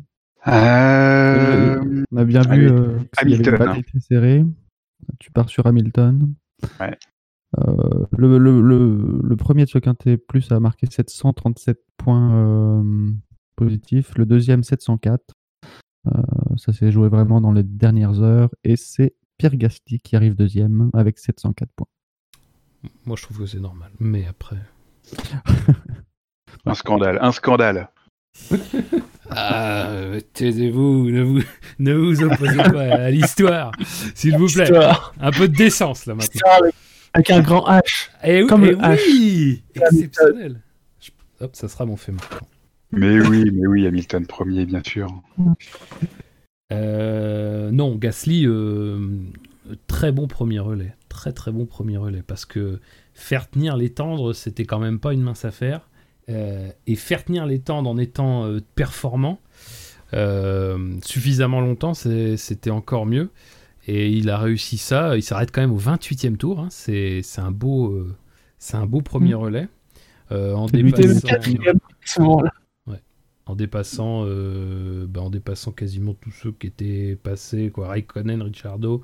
[0.47, 3.57] Euh, On a bien vu euh, une Hamilton.
[3.59, 4.45] bataille très serrée.
[5.19, 6.35] Tu pars sur Hamilton.
[6.81, 6.97] Ouais.
[7.57, 13.13] Euh, le, le, le, le premier de ce quintet plus a marqué 737 points euh,
[13.57, 14.17] positifs.
[14.17, 15.35] Le deuxième, 704.
[16.07, 16.11] Euh,
[16.57, 18.51] ça s'est joué vraiment dans les dernières heures.
[18.65, 21.89] Et c'est Pierre Gasly qui arrive deuxième avec 704 points.
[23.07, 23.91] Moi, je trouve que c'est normal.
[23.99, 24.59] Mais après.
[26.67, 27.91] un scandale, un scandale.
[29.31, 31.41] Ah, euh, taisez-vous, ne vous,
[31.79, 33.73] ne vous opposez pas à l'histoire,
[34.15, 34.65] s'il vous plaît.
[34.65, 35.15] Histoire.
[35.21, 36.35] Un peu de décence, là, maintenant.
[36.35, 36.61] Histoire
[37.15, 38.11] avec, un grand H.
[38.25, 38.99] Et oui, Comme eh le H.
[39.07, 40.61] oui Exceptionnel.
[41.41, 42.13] Hop, ça sera mon fait.
[42.91, 45.09] Mais oui, mais oui, Hamilton premier, bien sûr.
[46.73, 48.99] Euh, non, Gasly, euh,
[49.87, 50.95] très bon premier relais.
[51.09, 52.23] Très très bon premier relais.
[52.27, 52.81] Parce que
[53.15, 55.89] faire tenir les tendres, c'était quand même pas une mince affaire.
[56.29, 59.41] Euh, et faire tenir les tendres en étant euh, performant
[60.15, 63.31] euh, suffisamment longtemps, c'était encore mieux.
[63.87, 65.17] Et il a réussi ça.
[65.17, 66.61] Il s'arrête quand même au 28e tour.
[66.61, 66.69] hein.
[66.71, 68.15] C'est un, beau, euh,
[68.59, 69.69] c'est un beau premier relais.
[70.31, 71.29] Euh, en dépassant-
[73.47, 74.25] en dépassant,
[75.07, 79.01] bah, en dépassant quasiment tous ceux qui étaient passés, quoi, Raikkonen, Ricciardo,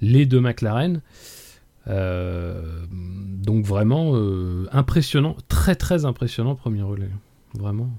[0.00, 1.00] les deux McLaren.
[1.86, 7.10] Euh, donc vraiment euh, impressionnant, très très impressionnant premier relais,
[7.58, 7.90] vraiment.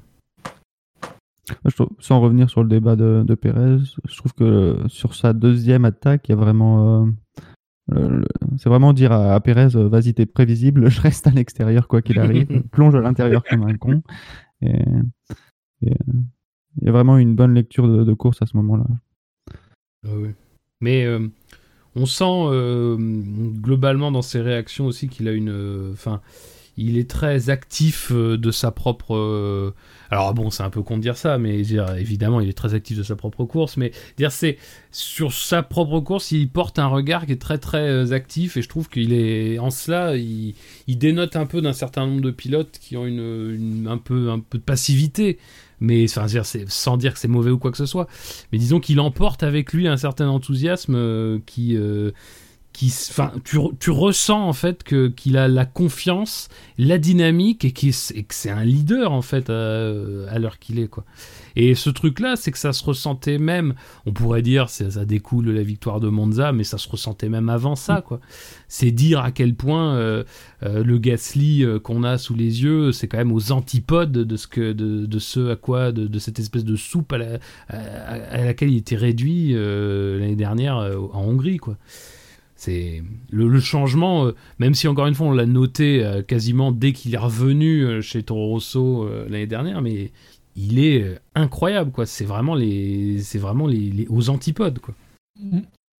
[1.47, 5.13] Moi, je trouve- sans revenir sur le débat de, de Pérez, je trouve que sur
[5.13, 7.07] sa deuxième attaque, il y a vraiment.
[7.93, 8.21] euh,
[8.57, 12.17] c'est vraiment dire à, à Pérez vas-y, t'es prévisible, je reste à l'extérieur quoi qu'il
[12.19, 14.01] arrive, plonge à l'intérieur comme un con.
[14.61, 14.81] Et,
[15.83, 15.93] et,
[16.77, 18.85] il y a vraiment une bonne lecture de, de course à ce moment-là.
[20.05, 20.29] Ah oui.
[20.81, 21.27] Mais euh,
[21.95, 25.49] on sent euh, globalement dans ses réactions aussi qu'il a une.
[25.49, 26.21] euh, Enfin,
[26.77, 29.73] il est très actif euh, de sa propre.
[30.11, 32.97] alors bon, c'est un peu con de dire ça, mais évidemment, il est très actif
[32.97, 33.77] de sa propre course.
[33.77, 34.57] Mais dire c'est
[34.91, 38.67] sur sa propre course, il porte un regard qui est très très actif et je
[38.67, 40.53] trouve qu'il est en cela, il,
[40.87, 44.63] dénote un peu d'un certain nombre de pilotes qui ont un peu un peu de
[44.63, 45.37] passivité.
[45.85, 48.07] Mais sans dire que c'est mauvais ou quoi que ce soit.
[48.51, 52.11] Mais disons qu'il emporte avec lui un certain enthousiasme euh, qui, euh,
[52.75, 57.71] qui, enfin, tu, tu ressens en fait que qu'il a la confiance, la dynamique et,
[57.71, 61.05] que c'est un leader en fait à, l'heure qu'il est quoi.
[61.55, 63.75] Et ce truc-là, c'est que ça se ressentait même,
[64.05, 67.47] on pourrait dire, ça découle de la victoire de Monza, mais ça se ressentait même
[67.47, 68.19] avant ça, quoi.
[68.67, 70.25] C'est dire à quel point euh,
[70.63, 74.35] euh, le Gasly euh, qu'on a sous les yeux, c'est quand même aux antipodes de
[74.35, 77.39] ce de, de ce à quoi, de, cette espèce de soupe à, la-
[77.69, 80.75] à- laquelle il était réduit l'année dernière
[81.13, 81.77] en Hongrie, quoi.
[82.57, 86.71] C'est le, le changement, euh, même si encore une fois on l'a noté euh, quasiment
[86.71, 90.11] dès qu'il est revenu euh, chez Toro Rosso euh, l'année dernière, mais
[90.55, 92.05] il est euh, incroyable quoi.
[92.05, 94.93] C'est vraiment les, c'est vraiment les, les- aux antipodes quoi.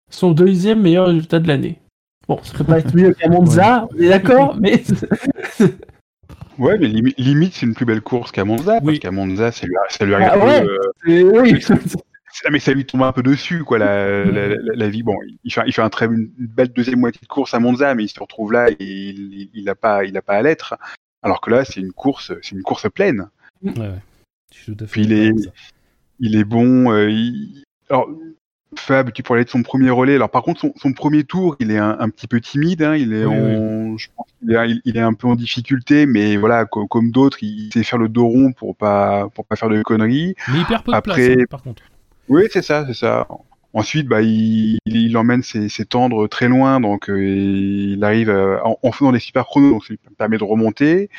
[0.09, 1.77] Son deuxième meilleur résultat de l'année.
[2.27, 4.81] Bon, ça peut pas être mieux qu'à Monza, on est d'accord, mais
[6.57, 8.93] Ouais, mais limi- limite, c'est une plus belle course qu'à Monza, Oui.
[8.93, 11.21] parce qu'à Monza, ça lui, a- ça lui arrive Ah peu, ouais.
[11.21, 11.59] euh, oui.
[12.43, 15.03] Ah, mais ça lui tombe un peu dessus, quoi, la, la, la- la vie.
[15.03, 17.95] Bon, il fait, il fait un très, une belle deuxième moitié de course à Monza,
[17.95, 20.75] mais il se retrouve là et il, il a pas, il a pas à l'être.
[21.23, 23.29] Alors que là, c'est une course, c'est une course pleine.
[23.63, 23.91] Ouais, ouais.
[24.53, 25.33] Je suis tout à fait Puis il est-.
[26.19, 26.91] Il est bon.
[26.91, 28.07] euh, il- Alors,
[28.77, 30.15] Fab, tu parlais de son premier relais.
[30.15, 32.83] Alors, par contre, son, son premier tour, il est un, un petit peu timide.
[32.83, 36.05] Hein, il est Oui, en, je pense est, il- il est un peu en difficulté,
[36.05, 39.55] mais voilà, co- comme, d'autres, il sait faire le dos rond pour pas, pour pas
[39.55, 40.35] faire de conneries.
[40.51, 41.81] Mais il perd peu de Après- place hein, par contre.
[42.29, 43.27] Oui, c'est ça, c'est ça.
[43.73, 48.57] Ensuite, bah, il, il, emmène ses, ses tendres très loin, donc euh, il arrive euh,
[48.63, 51.09] en, en faisant des super chronos, donc ça lui permet de remonter.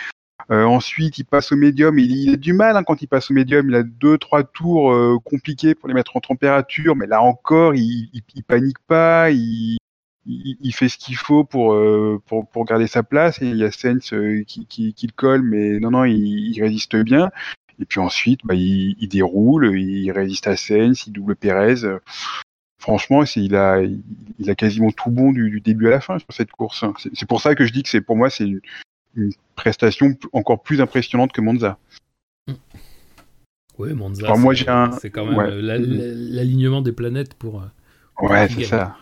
[0.50, 1.98] Euh, ensuite, il passe au médium.
[1.98, 3.68] Il, il a du mal hein, quand il passe au médium.
[3.68, 7.74] Il a deux, trois tours euh, compliqués pour les mettre en température, mais là encore,
[7.74, 9.30] il, il, panique pas.
[9.30, 9.76] Il,
[10.24, 13.42] il, fait ce qu'il faut pour, euh, pour pour garder sa place.
[13.42, 16.60] Et il y a Sainz euh, qui, qui, qui le colle, mais non, non, il
[16.62, 17.30] résiste bien.
[17.80, 21.74] Et puis ensuite, bah, il, il déroule, il résiste à Sainz, il double Pérez.
[22.78, 24.02] Franchement, c'est, il a, il,
[24.38, 26.84] il a quasiment tout bon du, du début à la fin sur cette course.
[26.98, 28.60] C'est, c'est pour ça que je dis que c'est pour moi c'est une,
[29.14, 31.78] une prestation encore plus impressionnante que Monza.
[33.78, 34.24] Oui, Monza.
[34.24, 35.60] Alors, moi, c'est- j'ai un- C'est quand même ouais.
[35.60, 37.62] la- la- l'alignement des planètes pour.
[37.62, 37.66] euh,
[38.22, 38.96] Ouais, c'est ça.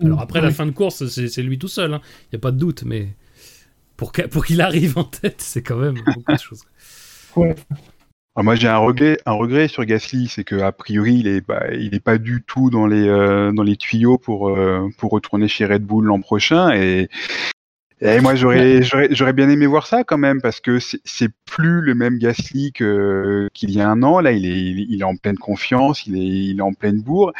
[0.00, 2.50] Alors après la fin de course, c'est c'est lui tout seul, il n'y a pas
[2.50, 3.08] de doute, mais
[3.96, 6.64] pour qu'il arrive en tête, c'est quand même beaucoup de choses.
[8.36, 11.94] Alors moi j'ai un regret, sur Gasly, c'est que a priori il est, bah, il
[11.94, 16.04] est pas du tout dans les euh, tuyaux pour euh, pour retourner chez Red Bull
[16.04, 17.08] l'an prochain et
[18.02, 21.30] et moi j'aurais j'aurais j'aurais bien aimé voir ça quand même parce que c'est c'est
[21.46, 24.20] plus le même Gasly que qu'il y a un an.
[24.20, 27.32] Là il est il est- en pleine confiance il est il est en pleine bourre.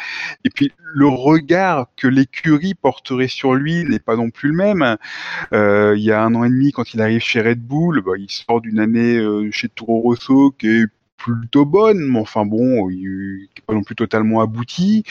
[0.45, 4.97] Et puis le regard que l'écurie porterait sur lui n'est pas non plus le même.
[5.53, 8.13] Euh, il y a un an et demi, quand il arrive chez Red Bull, bah,
[8.17, 10.85] il sort d'une année euh, chez Toro Rosso qui est
[11.17, 15.03] plutôt bonne, mais enfin bon, il pas non plus totalement abouti.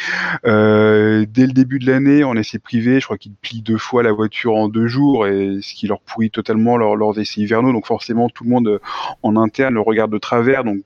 [0.47, 4.03] Euh, dès le début de l'année, en essai privé, je crois qu'il plie deux fois
[4.03, 7.73] la voiture en deux jours, et ce qui leur pourrit totalement leurs, essais hivernaux.
[7.73, 8.79] Donc forcément, tout le monde euh,
[9.23, 10.65] en interne le regarde de travers.
[10.65, 10.79] Donc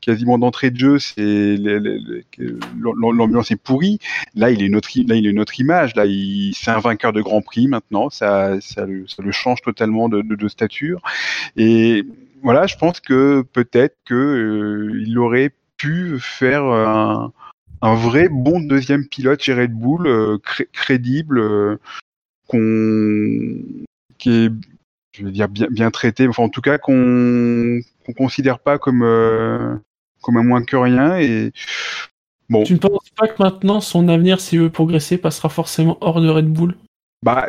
[0.00, 1.56] quasiment d'entrée de jeu, c'est
[2.80, 3.98] l'ambiance est pourrie.
[4.34, 5.94] Là, il est i- là, il est une autre image.
[5.96, 6.04] Là,
[6.54, 8.10] c'est un vainqueur de Grand Prix maintenant.
[8.10, 11.00] Ça, ça, le, ça le change totalement de, de, de stature.
[11.56, 12.04] Et
[12.42, 17.32] voilà, je pense que peut-être que euh, il aurait pu faire un,
[17.82, 21.76] un vrai bon deuxième pilote chez Red Bull, euh, cré- crédible, euh,
[22.48, 23.62] qu'on
[24.18, 24.52] qui est,
[25.16, 29.02] je veux dire bien, bien traité, enfin en tout cas qu'on qu'on considère pas comme
[30.22, 31.52] comme un moins que rien et
[32.48, 32.64] bon.
[32.64, 36.28] Tu ne penses pas que maintenant son avenir, s'il veut progresser, passera forcément hors de
[36.28, 36.76] Red Bull?
[37.22, 37.48] Bah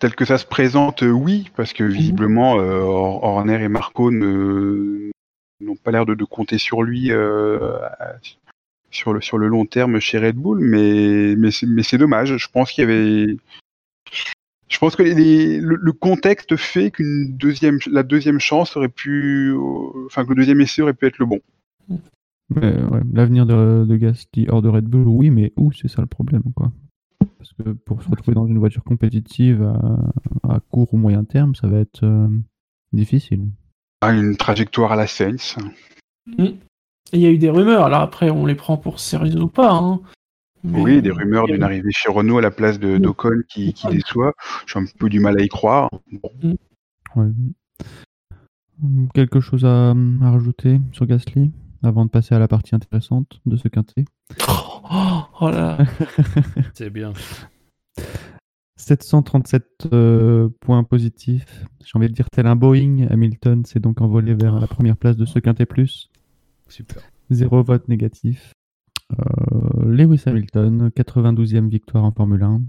[0.00, 4.10] tel que ça se présente, euh, oui, parce que visiblement euh, Hor- Horner et Marco
[4.10, 5.10] ne
[5.60, 7.78] n'ont pas l'air de, de compter sur lui euh,
[8.90, 12.36] sur le sur le long terme chez Red Bull, mais mais c'est mais c'est dommage.
[12.36, 13.36] Je pense qu'il y avait
[14.68, 19.50] je pense que les- le, le contexte fait qu'une deuxième la deuxième chance aurait pu
[19.52, 21.40] euh, enfin que le deuxième essai aurait pu être le bon.
[22.56, 22.74] Ouais,
[23.12, 26.42] L'avenir de, de Gasly hors de Red Bull, oui, mais où c'est ça le problème,
[26.56, 26.72] quoi.
[27.40, 31.54] Parce que pour se retrouver dans une voiture compétitive à, à court ou moyen terme,
[31.54, 32.28] ça va être euh,
[32.92, 33.46] difficile.
[34.02, 35.56] Ah, une trajectoire à la Saints.
[36.38, 36.58] Et
[37.14, 39.72] Il y a eu des rumeurs, alors après, on les prend pour sérieux ou pas.
[39.72, 40.00] Hein.
[40.64, 43.00] Mais- Oui, des rumeurs d'une arrivée chez Renault à la place de Oui.
[43.00, 44.34] d'Ocon qui, qui déçoit.
[44.66, 45.88] J'ai un peu du mal à y croire.
[47.16, 47.30] Ouais.
[49.14, 51.52] Quelque chose à, à rajouter sur Gasly?
[51.82, 54.04] Avant de passer à la partie intéressante de ce quintet
[54.48, 55.78] Oh, oh là.
[56.74, 57.12] C'est bien.
[58.76, 61.64] 737 euh, points positifs.
[61.84, 63.06] J'ai envie de dire tel un Boeing.
[63.10, 66.10] Hamilton s'est donc envolé vers la première place de ce quintet plus.
[66.68, 67.02] Super.
[67.30, 68.54] Zéro vote négatif.
[69.12, 72.62] Euh, Lewis Hamilton, 92e victoire en Formule 1.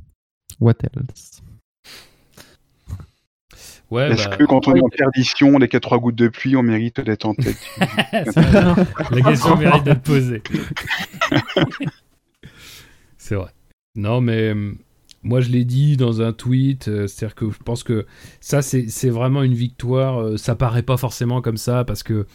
[0.59, 1.41] What else?
[3.91, 6.55] Ouais, Est-ce bah, que quand on est en perdition, les 4 trois gouttes de pluie,
[6.55, 7.57] on mérite d'être en tête
[8.11, 8.85] c'est vrai.
[9.11, 10.41] la question mérite d'être posée.
[13.17, 13.51] c'est vrai.
[13.95, 14.77] Non, mais hum,
[15.23, 18.05] moi je l'ai dit dans un tweet, euh, c'est-à-dire que je pense que
[18.39, 20.21] ça c'est c'est vraiment une victoire.
[20.21, 22.25] euh, ça paraît pas forcément comme ça parce que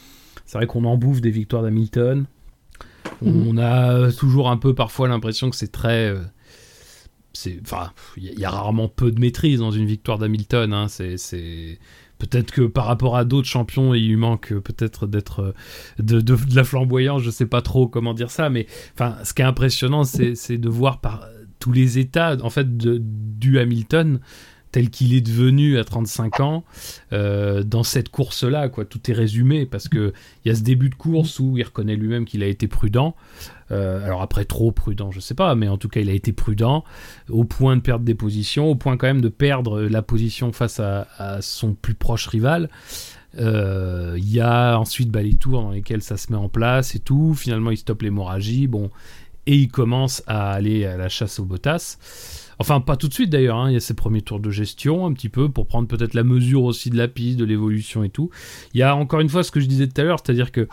[0.45, 2.27] c'est vrai qu'on en bouffe des victoires d'Hamilton.
[3.23, 3.47] Mhm.
[3.49, 6.09] On a toujours un peu parfois l'impression que c'est très.
[6.11, 6.21] euh,
[7.37, 10.73] c'est, enfin, il y, a- rarement peu de maîtrise dans une victoire d'Hamilton.
[10.73, 11.79] hein, c'est,
[12.19, 15.55] peut-être que par rapport à d'autres champions, il lui manque peut-être d'être
[15.99, 17.23] de, la flamboyance.
[17.23, 20.69] Je sais pas trop comment dire ça, mais enfin, ce qui est impressionnant, c'est, de
[20.69, 21.27] voir par
[21.59, 24.21] tous les états en fait de, du Hamilton
[24.77, 26.65] tel qu'il est devenu à 35 ans
[27.15, 28.85] euh, dans cette course-là, quoi.
[28.85, 30.13] Tout est résumé parce que
[30.45, 33.17] il y a ce début de course où il reconnaît lui-même qu'il a été prudent.
[33.71, 36.33] Euh, alors après trop prudent, je sais pas, mais en tout cas il a été
[36.33, 36.85] prudent
[37.29, 40.81] au point de perdre des positions, au point quand même de perdre la position face
[40.81, 42.71] à, son plus proche rival.
[43.39, 46.95] Euh, Il y a ensuite bah, les tours dans lesquels ça se met en place
[46.95, 47.35] et tout.
[47.35, 48.67] Finalement, il stoppe l'hémorragie.
[48.67, 48.91] Bon,
[49.47, 51.99] et il commence à aller à la chasse aux Bottas.
[52.59, 53.57] Enfin, pas tout de suite d'ailleurs.
[53.59, 53.71] hein.
[53.71, 56.25] Il y a ses premiers tours de gestion, un petit peu, pour prendre peut-être la
[56.25, 58.31] mesure aussi de la piste, de l'évolution et tout.
[58.75, 60.67] Il y a encore une fois ce que je disais tout à l'heure, c'est-à-dire que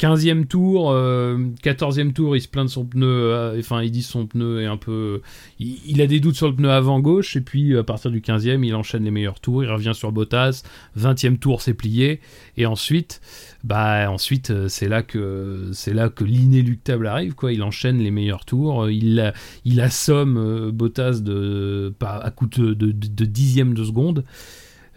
[0.00, 4.02] 15e tour, euh, 14e tour, il se plaint de son pneu, euh, enfin il dit
[4.02, 5.20] son pneu est un peu...
[5.58, 8.66] Il, a des doutes sur le pneu avant gauche, et puis à partir du 15e,
[8.66, 10.62] il enchaîne les meilleurs tours, il revient sur Bottas,
[10.98, 12.20] 20e tour c'est plié,
[12.56, 13.20] et ensuite,
[13.62, 15.70] bah ensuite euh, c'est là que
[16.14, 17.52] que l'inéluctable arrive, quoi.
[17.52, 19.34] Il enchaîne les meilleurs tours, il,
[19.66, 24.24] il assomme euh, Bottas de, à coup de, de, de dixième de seconde.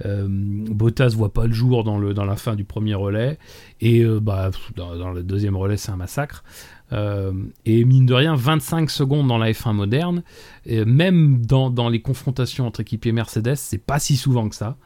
[0.06, 3.38] Euh, Bottas voit pas le jour dans, le, dans la fin du premier relais.
[3.82, 6.44] Et euh, bah, dans, le deuxième relais c'est un massacre.
[6.92, 7.32] Euh,
[7.66, 10.22] et mine de rien 25 secondes dans la F1 moderne
[10.66, 14.78] et même dans, dans les confrontations entre équipiers Mercedes c'est pas si souvent que ça.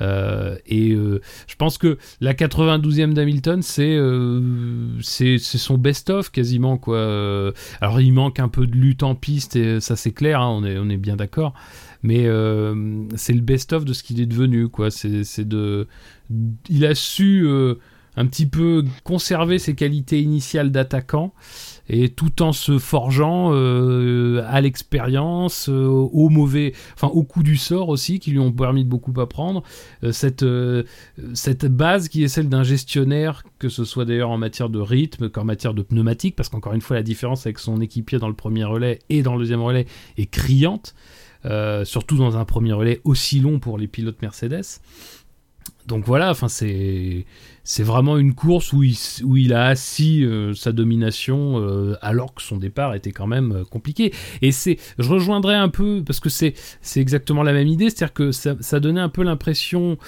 [0.00, 3.96] Et je pense que la 92e d'Hamilton c'est
[5.02, 7.52] c'est son best-of quasiment quoi.
[7.80, 10.64] Alors il manque un peu de lutte en piste et ça c'est clair hein, on,
[10.64, 11.54] est, on est bien d'accord
[12.04, 15.88] mais euh, c'est le best-of de ce qu'il est devenu quoi c'est de
[16.68, 17.76] il a su euh,
[18.16, 21.32] un petit peu conserver ses qualités initiales d'attaquant
[21.88, 27.56] et tout en se forgeant euh, à l'expérience, euh, au mauvais, enfin au coup du
[27.56, 29.62] sort aussi, qui lui ont permis de beaucoup apprendre.
[30.12, 30.44] Cette,
[31.34, 35.28] cette base qui est celle d'un gestionnaire, que ce soit d'ailleurs en matière de rythme
[35.28, 38.34] qu'en matière de pneumatique, parce qu'encore une fois la différence avec son équipier dans le
[38.34, 39.86] premier relais et dans le deuxième relais
[40.16, 40.94] est criante.
[41.46, 44.80] Euh, surtout dans un premier relais aussi long pour les pilotes Mercedes.
[45.86, 47.26] Donc voilà, enfin c'est
[47.62, 52.34] c'est vraiment une course où il, où il a assis euh, sa domination euh, alors
[52.34, 54.14] que son départ était quand même compliqué.
[54.40, 58.14] Et c'est, je rejoindrais un peu parce que c'est c'est exactement la même idée, c'est-à-dire
[58.14, 59.98] que ça, ça donnait un peu l'impression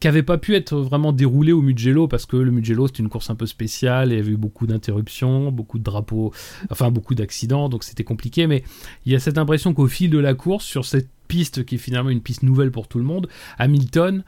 [0.00, 3.30] qu'avait pas pu être vraiment déroulé au Mugello parce que le Mugello c'est une course
[3.30, 6.32] un peu spéciale, il y avait eu beaucoup d'interruptions, beaucoup de drapeaux,
[6.70, 8.46] enfin beaucoup d'accidents, donc c'était compliqué.
[8.46, 8.62] Mais
[9.06, 11.78] il y a cette impression qu'au fil de la course, sur cette piste qui est
[11.78, 14.24] finalement une piste nouvelle pour tout le monde, Hamilton,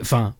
[0.00, 0.34] enfin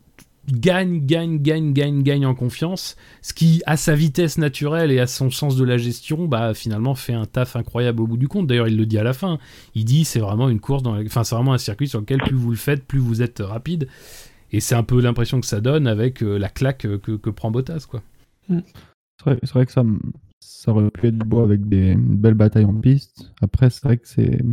[0.51, 5.07] gagne, gagne, gagne, gagne, gagne en confiance, ce qui, à sa vitesse naturelle et à
[5.07, 8.47] son sens de la gestion, bah finalement fait un taf incroyable au bout du compte.
[8.47, 9.39] D'ailleurs, il le dit à la fin.
[9.75, 12.37] Il dit c'est vraiment une course, dans enfin c'est vraiment un circuit sur lequel plus
[12.37, 13.89] vous le faites, plus vous êtes rapide.
[14.55, 17.31] Et c'est un peu l'impression que ça donne avec euh, la claque euh, que, que
[17.31, 18.03] prend Bottas, quoi.
[18.49, 18.63] C'est
[19.25, 19.83] vrai, c'est vrai que ça,
[20.39, 23.33] ça aurait pu être beau avec des belles batailles en piste.
[23.43, 24.45] Après, c'est vrai que c'est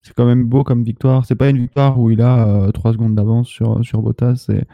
[0.00, 1.26] c'est quand même beau comme victoire.
[1.26, 4.46] C'est pas une victoire où il a 3 secondes d'avance sur, sur Bottas.
[4.48, 4.64] Et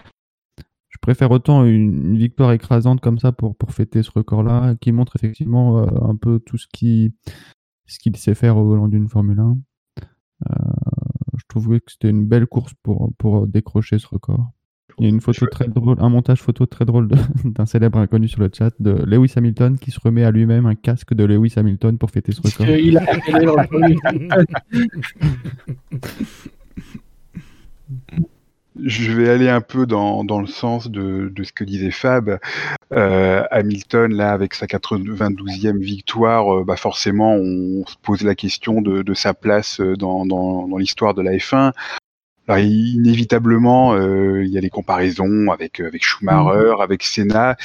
[0.89, 4.93] je préfère autant une, une victoire écrasante comme ça pour, pour fêter ce record-là, qui
[4.93, 7.13] montre effectivement euh, un peu tout ce qui
[7.87, 9.59] ce qu'il sait faire au volant d'une Formule 1.
[10.51, 10.55] Euh,
[11.37, 14.53] je trouvais que c'était une belle course pour, pour décrocher ce record.
[14.99, 17.09] Il y a une photo très drôle, un montage photo très drôle
[17.45, 20.75] d'un célèbre inconnu sur le chat de Lewis Hamilton qui se remet à lui-même un
[20.75, 22.67] casque de Lewis Hamilton pour fêter ce record.
[22.67, 23.07] a.
[28.81, 32.39] Je vais aller un peu dans, dans le sens de, de ce que disait Fab.
[32.93, 38.81] Euh, Hamilton, là, avec sa 92e victoire, euh, bah forcément, on se pose la question
[38.81, 41.73] de, de sa place euh, dans, dans, dans l'histoire de la F1.
[42.49, 47.57] Alors, inévitablement, euh, il y a les comparaisons avec avec Schumacher, avec Senna.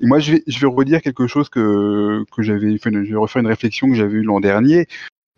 [0.00, 3.40] Et moi, je vais je vais redire quelque chose que que j'avais, je vais refaire
[3.40, 4.86] une réflexion que j'avais eue l'an dernier.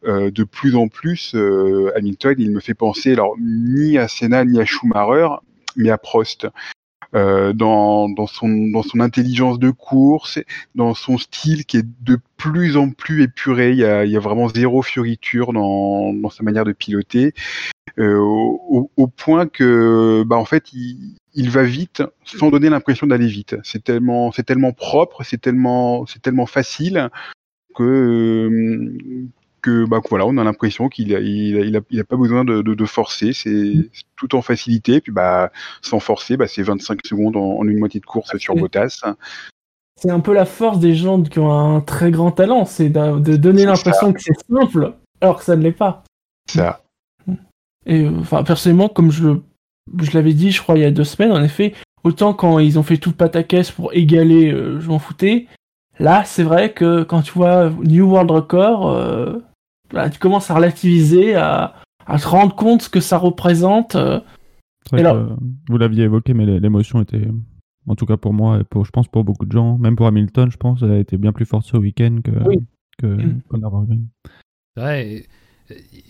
[0.04, 4.44] Euh, de plus en plus, euh, Hamilton, il me fait penser, alors ni à Senna
[4.44, 5.28] ni à Schumacher,
[5.76, 6.48] mais à Prost.
[7.14, 10.38] Euh, dans, dans, son, dans son intelligence de course,
[10.74, 13.70] dans son style qui est de plus en plus épuré.
[13.70, 17.34] Il y a, il y a vraiment zéro fioriture dans, dans sa manière de piloter,
[17.98, 23.28] euh, au, point que, bah, en fait, il, il va vite sans donner l'impression d'aller
[23.28, 23.56] vite.
[23.62, 27.10] C'est tellement, c'est tellement propre, c'est tellement, c'est tellement facile
[27.76, 29.28] que euh,
[29.62, 32.04] que bah que voilà, on a l'impression qu'il a, il a, il a, il a
[32.04, 33.72] pas besoin de, de, de forcer, c'est
[34.16, 38.00] tout en facilité, puis bah sans forcer, bah c'est 25 secondes en, en une moitié
[38.00, 38.62] de course sur Oui.
[38.62, 39.04] Bottas.
[40.02, 43.20] C'est un peu la force des gens qui ont un très grand talent, c'est de,
[43.20, 46.02] de donner l'impression que c'est simple, alors que ça ne l'est pas.
[46.50, 46.80] Ça,
[47.86, 49.28] Et euh, enfin, personnellement, comme je,
[50.00, 51.72] je l'avais dit, je crois, il y a deux semaines, en effet,
[52.02, 55.46] autant quand ils ont fait tout pataquès pour égaler, euh, je m'en foutais.
[56.00, 59.38] Là, c'est vrai que quand tu vois New World Record, euh,
[59.92, 61.74] là, tu commences à relativiser, à,
[62.06, 63.94] à te rendre compte ce que ça représente.
[63.94, 64.18] euh.
[64.98, 65.28] Et euh,
[65.68, 67.28] vous l'aviez évoqué, mais l'é- l'émotion était,
[67.86, 70.06] en tout cas pour moi et pour, je pense pour beaucoup de gens, même pour
[70.06, 72.58] Hamilton, je pense, elle a été bien plus forte ce week-end que, Oui.
[72.98, 73.40] que Mm.
[74.76, 75.26] Ouais.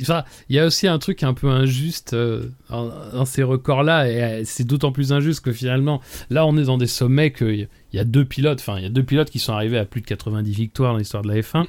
[0.01, 4.09] Enfin, il y a aussi un truc un peu injuste euh, dans, dans ces records-là,
[4.11, 6.01] et euh, c'est d'autant plus injuste que finalement,
[6.31, 8.91] là, on est dans des sommets qu'il y a deux pilotes, enfin, il y a
[8.91, 11.67] deux pilotes qui sont arrivés à plus de 90 victoires dans l'histoire de la F1.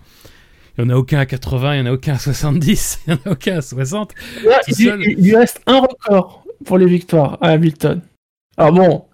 [0.77, 3.13] Il n'y en a aucun à 80, il n'y en a aucun à 70, il
[3.13, 4.13] n'y en a aucun à 60.
[4.43, 5.01] Là, Tout il, seul.
[5.03, 8.01] il- il lui reste un record pour les victoires à Hamilton.
[8.57, 9.05] Alors bon,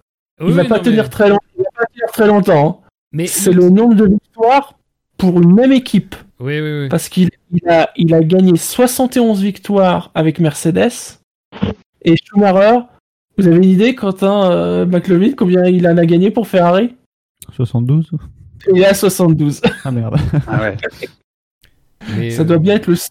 [0.48, 1.44] il va pas tenir mais- très longtemps.
[1.58, 2.68] Il va pas tenir très longtemps.
[2.84, 2.90] hein.
[3.12, 4.74] Mais, C'est le nombre de victoires
[5.16, 6.14] pour une même équipe.
[6.38, 6.88] Oui, oui, oui.
[6.88, 11.18] Parce qu'il il a, il a gagné 71 victoires avec Mercedes.
[12.02, 12.78] Et Schumacher,
[13.36, 16.94] vous avez une idée, Quentin euh, McLovin, combien il en a gagné pour Ferrari?
[17.54, 18.10] 72
[18.74, 19.60] Il à 72.
[19.84, 20.16] Ah merde.
[20.46, 20.76] ah ouais.
[22.16, 23.10] Mais, Ça euh, doit bien être le seul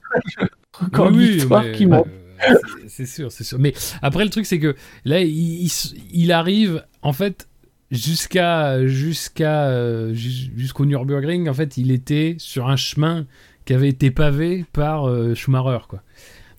[0.74, 2.08] record Oui, victoire mais, qui manque.
[2.08, 2.56] euh,
[2.88, 3.60] c'est- c'est sûr, c'est sûr.
[3.60, 4.76] Mais après, le truc, c'est que
[5.06, 5.70] là, il,
[6.12, 7.48] il arrive, en fait,
[7.92, 13.26] jusqu'à jusqu'à euh, jus- jusqu'au Nürburgring, en fait, il était sur un chemin
[13.66, 16.02] qui avait été pavé par euh, Schumacher, quoi.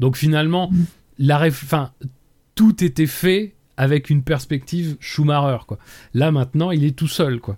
[0.01, 0.71] Donc finalement,
[1.19, 1.91] la réf- enfin,
[2.55, 5.79] tout était fait avec une perspective Schumacher, quoi.
[6.15, 7.57] Là maintenant, il est tout seul, quoi.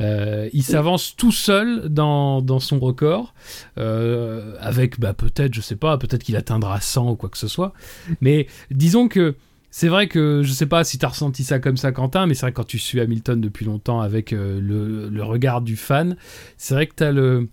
[0.00, 3.34] Euh, il s'avance tout seul dans, dans son record,
[3.78, 7.48] euh, avec bah, peut-être, je sais pas, peut-être qu'il atteindra 100 ou quoi que ce
[7.48, 7.72] soit.
[8.20, 9.36] Mais disons que
[9.70, 12.34] c'est vrai que je sais pas si tu as ressenti ça comme ça, Quentin, mais
[12.34, 16.16] c'est vrai que quand tu suis Hamilton depuis longtemps avec euh, le, regard du fan,
[16.56, 17.48] c'est vrai que tu as le.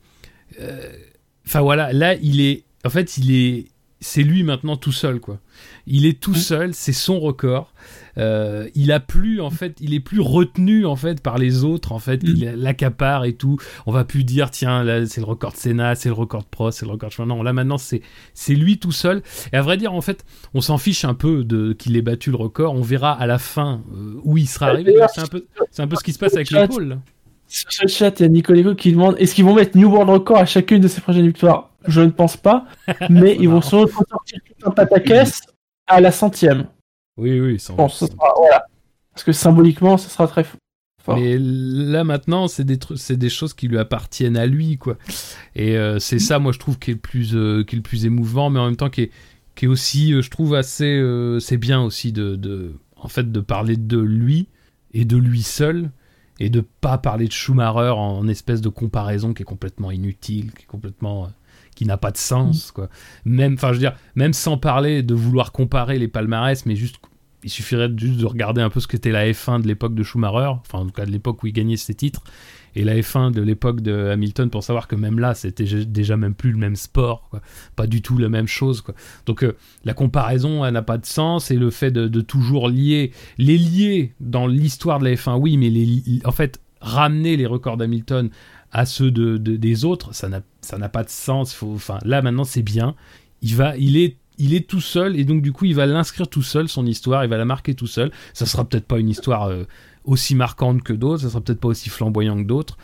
[0.60, 0.92] euh,
[1.46, 2.64] Enfin voilà, là, il est.
[2.84, 3.68] En fait, il est.
[4.00, 5.40] C'est lui maintenant tout seul, quoi.
[5.88, 7.74] Il est tout seul, c'est son record.
[8.20, 11.92] Euh, il a plus en fait, il est plus retenu en fait par les autres
[11.92, 12.28] en fait, Mm.
[12.28, 13.58] il l'accapare et tout.
[13.88, 16.48] On va plus dire tiens là c'est le record de Senna, c'est le record de
[16.48, 17.24] Prost, c'est le record de.
[17.26, 18.02] Non, là maintenant c'est
[18.36, 19.24] c'est lui tout seul.
[19.52, 22.30] Et à vrai dire en fait, on s'en fiche un peu de qu'il ait battu
[22.32, 22.74] le record.
[22.76, 24.94] On verra à la fin euh, où il sera arrivé.
[25.14, 27.00] C'est un peu c'est un peu ce qui se passe avec pôles.
[27.48, 30.10] Sur le chat, il y a Nicoléco qui demande est-ce qu'ils vont mettre New World
[30.10, 31.70] Record à chacune de ses prochaines victoires?
[31.88, 32.66] Je ne pense pas,
[33.10, 35.42] mais ils vont sûrement sortir tout un pataquès
[35.88, 36.68] à la centième.
[37.18, 37.60] Oui oui.
[37.60, 38.66] sans- Bon, ce sera, voilà.
[39.14, 41.18] Parce que symboliquement, ce sera très fort.
[41.18, 44.98] Mais là maintenant, c'est des c'est des choses qui lui appartiennent à lui, quoi.
[45.56, 47.84] Et euh, c'est ça, moi, je trouve, qui est le plus, euh, qui est le
[47.84, 49.12] plus émouvant, mais en même temps qui est,
[49.56, 53.32] qui est aussi, euh, je trouve, assez, euh, c'est bien aussi de, de, en fait,
[53.32, 54.50] de parler de lui
[54.94, 55.92] et de lui seul
[56.40, 60.64] et de pas parler de Schumacher en, espèce de comparaison qui est complètement inutile, qui
[60.64, 61.28] est complètement euh,
[61.76, 62.90] qui n'a pas de sens quoi.
[63.26, 66.98] Même enfin je veux dire même sans parler de vouloir comparer les palmarès mais juste
[67.44, 70.48] il suffirait juste de regarder un peu ce qu'était la F1 de l'époque de Schumacher,
[70.60, 72.24] enfin en tout cas de l'époque où il gagnait ses titres
[72.76, 76.34] et la F1 de l'époque de Hamilton pour savoir que même là c'était déjà même
[76.34, 77.30] plus le même sport
[77.76, 78.96] pas du tout la même chose quoi.
[79.26, 83.12] donc euh, la comparaison elle n'a pas de sens et le fait de, toujours lier
[83.38, 87.78] les lier dans l'histoire de la F1 oui mais les, en fait ramener les records
[87.78, 88.30] d'Hamilton
[88.72, 91.62] à ceux de, des autres ça n'a pas de sens.
[91.64, 92.96] Enfin là maintenant c'est bien.
[93.42, 96.28] Il va il est il est tout seul et donc du coup il va l'inscrire
[96.28, 98.12] tout seul son histoire il va la marquer tout seul.
[98.34, 99.64] Ça sera peut-être pas une histoire euh,
[100.08, 102.78] aussi marquante que d'autres, ça sera peut-être pas aussi flamboyant que d'autres.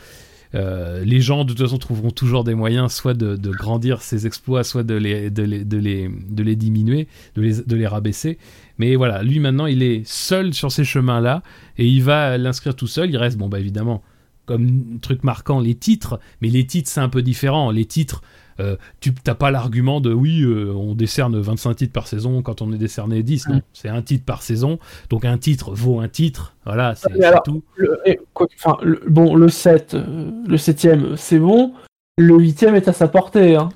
[0.54, 4.62] Euh, les gens de toute façon trouveront toujours des moyens soit de, grandir ces exploits,
[4.62, 8.38] soit de les, de les, de les, de les diminuer, de les, de les rabaisser.
[8.78, 11.42] Mais voilà, lui maintenant il est seul sur ces chemins-là
[11.76, 13.10] et il va l'inscrire tout seul.
[13.10, 14.02] Il reste, bon bah évidemment,
[14.46, 17.72] comme truc marquant, les titres, mais les titres c'est un peu différent.
[17.72, 18.22] Les titres,
[18.60, 22.62] euh, tu n'as pas l'argument de oui, euh, on décerne 25 titres par saison quand
[22.62, 23.48] on est décerné 10.
[23.48, 24.78] Non, c'est un titre par saison.
[25.10, 26.54] Donc un titre vaut un titre.
[26.64, 27.10] Voilà, c'est
[27.44, 27.62] tout.
[27.76, 31.72] Le, bon, le 7, euh, le 7ème, c'est bon.
[32.16, 33.56] Le 8ème est à sa portée.
[33.56, 33.70] Hein.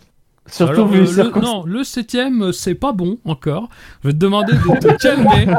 [0.50, 3.68] Surtout vu le, Non, le septième, euh, c'est pas bon encore.
[4.02, 5.52] Je vais te demander de te calmer.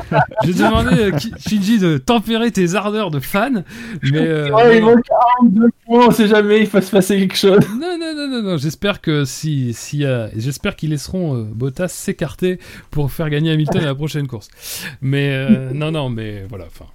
[0.43, 3.63] Je vais te demander, euh, Shinji, de tempérer tes ardeurs de fan.
[4.03, 4.95] Mais, euh, ouais, ils vont
[5.41, 7.59] 42 points, on sait jamais, il faut se passer quelque chose.
[7.79, 8.57] Non, non, non, non, non.
[8.57, 10.03] j'espère que si, si
[10.35, 12.59] j'espère qu'ils laisseront Bottas s'écarter
[12.91, 14.49] pour faire gagner Hamilton à la prochaine course.
[15.01, 16.85] Mais non, non, mais voilà, enfin.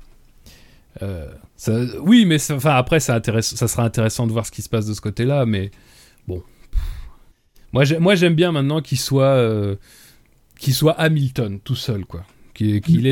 [1.56, 4.68] Ça, oui, mais enfin après, ça, intéresse, ça sera intéressant de voir ce qui se
[4.68, 5.70] passe de ce côté-là, mais
[6.26, 6.42] bon,
[8.00, 9.76] moi, j'aime bien maintenant qu'il soit, euh,
[10.60, 12.24] soit Hamilton tout seul, quoi.
[12.54, 13.06] Qu'il il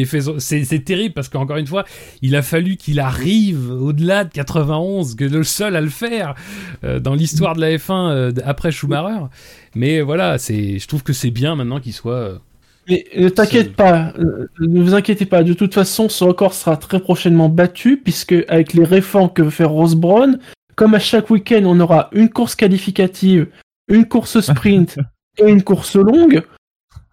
[0.00, 0.20] est fait.
[0.38, 1.84] C'est terrible parce qu'encore une fois,
[2.22, 6.34] il a fallu qu'il arrive au-delà de 91, que le seul à le faire
[6.82, 9.26] euh, dans l'histoire de la F1 euh, après Schumacher.
[9.74, 12.40] Mais voilà, c'est, je trouve que c'est bien maintenant qu'il soit.
[12.88, 14.14] Mais ne t'inquiète pas,
[14.60, 15.42] ne vous inquiétez pas.
[15.42, 19.50] De toute façon, ce record sera très prochainement battu puisque avec les réformes que veut
[19.50, 20.38] faire Rose Brown,
[20.74, 23.48] comme à chaque week-end, on aura une course qualificative
[23.88, 24.98] une course sprint
[25.38, 26.42] et une course longue,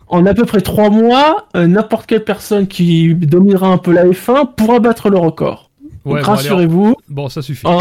[0.07, 4.05] en à peu près trois mois, euh, n'importe quelle personne qui dominera un peu la
[4.05, 5.71] F1 pourra battre le record.
[6.05, 6.95] rassurez-vous.
[7.09, 7.67] Bon, ça suffit.
[7.67, 7.79] Hein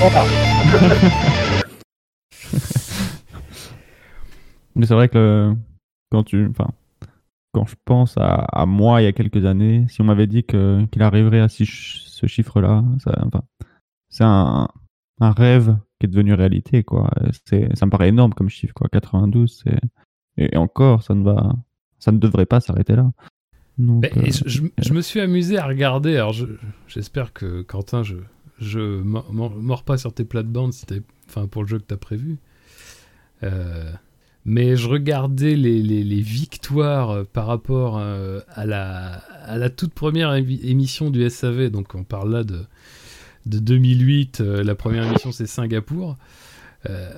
[4.76, 5.52] Mais c'est vrai que
[6.10, 6.70] quand tu, enfin,
[7.52, 10.86] quand je pense à, moi il y a quelques années, si on m'avait dit que
[10.90, 11.64] qu'il arriverait à ce
[12.26, 13.42] chiffre-là, enfin,
[14.08, 14.68] c'est un,
[15.20, 17.10] un rêve qui est devenu réalité, quoi.
[17.46, 18.88] C'est, ça me paraît énorme comme chiffre, quoi.
[18.90, 19.78] 92, c'est,
[20.36, 21.54] et encore, ça ne va,
[21.98, 23.10] ça ne devrait pas s'arrêter là.
[23.78, 24.00] Euh,
[24.46, 26.16] je, me suis amusé à regarder.
[26.16, 26.34] Alors,
[26.86, 28.16] j'espère que Quentin, je,
[28.58, 30.84] je mords pas sur tes plates-bandes, si
[31.28, 32.38] enfin pour le jeu que tu as prévu.
[33.42, 33.90] Euh,
[34.44, 39.14] mais je regardais les, les, les victoires euh, par rapport à, la,
[39.44, 41.70] à la toute première émission du SAV.
[41.70, 42.60] Donc, on parle là de
[43.46, 46.16] de 2008, euh, la première émission c'est Singapour.
[46.88, 47.10] Euh,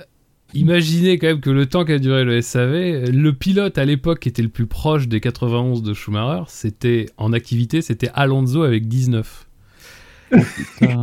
[0.53, 4.29] imaginez quand même que le temps qu'a duré le SAV, le pilote à l'époque qui
[4.29, 9.47] était le plus proche des 91 de Schumacher, c'était en activité, c'était Alonso avec 19.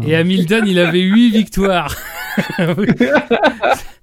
[0.06, 1.96] Et Hamilton, il avait 8 victoires.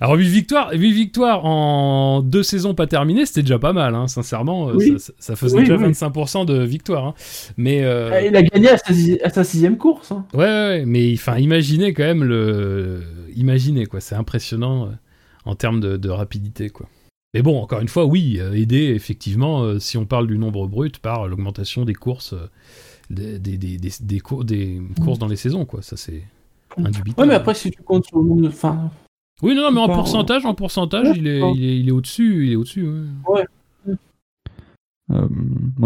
[0.00, 4.08] Alors 8 victoires, 8 victoires en deux saisons pas terminées, c'était déjà pas mal, hein,
[4.08, 4.70] sincèrement.
[4.70, 7.08] Euh, ça, faisait déjà 25% de victoires.
[7.08, 7.14] Hein.
[7.58, 8.78] Mais euh, ah, il a gagné à
[9.28, 10.10] sa, sixième course.
[10.10, 10.24] Hein.
[10.32, 13.02] Ouais, ouais, mais enfin, imaginez quand même le,
[13.36, 14.90] imaginez quoi, c'est impressionnant euh,
[15.44, 16.88] en termes de, rapidité quoi.
[17.34, 21.28] Mais bon, encore une fois, oui, aider effectivement, si on parle du nombre brut, par
[21.28, 22.34] l'augmentation des courses,
[23.08, 25.80] des, des, des, des, cours, des courses dans les saisons, quoi.
[25.82, 26.24] Ça, c'est
[26.76, 27.20] indubitable.
[27.20, 28.48] Ouais, mais après, si tu comptes sur le nombre de.
[28.48, 28.90] Enfin,
[29.42, 32.52] oui, non, mais en pourcentage, en pourcentage, il est, il est, il est au-dessus, il
[32.52, 32.86] est au-dessus.
[33.28, 33.46] Ouais.
[35.12, 35.28] Euh,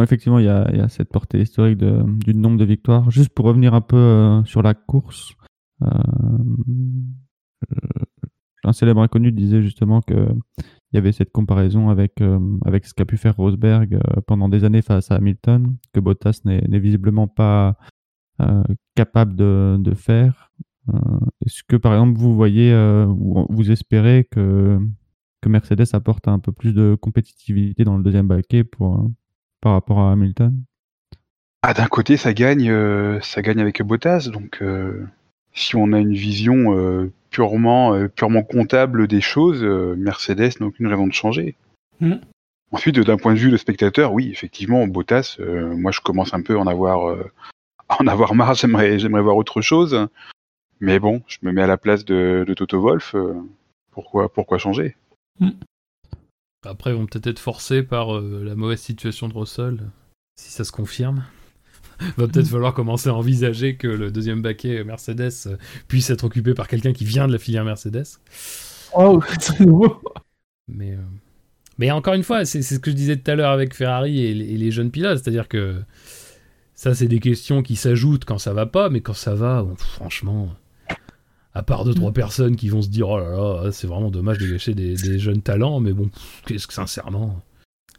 [0.03, 3.11] effectivement, il y, a, il y, a, cette portée historique de, du nombre de victoires.
[3.11, 5.33] Juste pour revenir un peu euh, sur la course,
[5.83, 5.89] euh,
[8.65, 10.29] un célèbre inconnu disait justement que
[10.59, 12.21] il y avait cette comparaison avec,
[12.65, 13.99] avec ce qu'a pu faire Rosberg
[14.29, 17.75] pendant des années face à Hamilton, que Bottas n'est visiblement pas
[18.95, 20.53] capable de, de faire.
[20.93, 20.99] Euh,
[21.45, 24.79] est-ce que par exemple vous voyez euh, ou vous espérez que,
[25.41, 29.09] que Mercedes apporte un peu plus de compétitivité dans le deuxième baquet pour, euh,
[29.61, 30.55] par rapport à Hamilton?
[31.63, 32.71] Ah, D'un côté, ça gagne,
[33.23, 34.29] ça gagne avec Bottas.
[34.31, 34.63] Donc,
[35.55, 39.65] si on a une vision purement, purement comptable des choses,
[39.97, 41.57] Mercedes n'a aucune raison de changer.
[42.01, 42.17] Mmh.
[42.71, 46.55] Ensuite, d'un point de vue de spectateur, oui, effectivement, Bottas, moi je commence un peu
[46.55, 47.17] à en avoir
[47.89, 50.07] en avoir marre, j'aimerais, j'aimerais voir autre chose.
[50.85, 53.15] Mais bon, je me mets à la place de, de Toto Wolf.
[53.15, 53.33] euh,
[53.91, 54.97] pourquoi, pourquoi changer?
[56.67, 59.81] Après, ils vont peut-être être forcés par euh, la mauvaise situation de Russell,
[60.37, 61.25] si ça se confirme.
[62.19, 65.57] Va peut-être falloir commencer à envisager que le deuxième baquet Mercedes euh,
[65.89, 68.05] puisse être occupé par quelqu'un qui vient de la filière Mercedes.
[68.95, 70.03] Oh, c'est nouveau.
[70.69, 70.99] Mais, euh,
[71.79, 74.21] mais encore une fois, c'est c'est ce que je disais tout à l'heure avec Ferrari
[74.25, 75.19] et, les- et les jeunes pilotes.
[75.23, 75.81] C'est-à-dire que
[76.75, 79.77] ça, c'est des questions qui s'ajoutent quand ça va pas, mais quand ça va, bon,
[79.77, 80.51] franchement,
[81.55, 83.31] à part deux, trois personnes qui vont se dire oh là
[83.65, 86.11] là, c'est vraiment dommage de gâcher des, des jeunes talents, mais bon,
[86.47, 87.41] qu'est-ce que sincèrement.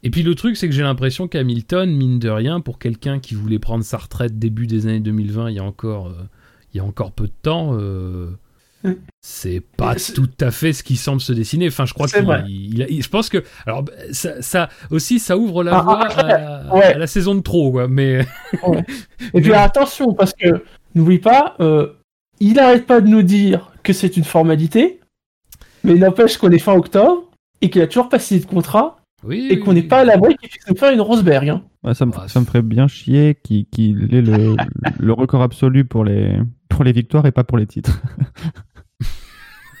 [0.02, 3.34] Et puis le truc, c'est que j'ai l'impression qu'Hamilton, mine de rien, pour quelqu'un qui
[3.34, 6.12] voulait prendre sa retraite début des années 2020, il y a encore, euh,
[6.72, 8.28] il y a encore peu de temps, euh,
[8.84, 8.92] Mm.
[9.22, 11.66] c'est pas tout à fait ce qui semble se dessiner.
[11.68, 12.06] Enfin, je crois
[12.46, 16.82] il- je pense que, alors, ça, ça aussi, ça ouvre la Ah, voie à, ouais.
[16.94, 17.88] à la saison de trop, quoi.
[17.88, 18.24] Mais
[19.32, 20.62] Et puis attention, parce que
[20.94, 21.94] n'oublie pas, euh,
[22.40, 25.00] il arrête pas de nous dire que c'est une formalité,
[25.84, 27.30] mais il n'empêche qu'on est fin octobre
[27.60, 29.86] et qu'il a toujours pas signé de contrat oui, et oui, qu'on n'est oui.
[29.88, 31.48] pas à l'abri qu'il puisse nous faire une Rosberg.
[31.48, 31.62] Hein.
[31.82, 34.56] Ouais, ça, me, Ah, ça me ferait bien chier qu'il qu'il ait le,
[34.98, 36.36] le record absolu pour les,
[36.68, 38.00] pour les victoires et pas pour les titres.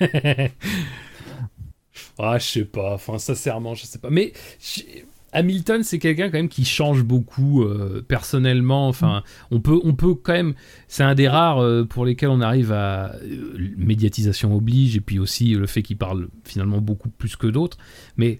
[2.18, 2.94] ah, je sais pas.
[2.94, 4.10] Enfin, sincèrement, je sais pas.
[4.10, 5.04] Mais j'ai-
[5.36, 8.88] Hamilton, c'est quelqu'un quand même qui change beaucoup euh, personnellement.
[8.88, 10.54] Enfin, on peut, on peut quand même.
[10.88, 15.18] C'est un des rares euh, pour lesquels on arrive à euh, médiatisation oblige et puis
[15.18, 17.76] aussi le fait qu'il parle finalement beaucoup plus que d'autres.
[18.16, 18.38] Mais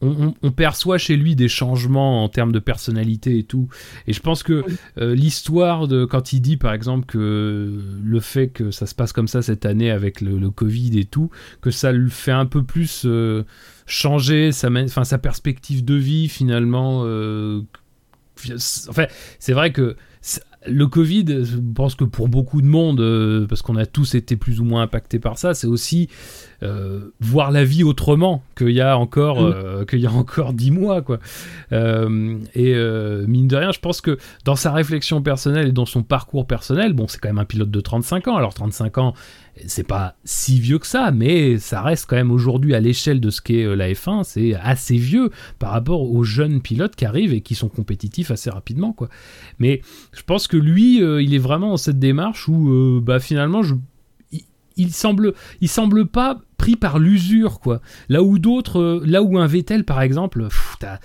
[0.00, 3.68] on, on- on perçoit chez lui des changements en termes de personnalité et tout.
[4.06, 4.64] Et je pense que
[4.98, 9.12] euh, l'histoire de quand il dit par exemple que le fait que ça se passe
[9.12, 11.30] comme ça cette année avec le, le Covid et tout,
[11.60, 13.42] que ça le fait un peu plus euh,
[13.88, 17.02] changer sa, enfin, sa perspective de vie finalement.
[17.04, 17.62] euh,
[18.88, 19.06] enfin,
[19.38, 19.96] c'est vrai que
[20.66, 24.36] le Covid, je pense que pour beaucoup de monde, euh, parce qu'on a tous été
[24.36, 26.08] plus ou moins impactés par ça, c'est aussi
[26.62, 29.52] euh, voir la vie autrement qu'il y a encore, Mm.
[29.54, 31.20] euh, qu'il y a encore dix mois, quoi.
[31.72, 35.86] Euh, et euh, mine de rien, je pense que dans sa réflexion personnelle et dans
[35.86, 38.36] son parcours personnel, bon, c'est quand même un pilote de 35 ans.
[38.36, 39.14] Alors 35 ans,
[39.66, 43.30] c'est pas si vieux que ça, mais ça reste quand même aujourd'hui à l'échelle de
[43.30, 47.40] ce qu'est la F1, c'est assez vieux par rapport aux jeunes pilotes qui arrivent et
[47.40, 49.08] qui sont compétitifs assez rapidement, quoi.
[49.58, 49.82] Mais
[50.12, 53.74] je pense que lui, il est vraiment dans cette démarche où, bah, finalement, je,
[54.76, 57.80] il semble, il semble pas pris par l'usure, quoi.
[58.10, 60.96] Là où d'autres, euh, là où un Vettel, par exemple, euh,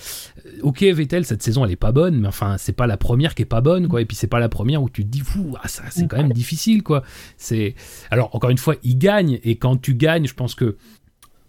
[0.61, 3.43] ok, Vettel, cette saison, elle est pas bonne, mais enfin, c'est pas la première qui
[3.43, 4.01] est pas bonne, quoi.
[4.01, 6.17] Et puis c'est pas la première où tu te dis, fou, ah, ça, c'est quand
[6.17, 7.03] même difficile, quoi.
[7.37, 7.75] C'est,
[8.11, 10.75] alors encore une fois, il gagne, et quand tu gagnes, je pense que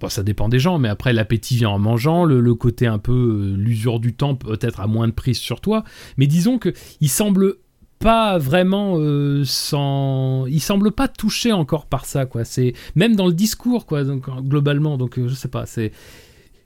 [0.00, 2.98] Bon, ça dépend des gens, mais après l'appétit vient en mangeant, le, le côté un
[2.98, 5.84] peu euh, l'usure du temps peut-être a moins de prise sur toi.
[6.16, 7.54] Mais disons que il semble
[8.04, 12.44] pas vraiment euh, sans, il semble pas touché encore par ça quoi.
[12.44, 14.98] C'est même dans le discours quoi, donc, globalement.
[14.98, 15.90] Donc euh, je sais pas, c'est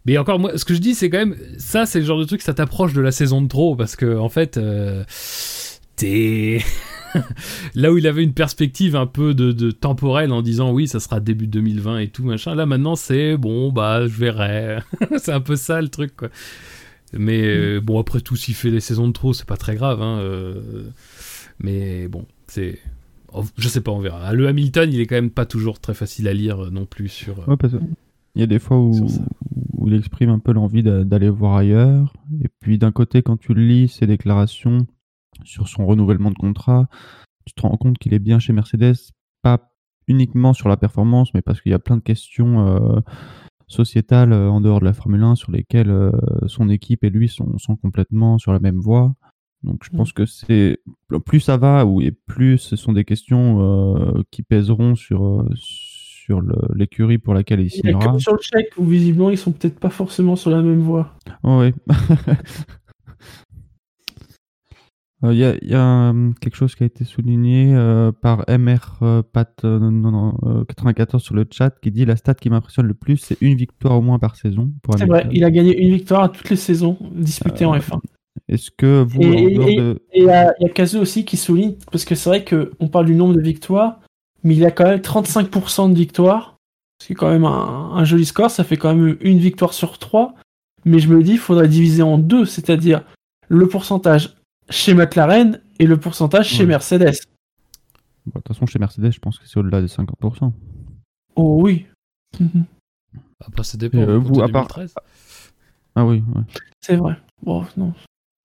[0.04, 2.24] mais encore, moi, ce que je dis, c'est quand même, ça, c'est le genre de
[2.24, 5.04] truc, ça t'approche de la saison de trop, parce que, en fait, euh,
[5.96, 6.64] t'es.
[7.74, 10.98] là où il avait une perspective un peu de, de temporelle en disant oui, ça
[10.98, 14.78] sera début 2020 et tout, machin, là maintenant c'est bon, bah, je verrai.
[15.18, 16.30] c'est un peu ça le truc, quoi.
[17.12, 20.02] Mais euh, bon, après tout, s'il fait les saisons de trop, c'est pas très grave,
[20.02, 20.18] hein.
[20.18, 20.84] euh,
[21.60, 22.78] mais bon, c'est.
[23.56, 24.32] Je sais pas, on verra.
[24.32, 27.08] Le Hamilton, il est quand même pas toujours très facile à lire euh, non plus
[27.08, 27.40] sur.
[27.40, 27.78] euh, Ouais, parce que
[28.34, 28.92] il y a des fois où,
[29.86, 32.12] il exprime un peu l'envie d'a- d'aller voir ailleurs.
[32.42, 34.86] Et puis d'un côté, quand tu lis ses déclarations
[35.44, 36.88] sur son renouvellement de contrat,
[37.46, 38.96] tu te rends compte qu'il est bien chez Mercedes,
[39.42, 39.70] pas
[40.06, 43.00] uniquement sur la performance, mais parce qu'il y a plein de questions euh,
[43.66, 46.12] sociétales euh, en dehors de la Formule 1 sur lesquelles euh,
[46.46, 49.14] son équipe et lui sont, sont complètement sur la même voie.
[49.62, 50.78] Donc je pense que c'est
[51.26, 55.48] plus ça va ou et plus ce sont des questions euh, qui pèseront sur euh,
[55.56, 56.42] sur
[56.74, 58.12] l'écurie pour laquelle il signera.
[58.12, 61.14] que sur le chèque où visiblement ils sont peut-être pas forcément sur la même voie.
[61.42, 61.72] Oh, oui.
[65.24, 68.12] Euh, Il y a, il y a, euh, quelque chose qui a été souligné euh,
[68.12, 72.34] par MR Pat euh, non, non, euh, 94 sur le chat qui dit la stat
[72.34, 74.70] qui m'impressionne le plus, c'est une victoire au moins par saison.
[74.96, 77.98] C'est vrai, il a gagné une victoire à toutes les saisons disputées en F1.
[78.48, 80.02] Est-ce que vous, Et- de...
[80.14, 83.06] Il y a, y a Kazu aussi qui souligne, parce que c'est vrai qu'on parle
[83.06, 84.00] du nombre de victoires,
[84.44, 86.56] mais il a quand même 35% de victoires,
[87.00, 89.72] ce qui est quand même un, un joli score, ça fait quand même une victoire
[89.72, 90.34] sur trois,
[90.84, 93.02] mais je me dis, il faudrait diviser en deux, c'est-à-dire
[93.48, 94.34] le pourcentage
[94.70, 96.68] chez McLaren et le pourcentage chez Ouais.
[96.70, 97.14] Mercedes.
[98.26, 100.52] Bon, De toute façon, chez Mercedes, je pense que c'est au-delà des 50%.
[101.36, 101.86] Oh oui.
[102.38, 102.64] Mhm.
[103.46, 103.98] Après, ça dépend.
[103.98, 104.94] Euh, vous, à part- 2013.
[105.94, 106.42] Ah oui, ouais.
[106.80, 107.16] C'est vrai.
[107.42, 107.94] Bon, non.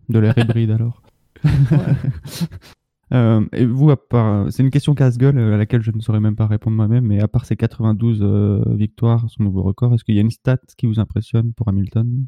[0.09, 1.01] De l'air hybride alors.
[3.11, 6.21] Euh, et vous, à part, c'est une question casse-gueule euh, à laquelle je ne saurais
[6.21, 10.03] même pas répondre moi-même, mais à part ces 92 euh, victoires, son nouveau record, est-ce
[10.03, 12.25] qu'il y a une stat qui vous impressionne pour Hamilton?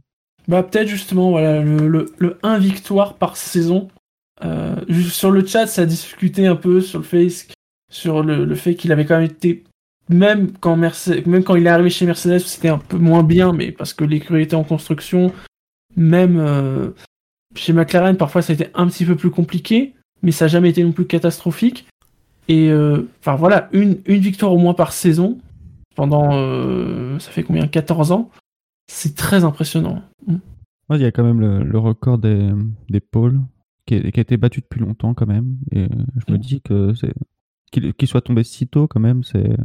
[0.48, 3.88] Bah peut-être justement voilà le, le, le 1 victoire par saison.
[4.44, 4.76] Euh,
[5.10, 7.30] sur le chat, ça a discuté un peu sur le fait
[7.90, 9.64] sur le, le fait qu'il avait quand même été
[10.10, 13.54] même quand Mercedes, même quand il est arrivé chez Mercedes, c'était un peu moins bien,
[13.54, 15.32] mais parce que l'écurie était en construction.
[15.96, 16.92] Même euh,
[17.56, 20.70] chez McLaren, parfois ça a été un petit peu plus compliqué, mais ça n'a jamais
[20.70, 21.88] été non plus catastrophique.
[22.48, 25.40] Et euh, enfin voilà, une, une victoire au moins par saison
[25.96, 27.68] pendant euh, ça fait combien?
[27.68, 28.30] 14 ans,
[28.88, 30.02] c'est très impressionnant.
[30.28, 30.36] Mm.
[30.90, 32.52] Ouais, Il y a quand même le, le record des,
[32.90, 33.40] des pôles
[33.88, 35.58] qui, est- qui a été battu depuis longtemps quand même.
[35.72, 35.88] Et
[36.28, 36.42] je me Mm.
[36.42, 37.14] dis que c'est
[37.72, 39.58] qu'il qu'il soit tombé si tôt quand même, c'est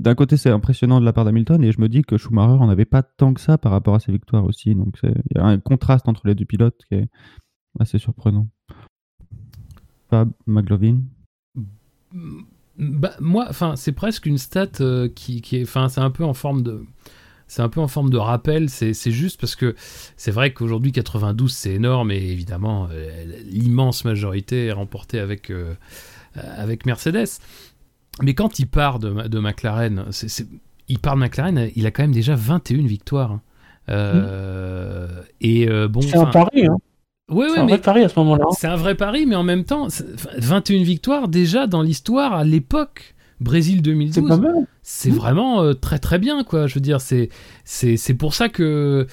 [0.00, 2.68] d'un côté c'est impressionnant de la part d'Hamilton et je me dis que Schumacher en
[2.68, 4.74] avait pas tant que ça par rapport à ses victoires aussi.
[4.74, 7.08] Donc il y a un contraste entre les deux pilotes qui est
[7.78, 8.48] assez surprenant.
[10.10, 11.00] Fab, McLovin.
[12.76, 16.62] Bah, moi, c'est presque une stat euh, qui, est, enfin, c'est un peu en forme
[16.62, 16.84] de,
[17.46, 18.68] c'est un peu en forme de rappel.
[18.68, 19.74] C'est, c'est juste parce que
[20.16, 25.74] c'est vrai qu'aujourd'hui 92 c'est énorme et évidemment euh, l'immense majorité est remportée avec euh,
[26.34, 27.40] avec Mercedes.
[28.22, 30.04] Mais quand il part de, de McLaren,
[30.88, 33.32] il part de McLaren, il a quand même déjà 21 victoires.
[33.32, 33.40] hein.
[33.90, 35.08] Euh,
[35.40, 36.76] Et euh, bon, C'est un pari, hein.
[37.28, 38.44] ouais, c'est ouais, un vrai pari à ce moment-là.
[38.48, 38.54] hein.
[38.58, 42.32] c'est un vrai pari, mais en même temps, c'est- enfin, 21 victoires déjà dans l'histoire
[42.34, 43.14] à l'époque.
[43.40, 44.54] Brésil C'est 2012, pas mal.
[44.82, 45.14] c'est Mmh.
[45.14, 46.66] vraiment euh, très très bien, quoi.
[46.68, 47.28] Je veux dire, c'est
[47.64, 49.06] c'est pour ça que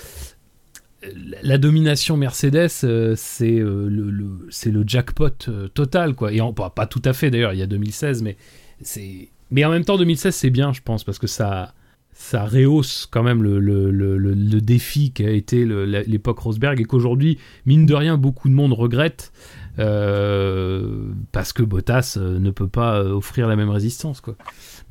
[1.42, 6.32] la domination Mercedes, euh, c'est euh, le, le- c'est le jackpot euh, total, quoi.
[6.32, 8.38] Et en- pas, pas tout à fait d'ailleurs, il y a 2016, mais
[9.52, 11.74] mais en même temps 2016 c'est bien, je pense, parce que ça
[12.14, 17.40] ça rehausse quand même le, le, le, le- défi qu'a été l'époque Rosberg et qu'aujourd'hui,
[17.66, 19.32] mine de rien, beaucoup de monde regrette
[19.80, 24.36] euh, parce que Bottas euh, ne peut pas euh, offrir la même résistance, quoi.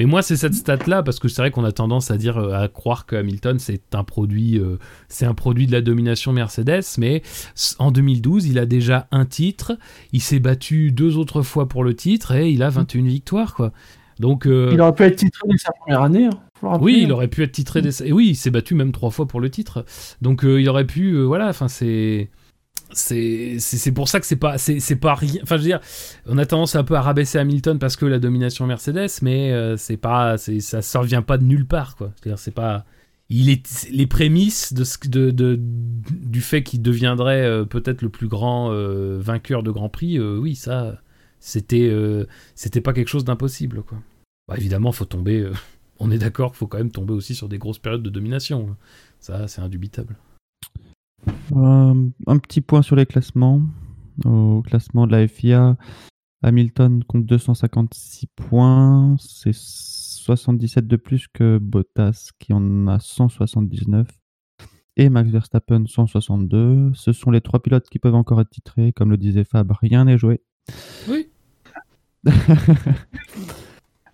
[0.00, 2.54] Mais moi, c'est cette stat-là parce que c'est vrai qu'on a tendance à dire, euh,
[2.54, 4.78] à croire que Hamilton c'est un produit, euh,
[5.08, 7.20] c'est un produit de la domination Mercedes, mais
[7.78, 9.76] en 2012, il a déjà un titre,
[10.12, 13.72] il s'est battu deux autres fois pour le titre et il a 21 victoires, quoi.
[14.18, 16.24] Donc, euh, Il aurait pu être titré dès sa première année.
[16.26, 16.78] hein.
[16.80, 17.00] Oui, hein.
[17.02, 18.02] il aurait pu être titré des...
[18.02, 19.84] Et oui, il s'est battu même trois fois pour le titre.
[20.22, 21.10] Donc euh, il aurait pu...
[21.12, 22.30] euh, voilà, enfin c'est...
[22.92, 25.40] C'est c'est- c'est pour ça que c'est pas c'est c'est pas rien.
[25.42, 25.80] Enfin je veux dire,
[26.26, 29.76] on a tendance un peu à rabaisser Hamilton parce que la domination Mercedes, mais euh,
[29.76, 32.12] c'est pas c'est ça ça revient pas de nulle part quoi.
[32.16, 32.84] C'est-à-dire c'est pas
[33.28, 38.08] il est les prémices de, ce- de, de- du fait qu'il deviendrait euh, peut-être le
[38.08, 40.18] plus grand euh, vainqueur de Grand Prix.
[40.18, 41.00] oui, ça
[41.38, 41.90] c'était
[42.54, 43.98] c'était pas quelque chose d'impossible quoi.
[44.48, 45.48] Bah, évidemment, faut tomber.
[46.00, 48.68] on est d'accord qu'il faut quand même tomber aussi sur des grosses périodes de domination.
[48.70, 48.76] hein.
[49.20, 50.16] Ça, c'est indubitable.
[51.52, 53.62] Euh, un petit point sur les classements.
[54.24, 55.76] Au classement de la FIA,
[56.42, 59.16] Hamilton compte 256 points.
[59.18, 64.06] C'est 77 de plus que Bottas qui en a 179.
[64.96, 66.92] Et Max Verstappen 162.
[66.94, 68.92] Ce sont les trois pilotes qui peuvent encore être titrés.
[68.92, 70.42] Comme le disait Fab, rien n'est joué.
[71.08, 71.28] Oui.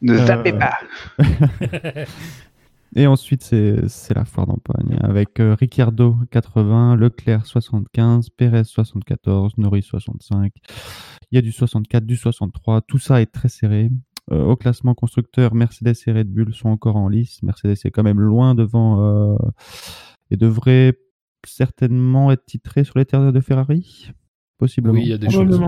[0.02, 0.74] Ne Euh, zappez pas.
[2.94, 9.58] Et ensuite, c'est c'est la foire d'empoigne avec euh, Ricciardo 80, Leclerc 75, Perez 74,
[9.58, 10.52] Norris 65.
[11.30, 12.82] Il y a du 64, du 63.
[12.82, 13.90] Tout ça est très serré.
[14.32, 17.42] Euh, au classement constructeur, Mercedes et Red Bull sont encore en lice.
[17.42, 19.36] Mercedes est quand même loin devant euh,
[20.30, 20.98] et devrait
[21.46, 24.10] certainement être titré sur les terres de Ferrari.
[24.58, 24.94] Possiblement.
[24.94, 25.60] Oui, il y a des choses.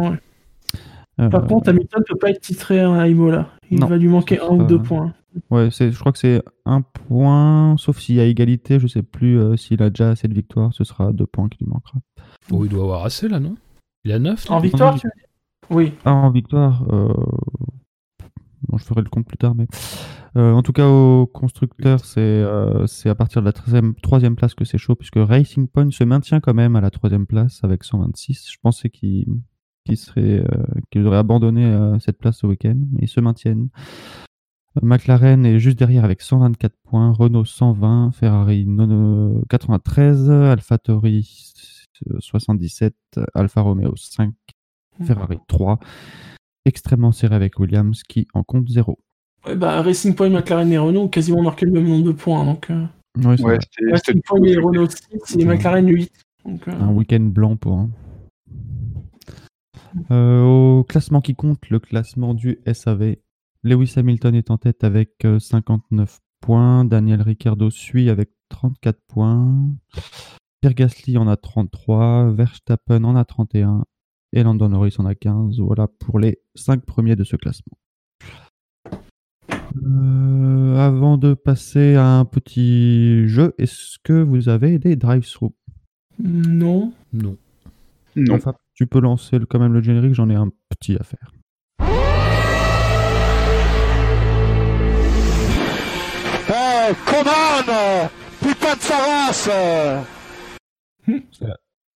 [1.21, 3.49] Euh, Par contre, Hamilton ne peut pas être titré à Imola.
[3.71, 3.87] Il Non.
[3.87, 5.13] va lui manquer un ou deux points.
[5.51, 8.79] Ouais, c'est, je crois que c'est un point, sauf s'il y a égalité.
[8.79, 10.73] Je sais plus euh, s'il a déjà assez de victoires.
[10.73, 11.99] Ce sera deux points qui lui manquera.
[12.51, 13.57] Oh, il doit avoir assez là, non?
[14.05, 15.93] Il a 9 En victoire, tu veux Oui.
[16.05, 17.13] Ah, en victoire, euh,
[18.69, 19.67] bon, je ferai le compte plus tard, mais
[20.37, 24.37] euh, en tout cas au constructeur, c'est euh, c'est à partir de la troisième, troisième
[24.37, 27.61] place que c'est chaud, puisque Racing Point se maintient quand même à la troisième place
[27.65, 28.49] avec 126.
[28.51, 29.27] Je pensais qu'il
[29.89, 30.45] qu'il serait,
[30.97, 33.69] euh, abandonné euh, cette place ce week-end, mais ils se maintiennent.
[34.77, 41.53] Euh, McLaren est juste derrière avec 124 points, Renault 120, Ferrari non- 93, AlphaTauri
[42.11, 42.95] euh, 77,
[43.35, 44.33] Alfa Romeo 5,
[45.05, 45.79] Ferrari 3.
[46.65, 48.99] Extrêmement serré avec Williams qui en compte 0.
[49.47, 52.45] Ouais, bah, Racing Point, McLaren et Renault ont quasiment marqué le même nombre de points.
[52.45, 52.85] Donc, euh,
[53.25, 53.59] Ouais, Ouais,
[53.91, 54.87] Racing Point et Renault
[55.25, 55.45] 6 et.
[55.45, 56.13] McLaren 8.
[56.45, 57.91] Donc, euh, un week-end blanc pour un.
[60.11, 63.17] Euh, au classement qui compte, le classement du SAV,
[63.63, 69.71] Lewis Hamilton est en tête avec euh, 59 points, Daniel Ricciardo suit avec 34 points,
[70.61, 73.85] Pierre Gasly en a 33, Verstappen en a 31
[74.33, 75.61] et Landon Norris en a 15.
[75.61, 77.79] Voilà pour les 5 premiers de ce classement.
[79.85, 85.53] Euh, avant de passer à un petit jeu, est-ce que vous avez des drive-through?
[86.19, 86.93] Non.
[87.13, 87.37] Non.
[88.17, 88.35] Non.
[88.35, 91.33] Enfin, tu peux lancer le- quand même le générique, j'en ai un petit à faire.
[96.49, 98.09] Eh, commande
[98.41, 100.05] Putain de Saras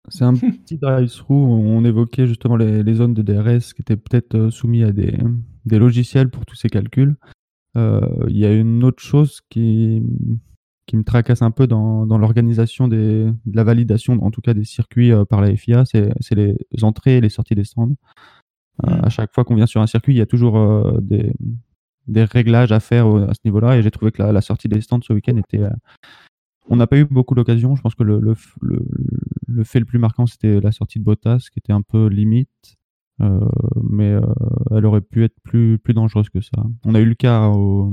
[0.09, 1.33] C'est un petit drive-through.
[1.37, 5.17] On évoquait justement les, les zones de DRS qui étaient peut-être euh, soumis à des,
[5.65, 7.15] des logiciels pour tous ces calculs.
[7.77, 10.03] Euh, Il y a une autre chose qui,
[10.87, 14.55] qui me tracasse un peu dans, dans l'organisation des- de la validation, en tout cas
[14.55, 17.95] des circuits euh, par la FIA, c'est c'est les entrées et les sorties des stands.
[18.87, 19.05] Euh, Mm.
[19.05, 21.33] à chaque fois qu'on vient sur un circuit, il y a toujours euh, des,
[22.09, 23.77] des réglages à faire à ce niveau-là.
[23.79, 25.61] Et j'ai trouvé que la, la sortie des stands ce week-end était.
[25.63, 25.71] euh,
[26.69, 27.75] on n'a pas eu beaucoup d'occasions.
[27.77, 28.87] Je pense que le, le, le,
[29.49, 32.77] le fait le plus marquant, c'était la sortie de Bottas, qui était un peu limite.
[33.23, 33.39] Euh,
[33.89, 34.21] mais euh,
[34.73, 36.63] elle aurait pu être plus, plus dangereuse que ça.
[36.85, 37.93] On a eu le cas au,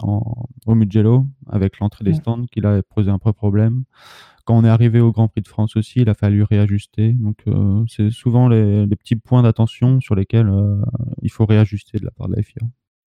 [0.00, 3.84] en- au Mugello, avec l'entrée des stands, qui a posé un peu problème.
[4.44, 7.12] Quand on est arrivé au Grand Prix de France aussi, il a fallu réajuster.
[7.12, 10.50] Donc, euh, c'est souvent les, les petits points d'attention sur lesquels
[11.22, 12.62] il faut réajuster de la part de la FIA.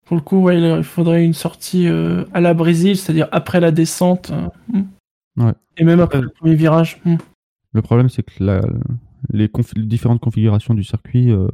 [0.06, 4.32] Pour le coup, ouais, il faudrait une sortie à la Brésil, c'est-à-dire après la descente.
[4.74, 5.44] hmm.
[5.44, 5.54] Ouais.
[5.78, 7.00] Et même après le premier virage.
[7.06, 7.18] hmm.
[7.74, 8.62] Le problème, c'est que la-
[9.30, 11.48] les, conf- différentes configurations du circuit, euh,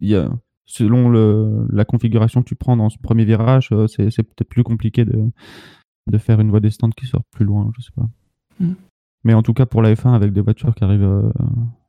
[0.00, 0.30] il y a,
[0.66, 4.48] selon le, la configuration que tu prends dans ce premier virage, euh, c'est c'est peut-être
[4.48, 5.30] plus compliqué de,
[6.06, 8.08] de faire une voie des stands qui sort plus loin, je sais pas.
[8.60, 8.74] Mm.
[9.24, 11.30] Mais en tout cas, pour la F1, avec des voitures qui arrivent euh,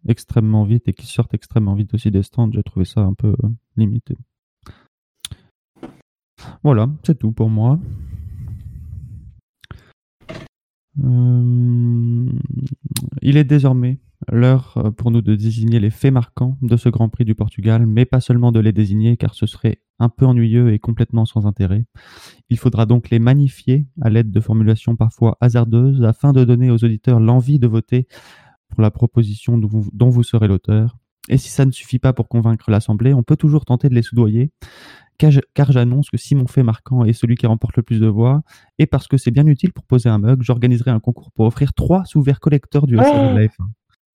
[0.08, 3.36] extrêmement vite et qui sortent extrêmement vite aussi des stands, j'ai trouvé ça un peu
[3.44, 4.18] euh, limité.
[6.64, 7.80] Voilà, c'est tout pour moi.
[11.04, 12.32] Euh,
[13.22, 14.00] il est désormais
[14.32, 17.86] l'heure euh, pour nous de désigner les faits marquants de ce Grand Prix du Portugal,
[17.86, 21.46] mais pas seulement de les désigner car ce serait un peu ennuyeux et complètement sans
[21.46, 21.86] intérêt.
[22.50, 26.84] Il faudra donc les magnifier à l'aide de formulations parfois hasardeuses afin de donner aux
[26.84, 28.08] auditeurs l'envie de voter
[28.70, 30.98] pour la proposition dont vous, serez l'auteur.
[31.28, 34.02] Et si ça ne suffit pas pour convaincre l'Assemblée, on peut toujours tenter de les
[34.02, 34.52] soudoyer,
[35.18, 38.42] car j'annonce que si mon fait marquant est celui qui remporte le plus de voix,
[38.78, 41.74] et parce que c'est bien utile pour poser un mug, j'organiserai un concours pour offrir
[41.74, 43.66] trois sous-verts collecteurs du SAV de la F1.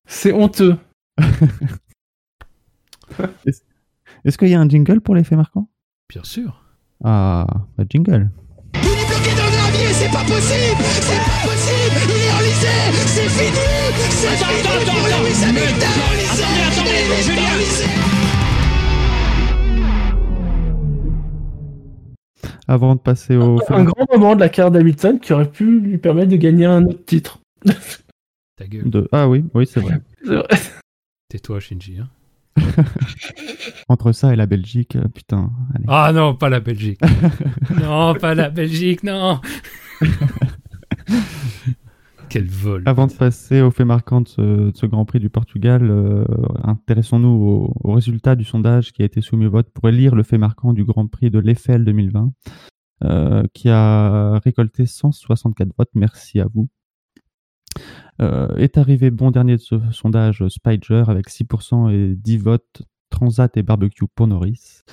[0.05, 0.77] C'est honteux.
[4.25, 5.69] Est-ce qu'il y a un jingle pour les faits marquants
[6.09, 6.63] Bien sûr.
[7.03, 7.45] Ah,
[7.77, 8.29] bah jingle.
[8.73, 12.75] Il est bloqué dans le gravier, c'est pas possible C'est pas possible Il est enlisé
[13.05, 13.59] C'est fini
[14.09, 15.95] C'est fini pour Lewis Hamilton
[16.31, 17.55] Attendez, attendez, Julien
[22.67, 25.79] Avant de passer au fait Un grand moment de la carrière d'Hamilton qui aurait pu
[25.79, 27.39] lui permettre de gagner un autre titre.
[28.57, 28.89] Ta gueule.
[28.89, 29.07] de...
[29.11, 30.01] Ah oui, oui, c'est vrai.
[31.29, 31.97] Tais-toi, Shinji.
[31.99, 32.09] hein.
[33.89, 35.51] Entre ça et la Belgique, euh, putain.
[35.73, 35.85] allez.
[35.89, 36.99] Ah non, pas la Belgique.
[37.81, 39.41] non, pas la Belgique, non.
[42.29, 42.83] Quel vol.
[42.85, 46.25] Avant de passer aux faits marquants de ce, de ce Grand Prix du Portugal, euh,
[46.63, 50.23] intéressons-nous au, au résultat du sondage qui a été soumis au vote pour élire le
[50.23, 52.31] fait marquant du Grand Prix de l'Eiffel 2020,
[53.03, 55.91] euh, qui a récolté 164 votes.
[55.93, 56.67] Merci à vous.
[58.21, 63.55] Euh, est arrivé bon dernier de ce sondage Spider avec 6% et 10 votes Transat
[63.57, 64.83] et barbecue pour Norris.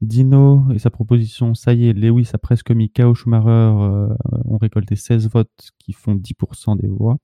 [0.00, 4.14] Dino et sa proposition, ça y est, Lewis a presque mis KO Schumacher, euh,
[4.46, 7.18] ont récolté 16 votes qui font 10% des voix.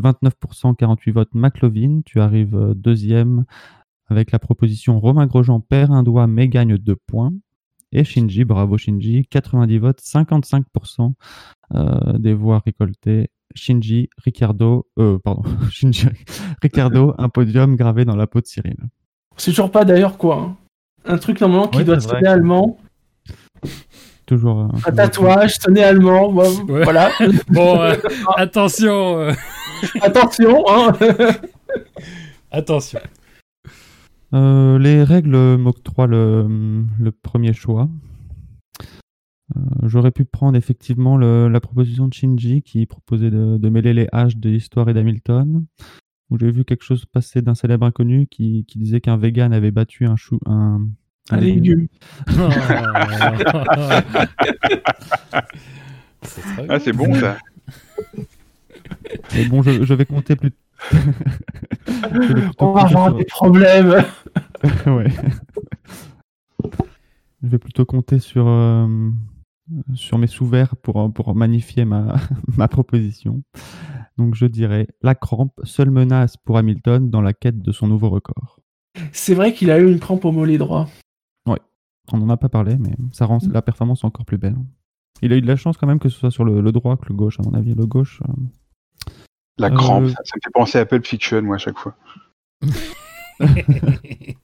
[0.00, 3.44] 29%, 48 votes McLovin, tu arrives euh, deuxième
[4.08, 7.32] avec la proposition Romain Grosjean perd un doigt mais gagne 2 points.
[7.92, 11.12] Et Shinji, bravo Shinji, 90 votes, 55%
[11.74, 13.28] euh, des voix récoltées.
[13.54, 16.06] Shinji, Ricardo, euh, pardon, Shinji,
[16.62, 18.76] Ricardo, un podium gravé dans la peau de Cyril.
[19.36, 20.36] C'est toujours pas d'ailleurs quoi.
[20.40, 20.56] hein.
[21.06, 22.78] Un truc normalement qui Ouais, doit sonner allemand.
[24.26, 24.60] Toujours.
[24.62, 26.30] euh, Un tatouage, sonner allemand.
[26.32, 26.48] Ouais.
[26.84, 27.10] Voilà.
[27.48, 27.94] Bon, euh,
[28.36, 29.18] attention.
[29.20, 29.32] euh,
[30.00, 30.64] Attention.
[30.66, 30.92] Hein.
[32.50, 33.00] attention.
[34.32, 36.46] Euh, les règles m'octroient le,
[36.98, 37.88] le premier choix.
[39.56, 43.92] Euh, J'aurais pu prendre effectivement le- la proposition de Shinji qui proposait de, de mêler
[43.92, 45.64] les haches de l'histoire et d'Hamilton.
[46.30, 49.70] Où j'ai vu quelque chose passer d'un célèbre inconnu qui, qui disait qu'un vegan avait
[49.70, 50.80] battu un chou, un,
[51.30, 51.86] Un légume.
[52.26, 52.34] C'est
[56.40, 57.36] très Ah, c'est bon ça.
[59.34, 60.52] Mais bon, je, je vais compter plus.
[60.90, 63.88] Je vais plutôt On va avoir sur- des problèmes.
[64.86, 65.10] ouais.
[67.42, 69.10] Je vais plutôt compter sur, euh,
[69.94, 72.16] sur mes sous-verts pour, pour magnifier ma,
[72.56, 73.42] ma proposition.
[74.18, 78.10] Donc je dirais la crampe, seule menace pour Hamilton dans la quête de son nouveau
[78.10, 78.60] record.
[79.12, 80.88] C'est vrai qu'il a eu une crampe au mollet droit.
[82.12, 84.56] On n'en a pas parlé, mais ça rend la performance encore plus belle.
[85.22, 86.96] Il a eu de la chance quand même que ce soit sur le, le droit
[86.96, 87.74] que le gauche, à mon avis.
[87.74, 89.12] Le gauche, euh,
[89.58, 91.96] La Euh, crampe, ça, ça me fait penser à Pulp Fiction, moi, à chaque fois.
[93.40, 93.46] Euh,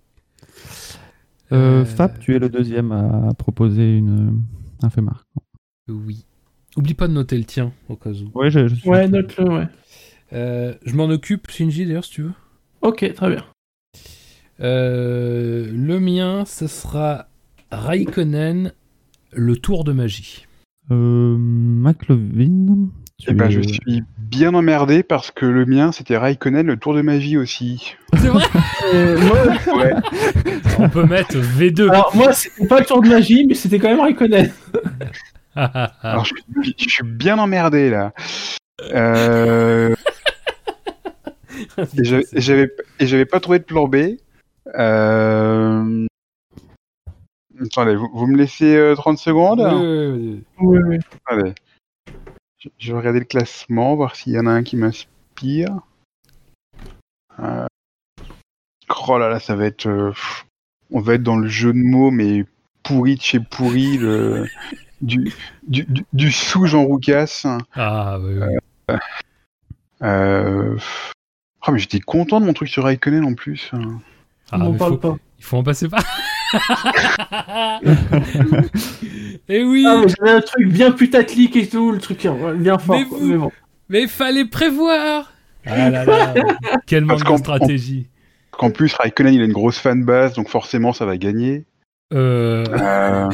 [1.52, 4.40] Euh, Fab, tu es le deuxième à proposer une,
[4.82, 5.42] un fait marquant.
[5.88, 6.24] Oui.
[6.76, 8.38] Oublie pas de noter le tien, au cas où.
[8.38, 8.88] Ouais, je, je suis.
[8.88, 9.68] Ouais, note-le, ouais.
[10.32, 12.32] Euh, je m'en occupe, Shinji, d'ailleurs, si tu veux.
[12.82, 13.44] Ok, très bien.
[14.60, 17.28] Euh, le mien, ce sera
[17.70, 18.72] Raikkonen,
[19.32, 20.46] le tour de magie.
[20.90, 22.88] Euh, McLovin.
[23.20, 26.76] Tu Eh ben, es- je suis bien emmerdé parce que le mien, c'était Raikkonen, le
[26.76, 27.96] tour de magie aussi.
[28.16, 28.44] C'est vrai
[28.94, 29.92] Euh, moi- Ouais.
[30.78, 31.88] On peut mettre V2.
[31.90, 34.50] alors, moi, c'était pas le tour de magie, mais c'était quand même Raikkonen.
[35.54, 38.12] Alors, je, suis- je suis bien emmerdé, là.
[38.94, 39.94] Euh,
[41.78, 42.40] et
[43.00, 43.96] j'avais- pas trouvé de plan B.
[44.78, 46.06] Euh...
[47.62, 49.60] Attendez, vous, vous me laissez euh, 30 secondes?
[49.60, 50.98] Ouais, Oui, oui.
[51.26, 51.52] Allez.
[52.78, 55.80] Je, vais regarder le classement, voir s'il y en a un qui m'inspire.
[57.38, 57.66] Euh...
[59.08, 59.86] Oh là là, ça va être.
[59.86, 60.12] euh,
[60.90, 62.44] On va être dans le jeu de mots, mais
[62.82, 64.46] pourri de chez pourri, le...
[65.00, 65.32] du,
[65.66, 67.46] du, du, du sous Jean Roucas.
[67.74, 68.98] Ah, ouais, ouais.
[70.02, 70.76] Euh...
[71.66, 73.70] Oh, mais j'étais content de mon truc sur Raikkonen en plus.
[74.50, 75.16] Ah, On parle faut- pas.
[75.38, 76.02] Il faut en passer par.
[79.48, 82.96] Et oui, Ah, mais j'avais un truc bien putaclic et tout, le truc bien fort.
[82.96, 83.18] Mais quoi.
[83.18, 83.52] vous- Mais bon.
[83.88, 85.32] mais fallait prévoir.
[85.66, 86.34] Ah là là,
[86.86, 88.08] quel Parce manque qu'en- de stratégie.
[88.52, 91.64] Qu'en plus, Raikkonen, il a une grosse fanbase, donc forcément, ça va gagner.
[92.12, 93.28] Euh, Euh...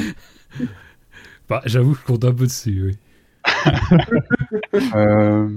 [1.48, 2.82] bah, J'avoue, je compte un peu dessus.
[2.86, 2.96] Oui.
[4.94, 5.48] Euh,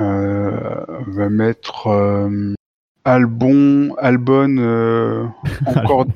[0.00, 2.54] euh, on va mettre euh,
[3.04, 5.24] Albon, Albon, euh,
[5.66, 6.06] encore.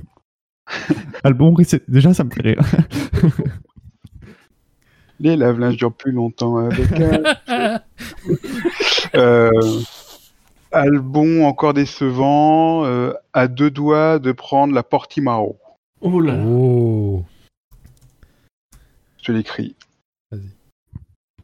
[1.25, 1.55] Albon,
[1.89, 2.61] déjà, ça me fait rire.
[5.21, 7.81] Les lave-linges durent plus longtemps avec un-
[9.15, 9.81] euh,
[10.73, 15.59] Albon, encore décevant, euh, à deux doigts de prendre la Portimao.
[16.01, 16.35] Oh là.
[16.45, 17.25] Oh.
[19.23, 19.77] Je l'écris.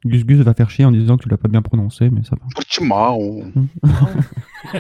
[0.05, 2.37] Gus Gus va faire chier en disant que tu l'as pas bien prononcé, mais ça
[2.37, 2.47] va.
[2.55, 3.45] Portimao.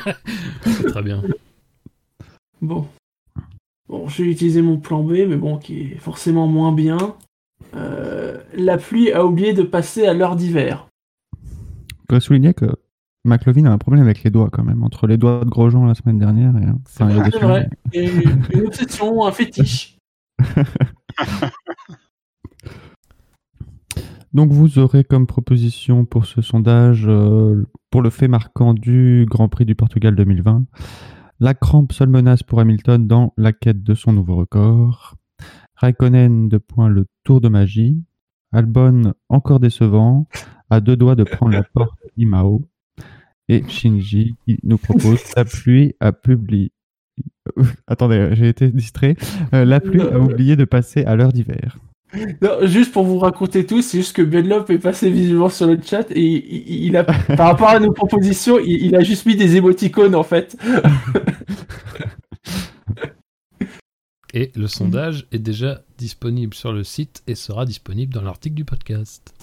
[0.65, 1.23] C'est très bien.
[2.61, 2.89] Bon.
[3.89, 7.17] Bon, je vais utiliser mon plan B, mais bon, qui est forcément moins bien.
[7.75, 10.89] Euh, la pluie a oublié de passer à l'heure d'hiver.
[11.43, 12.67] Je dois souligner que
[13.25, 15.95] McLovin a un problème avec les doigts quand même, entre les doigts de Grosjean la
[15.95, 16.67] semaine dernière et.
[16.87, 17.69] Enfin, il y a vrai.
[17.93, 19.97] Et une, une obsession, un fétiche.
[24.35, 29.49] Donc vous aurez comme proposition pour ce sondage, euh, pour le fait marquant du Grand
[29.49, 30.65] Prix du Portugal 2020,
[31.41, 35.17] la crampe seule menace pour Hamilton dans la quête de son nouveau record,
[35.77, 38.03] Raikkonen de point le tour de magie,
[38.53, 40.27] Albon encore décevant,
[40.71, 42.69] à deux doigts de prendre la porte Imao,
[43.49, 46.73] et Shinji qui nous propose la pluie a publié.
[47.87, 49.17] Attendez, j'ai été distrait.
[49.55, 51.79] Euh, la pluie a oublié de passer à l'heure d'hiver.
[52.41, 55.79] Non, juste pour vous raconter tout, c'est juste que Benlop est passé visuellement sur le
[55.83, 59.37] chat et il, il a, par rapport à nos propositions, il, il a juste mis
[59.37, 60.57] des émoticônes en fait.
[64.35, 68.65] Et le sondage est déjà disponible sur le site et sera disponible dans l'article du
[68.65, 69.35] podcast.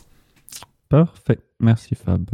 [0.90, 2.30] Parfait, merci Fab.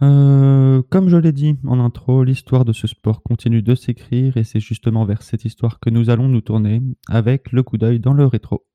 [0.00, 4.44] Euh, comme je l'ai dit en intro, l'histoire de ce sport continue de s'écrire et
[4.44, 8.12] c'est justement vers cette histoire que nous allons nous tourner avec le coup d'œil dans
[8.12, 8.67] le rétro.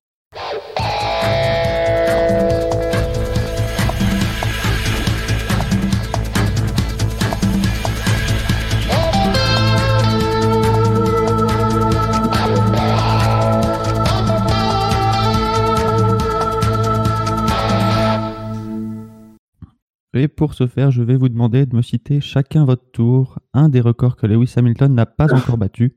[20.16, 23.68] Et pour ce faire, je vais vous demander de me citer chacun votre tour un
[23.68, 25.96] des records que Lewis Hamilton n'a pas encore battu.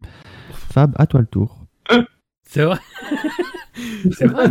[0.53, 1.67] Fab, à toi le tour.
[2.43, 2.79] C'est vrai?
[4.13, 4.49] C'est vrai?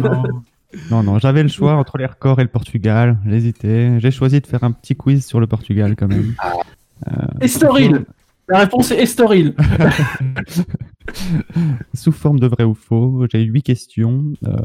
[0.92, 3.18] Non, non, j'avais le choix entre les records et le Portugal.
[3.26, 4.00] J'hésitais.
[4.00, 6.36] J'ai choisi de faire un petit quiz sur le Portugal quand même.
[7.42, 8.06] Estoril
[8.48, 9.56] La réponse est Estoril
[11.94, 14.34] Sous forme de vrai ou faux, j'ai huit questions.
[14.46, 14.56] Euh,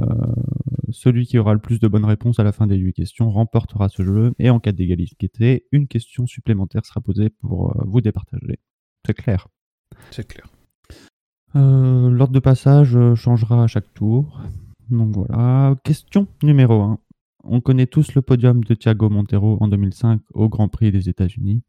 [0.90, 3.88] celui qui aura le plus de bonnes réponses à la fin des huit questions remportera
[3.88, 4.32] ce jeu.
[4.38, 8.58] Et en cas d'égalité, une question supplémentaire sera posée pour euh, vous départager.
[9.06, 9.48] C'est clair.
[10.10, 10.46] C'est clair.
[11.56, 14.40] Euh, L'ordre de passage changera à chaque tour.
[14.90, 15.76] Donc voilà.
[15.84, 16.98] Question numéro 1.
[17.44, 21.62] on connaît tous le podium de Thiago Montero en 2005 au Grand Prix des États-Unis,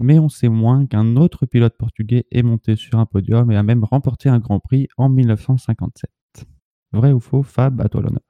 [0.00, 3.62] mais on sait moins qu'un autre pilote portugais est monté sur un podium et a
[3.62, 6.10] même remporté un Grand Prix en 1957.
[6.92, 8.22] Vrai ou faux, Fab, à toi l'honneur.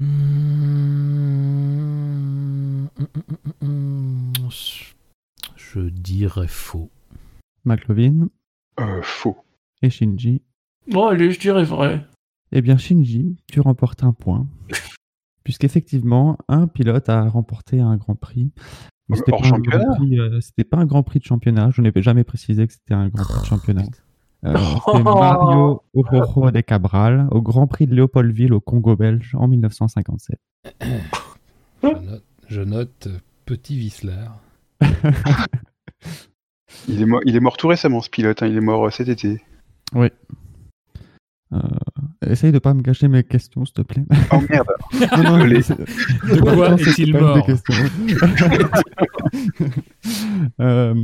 [0.00, 0.06] Mmh,
[5.56, 6.90] Je dirais faux.
[7.64, 8.28] McLovin
[8.80, 9.36] Euh, faux.
[9.82, 10.42] et Shinji.
[10.88, 12.06] Bon, allez, je dirais vrai.
[12.52, 14.46] Eh bien, Shinji, tu remportes un point.
[15.44, 18.52] Puisqu'effectivement, un pilote a remporté un Grand Prix.
[19.08, 21.24] Mais c'était Hors pas un championnat Grand Prix, euh, C'était pas un Grand Prix de
[21.24, 21.70] championnat.
[21.72, 23.82] Je n'avais jamais précisé que c'était un Grand Prix de championnat.
[24.44, 29.48] Euh, c'est Mario Orojo de Cabral au Grand Prix de Léopoldville au Congo belge en
[29.48, 30.38] 1957.
[31.82, 34.26] Je note, je note, euh, petit Whistler.
[36.88, 38.42] Il est, mort, il est mort tout récemment, ce pilote.
[38.42, 39.40] hein, Il est mort cet été.
[39.96, 40.08] Euh,
[42.26, 44.04] essaye de pas me gâcher mes questions, s'il te plaît.
[44.32, 44.68] Oh merde.
[45.16, 47.46] Non, non, De quoi est-il mort.
[50.60, 50.94] Euh,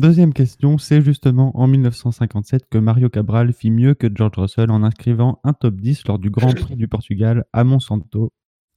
[0.00, 4.82] Deuxième question, c'est justement en 1957 que Mario Cabral fit mieux que George Russell en
[4.82, 8.32] inscrivant un top 10 lors du Grand Prix du Portugal à Monsanto.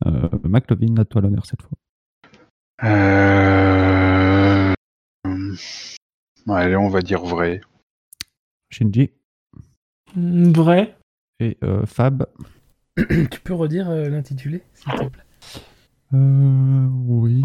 [0.05, 1.77] Euh, McLovin, à toi l'honneur cette fois.
[2.83, 4.73] Euh...
[6.47, 7.61] ouais, Allez, on va dire vrai.
[8.69, 9.11] Shinji
[10.17, 10.97] Vrai.
[11.39, 12.25] Et euh, Fab.
[12.95, 15.23] Tu peux redire euh, l'intitulé, s'il te plaît?
[16.13, 17.41] Euh, oui,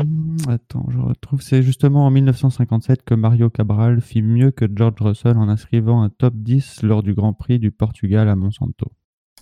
[0.47, 1.41] attends, je retrouve.
[1.41, 6.11] C'est justement en 1957 que Mario Cabral fit mieux que George Russell en inscrivant un
[6.11, 8.93] top 10 lors du Grand Prix du Portugal à Monsanto.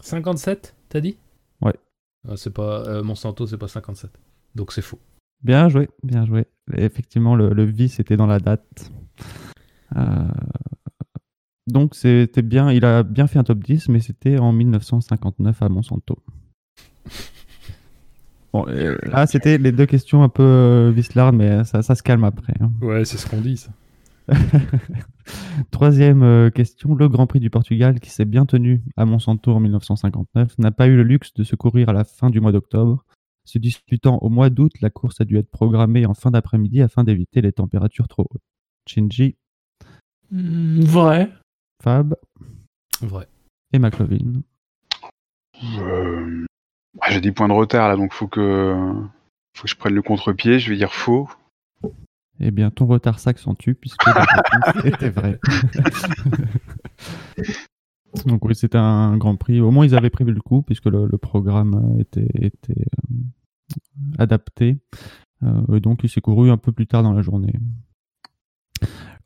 [0.00, 1.18] 57, t'as dit?
[1.60, 1.74] Ouais.
[2.28, 4.12] Ah, c'est pas euh, Monsanto, c'est pas 57.
[4.54, 5.00] Donc c'est faux.
[5.42, 6.46] Bien joué, bien joué.
[6.76, 8.92] Effectivement, le, le vice était dans la date.
[11.66, 15.68] Donc c'était bien, il a bien fait un top 10, mais c'était en 1959 à
[15.68, 16.18] Monsanto.
[18.52, 22.02] Bon, euh, là, c'était les deux questions un peu euh, vislardes, mais ça, ça se
[22.02, 22.54] calme après.
[22.60, 22.70] hein.
[22.80, 23.70] Ouais, c'est ce qu'on dit, ça.
[25.70, 29.60] Troisième euh, question, le Grand Prix du Portugal, qui s'est bien tenu à Monsanto en
[29.60, 33.04] 1959, n'a pas eu le luxe de se courir à la fin du mois d'octobre.
[33.44, 37.04] Se disputant au mois d'août, la course a dû être programmée en fin d'après-midi afin
[37.04, 38.42] d'éviter les températures trop hautes.
[38.88, 39.36] Shinji,
[40.32, 41.30] Mm, Vrai.
[41.82, 42.16] Fab
[43.00, 43.28] Vrai.
[43.72, 44.42] et McLovin.
[45.78, 46.44] Euh,
[47.00, 48.74] ah, J'ai des points de retard là, donc faut que...
[49.54, 50.58] faut que je prenne le contre-pied.
[50.58, 51.28] Je vais dire faux.
[52.40, 55.38] Eh bien, ton retard s'accentue puisque la réponse était vraie.
[58.24, 59.60] Donc oui, c'était un Grand Prix.
[59.60, 63.14] Au moins, ils avaient prévu le coup puisque le, le programme euh, était, était euh,
[64.18, 64.78] adapté.
[65.42, 67.52] Euh, et donc, il s'est couru un peu plus tard dans la journée.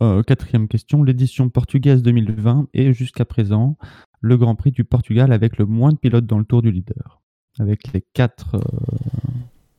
[0.02, 1.02] Euh, quatrième question.
[1.02, 3.76] L'édition portugaise 2020 est jusqu'à présent
[4.20, 7.20] le Grand Prix du Portugal avec le moins de pilotes dans le tour du leader.
[7.58, 8.60] Avec les quatre euh,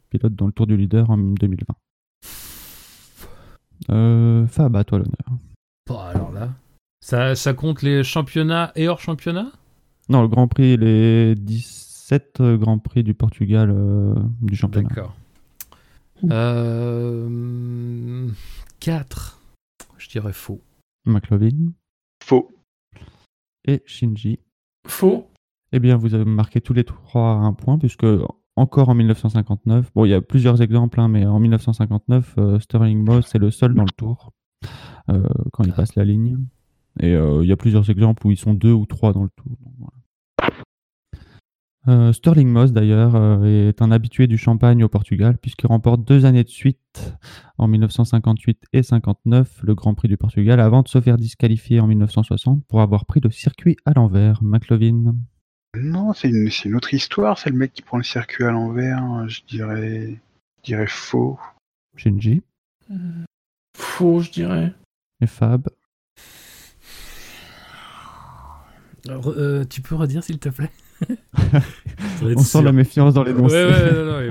[0.09, 1.75] pilotes dans le tour du leader en 2020.
[3.89, 5.39] Euh, Fab, à toi l'honneur.
[5.87, 6.49] Bon, alors là.
[7.03, 9.51] Ça, ça compte les championnats et hors championnat
[10.09, 14.89] Non, le Grand Prix, les 17 euh, Grands Prix du Portugal euh, du championnat.
[14.89, 15.15] D'accord.
[16.29, 18.27] Euh,
[18.79, 19.40] 4.
[20.01, 20.59] Je dirais faux.
[21.05, 21.73] McLovin
[22.23, 22.49] Faux.
[23.65, 24.39] et Shinji.
[24.87, 25.27] Faux.
[25.71, 28.05] Eh bien, vous avez marqué tous les trois un point, puisque
[28.55, 33.03] encore en 1959, bon, il y a plusieurs exemples, hein, mais en 1959, euh, Sterling
[33.03, 34.31] Moss est le seul dans le tour
[35.09, 35.23] euh,
[35.53, 36.37] quand il passe la ligne.
[36.99, 39.29] Et euh, il y a plusieurs exemples où ils sont deux ou trois dans le
[39.29, 39.51] tour.
[39.63, 40.00] donc voilà.
[41.87, 46.25] Euh, Sterling Moss, d'ailleurs, euh, est un habitué du champagne au Portugal, puisqu'il remporte deux
[46.25, 47.15] années de suite,
[47.57, 51.87] en 1958 et 59, le Grand Prix du Portugal, avant de se faire disqualifier en
[51.87, 54.43] 1960 pour avoir pris le circuit à l'envers.
[54.43, 55.15] McLovin.
[55.75, 57.39] Non, c'est une, c'est une autre histoire.
[57.39, 59.27] C'est le mec qui prend le circuit à l'envers.
[59.27, 60.19] Je dirais,
[60.57, 61.39] je dirais faux.
[61.95, 62.43] Shinji
[63.75, 64.73] Faux, je dirais.
[65.21, 65.67] et Fab.
[69.07, 70.69] Alors, euh, tu peux redire, s'il te plaît?
[72.23, 73.47] On sent la méfiance dans les noms.
[73.47, 74.29] ouais.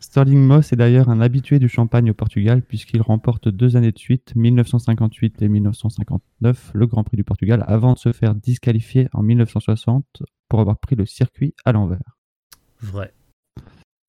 [0.00, 3.98] Sterling Moss est d'ailleurs un habitué du champagne au Portugal puisqu'il remporte deux années de
[3.98, 9.22] suite, 1958 et 1959, le Grand Prix du Portugal avant de se faire disqualifier en
[9.22, 12.16] 1960 pour avoir pris le circuit à l'envers.
[12.80, 13.12] Vrai.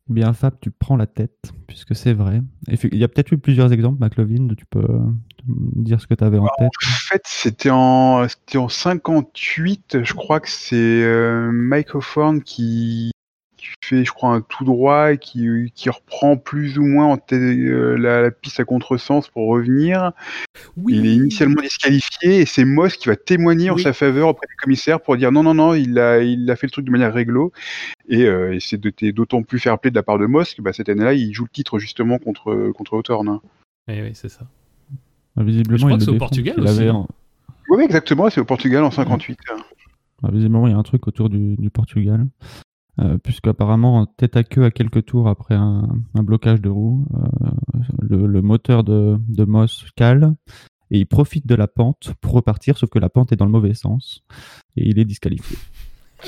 [0.09, 2.41] Bien, Fab, tu prends la tête puisque c'est vrai.
[2.67, 4.99] Il y a peut-être eu plusieurs exemples, McLovin, tu peux euh,
[5.45, 6.71] dire ce que tu avais en tête.
[6.87, 10.03] En fait, c'était en, c'était en 58.
[10.03, 13.11] Je crois que c'est euh, Hawthorne qui,
[13.59, 17.17] qui fait, je crois, un tout droit et qui, qui reprend plus ou moins en
[17.33, 20.11] euh, la, la piste à contresens pour revenir.
[20.77, 20.95] Oui.
[20.97, 24.55] Il est initialement disqualifié et c'est Moss qui va témoigner en sa faveur auprès du
[24.55, 27.13] commissaire pour dire non, non, non, il a, il a fait le truc de manière
[27.13, 27.51] réglo.
[28.07, 28.77] Et, euh, et c'est
[29.11, 31.43] d'autant plus fair play de la part de Moss que bah, cette année-là, il joue
[31.43, 33.29] le titre justement contre, contre Hawthorne.
[33.29, 33.41] hein.
[33.87, 34.41] Oui, c'est ça.
[35.37, 36.83] Ah, Visiblement, Je crois il que le c'est au Portugal aussi.
[36.87, 37.07] un-
[37.69, 39.37] Oui, exactement, c'est au Portugal en 58.
[40.23, 42.25] Ah, visiblement, il y a un truc autour du, du Portugal.
[42.99, 47.07] Euh, Puisqu'apparemment, en tête à queue à quelques tours après un, un blocage de roue,
[47.13, 47.49] euh,
[48.01, 50.35] le, le moteur de, de Moss cale
[50.91, 53.51] et il profite de la pente pour repartir, sauf que la pente est dans le
[53.51, 54.23] mauvais sens
[54.75, 55.57] et il est disqualifié.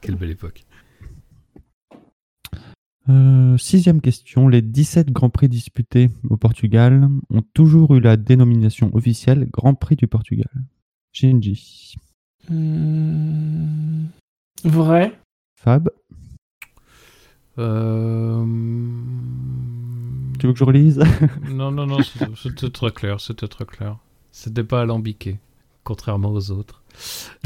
[0.00, 0.64] Quelle belle époque.
[3.08, 4.48] Euh, sixième question.
[4.48, 9.96] Les 17 Grands Prix disputés au Portugal ont toujours eu la dénomination officielle Grand Prix
[9.96, 10.50] du Portugal.
[11.12, 11.94] Shinji.
[12.48, 14.06] Hmm,
[14.66, 15.12] Vrai.
[15.60, 15.88] Fab,
[17.58, 18.44] Euh...
[20.38, 21.02] tu veux que je relise?
[21.48, 23.96] Non, non, non, c'était très clair, c'était très clair.
[24.32, 25.38] C'était pas alambiqué,
[25.84, 26.82] contrairement aux autres.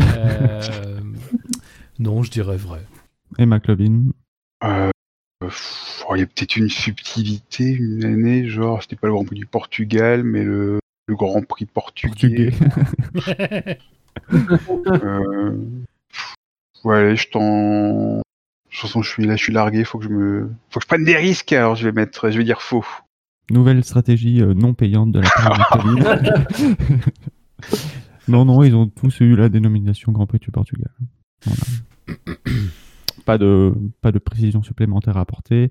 [0.01, 0.99] Euh,
[2.01, 2.85] Non, je dirais vrai.
[3.39, 4.07] Et McLovin.
[4.65, 4.91] Euh,
[5.41, 9.25] pff, oh, il y a peut-être une subtilité une année, genre c'était pas le Grand
[9.25, 12.51] Prix du Portugal, mais le, le Grand Prix portugais.
[12.51, 13.79] Portugais.
[14.33, 15.57] Euh,
[16.85, 18.19] ouais, je t'en.
[18.19, 18.23] De
[18.71, 19.85] toute façon, je suis là, je suis largué.
[19.85, 21.53] Faut que je me, faut que je prenne des risques.
[21.53, 22.85] Alors, je vais mettre, je vais dire faux.
[23.51, 25.91] Nouvelle stratégie euh, non payante de la part de
[28.29, 30.93] non, non, ils ont tous eu la dénomination Grand Prix du Portugal.
[31.45, 31.61] Voilà.
[33.25, 35.71] pas, de, pas de précision supplémentaire à apporter.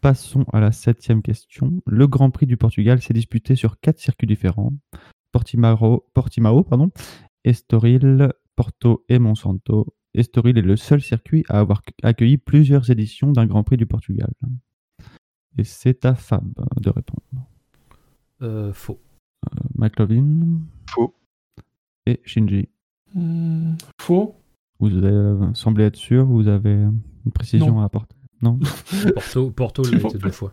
[0.00, 1.82] Passons à la septième question.
[1.86, 4.72] Le Grand Prix du Portugal s'est disputé sur quatre circuits différents.
[5.32, 6.90] Portimao, Portimao pardon,
[7.44, 9.92] Estoril, Porto et Monsanto.
[10.18, 14.30] Estoril est le seul circuit à avoir accueilli plusieurs éditions d'un Grand Prix du Portugal.
[15.56, 16.44] Et c'est à Fab
[16.80, 17.22] de répondre.
[18.42, 19.00] Euh, faux.
[19.76, 21.14] McLovin Faux.
[22.06, 22.68] et Shinji.
[23.14, 24.34] Hmm, Faux.
[24.80, 27.80] Vous avez euh, semblé être sûr, vous avez une précision Non.
[27.80, 28.14] à apporter.
[28.42, 28.58] Non
[29.14, 30.52] Porto, Porto l'a été deux fois.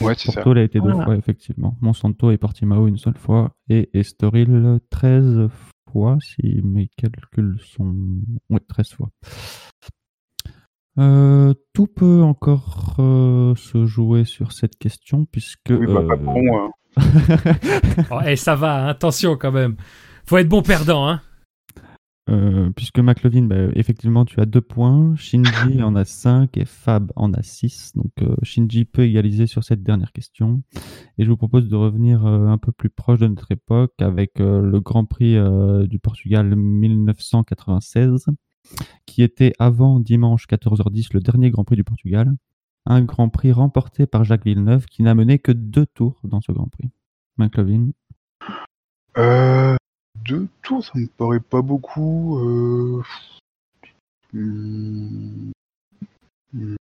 [0.00, 0.34] Ouais, c'est ça.
[0.34, 1.04] Porto l'a été deux Ah.
[1.04, 1.76] fois, effectivement.
[1.80, 3.56] Monsanto et Portimao une seule fois.
[3.68, 5.48] Et Estoril 13
[5.94, 7.94] fois, si mes calculs sont.
[8.50, 9.10] Oui, 13 fois.
[10.98, 15.70] Euh, tout peut encore euh, se jouer sur cette question, puisque.
[15.70, 16.42] Oui, bah, pas euh, bon.
[16.56, 16.70] hein.
[18.10, 19.76] Oh, eh, ça va, hein, attention quand même.
[20.26, 21.20] Faut être bon perdant, hein.
[22.30, 25.14] Euh, puisque McLovin, bah, effectivement, tu as deux points.
[25.16, 27.92] Shinji en a 5 et Fab en a 6.
[27.96, 30.62] Donc euh, Shinji peut égaliser sur cette dernière question.
[31.18, 34.40] Et je vous propose de revenir euh, un peu plus proche de notre époque avec
[34.40, 38.26] euh, le Grand Prix euh, du Portugal 1996,
[39.04, 42.34] qui était avant dimanche 14h10 le dernier Grand Prix du Portugal.
[42.86, 46.52] Un Grand Prix remporté par Jacques Villeneuve qui n'a mené que deux tours dans ce
[46.52, 46.90] Grand Prix.
[47.36, 47.90] McLovin.
[49.16, 49.76] Euh,
[50.16, 52.38] deux tours, ça me paraît pas beaucoup.
[52.38, 53.02] Euh...
[54.32, 55.50] hmm,
[56.52, 56.76] hmm,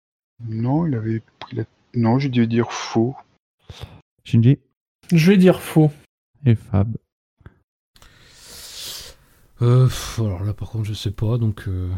[0.48, 1.64] Non, il avait pris la.
[1.96, 3.16] Non, j'ai dû dire faux.
[4.24, 4.60] Shinji
[5.12, 5.92] Je vais dire faux.
[6.46, 6.96] et Fab.
[9.62, 9.88] Euh,
[10.18, 11.68] alors là, par contre, je sais pas, donc.
[11.68, 11.90] euh,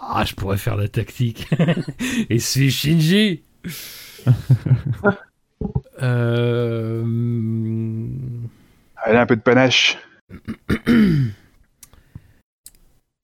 [0.00, 1.48] Ah, je pourrais faire la tactique.
[2.30, 3.42] Et c'est Shinji
[6.02, 7.02] euh...
[7.02, 8.48] hum,
[8.96, 9.98] Allez, un peu de panache.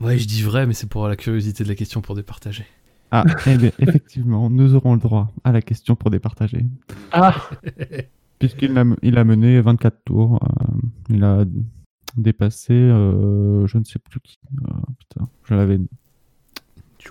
[0.00, 2.66] Ouais, je dis vrai, mais c'est pour la curiosité de la question pour départager.
[3.10, 6.64] Ah, eh bien, effectivement, nous aurons le droit à la question pour départager.
[7.12, 7.36] Ah,
[8.38, 10.40] Puisqu'il a, il a mené 24 tours.
[10.42, 10.64] euh,
[11.10, 11.44] il a
[12.16, 14.38] dépassé, euh, je ne sais plus qui.
[14.68, 15.78] Euh, putain, je l'avais.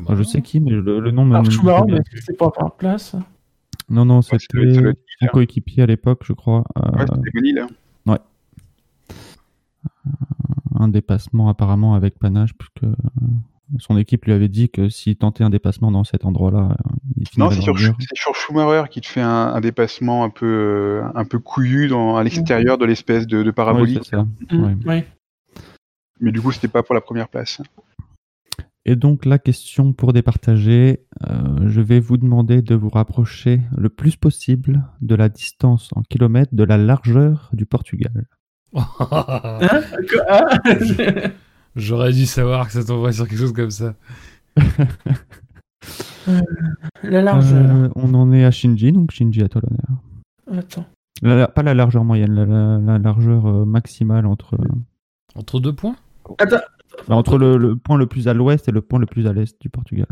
[0.02, 1.44] Enfin, je sais qui, mais le, le nom m'a.
[1.50, 3.16] Schumacher, mais c'est pas par place?
[3.90, 4.94] Non, non, Ouais, c'était son Miller.
[5.32, 6.64] coéquipier à l'époque, je crois.
[6.78, 8.18] euh, Ouais, c'était Bonil, hein.
[10.82, 12.96] Un dépassement apparemment avec panache, puisque euh,
[13.80, 17.28] son équipe lui avait dit que s'il tentait un dépassement dans cet endroit-là, euh, il
[17.38, 21.40] Non, c'est sur, Schumacher qui te fait un, un dépassement un peu, euh, un peu
[21.40, 24.02] couillu dans, à l'extérieur de l'espèce de, de parabolique.
[24.04, 24.28] c'est ça.
[24.52, 24.76] Ouais.
[24.86, 25.04] Oui.
[26.20, 27.62] mais du coup, c'était pas pour la première place.
[28.86, 33.90] Et donc la question pour départager, euh, je vais vous demander de vous rapprocher le
[33.90, 38.28] plus possible de la distance en kilomètres de la largeur du Portugal.
[38.74, 40.48] Hein Quoi Ah
[41.76, 43.94] J'aurais dû savoir que ça tomberait sur quelque chose comme ça.
[47.04, 47.66] La largeur.
[47.76, 50.64] Euh, on en est à Shinji, donc Shinji à toi l'honneur.
[50.64, 50.86] Attends.
[51.22, 54.68] La- la- pas la largeur moyenne, la, la- la largeur euh, maximale entre, euh,
[55.36, 55.96] Entre deux points?
[56.40, 56.58] Attends.
[57.08, 59.34] bah, entre le, le point le plus à l'ouest et le point le plus à
[59.34, 60.08] l'est du Portugal.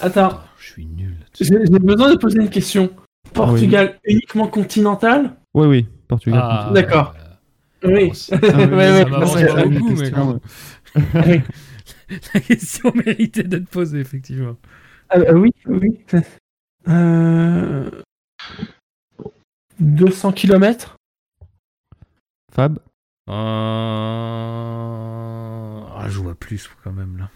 [0.00, 2.90] Attends, Je suis nul j'ai besoin de poser une question.
[3.32, 5.36] Portugal uniquement continental?
[5.54, 6.40] Oui, oui, Portugal.
[6.42, 7.14] Ah, D'accord.
[7.84, 8.04] Euh, Oui.
[8.04, 10.40] ouais, ça que- beaucoup, mais quand même.
[11.26, 11.40] Oui.
[12.34, 14.56] La question méritait d'être posée, effectivement.
[15.08, 15.98] Ah, euh, oui, oui.
[16.88, 17.90] Euh...
[19.80, 20.96] 200 km
[22.52, 22.78] Fab?
[23.28, 23.32] Euh...
[25.96, 27.30] Ah, je vois plus quand même là.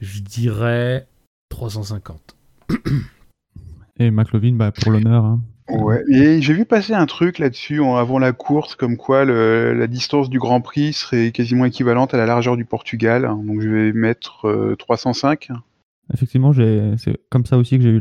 [0.00, 1.06] Je dirais
[1.48, 2.36] 350.
[3.98, 5.24] et McLovin, bah, pour l'honneur.
[5.24, 5.40] hein.
[5.68, 9.86] Ouais, et j'ai vu passer un truc là-dessus avant la course, comme quoi le- la
[9.86, 13.22] distance du Grand Prix serait quasiment équivalente à la largeur du Portugal.
[13.22, 15.50] Donc je vais mettre euh, 305.
[16.12, 18.00] Effectivement, c'est comme ça aussi que j'ai eu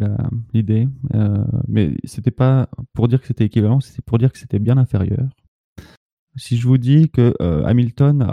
[0.54, 0.88] l'idée.
[1.14, 4.78] Euh, mais c'était pas pour dire que c'était équivalent, c'était pour dire que c'était bien
[4.78, 5.30] inférieur.
[6.36, 8.26] Si je vous dis que euh, Hamilton,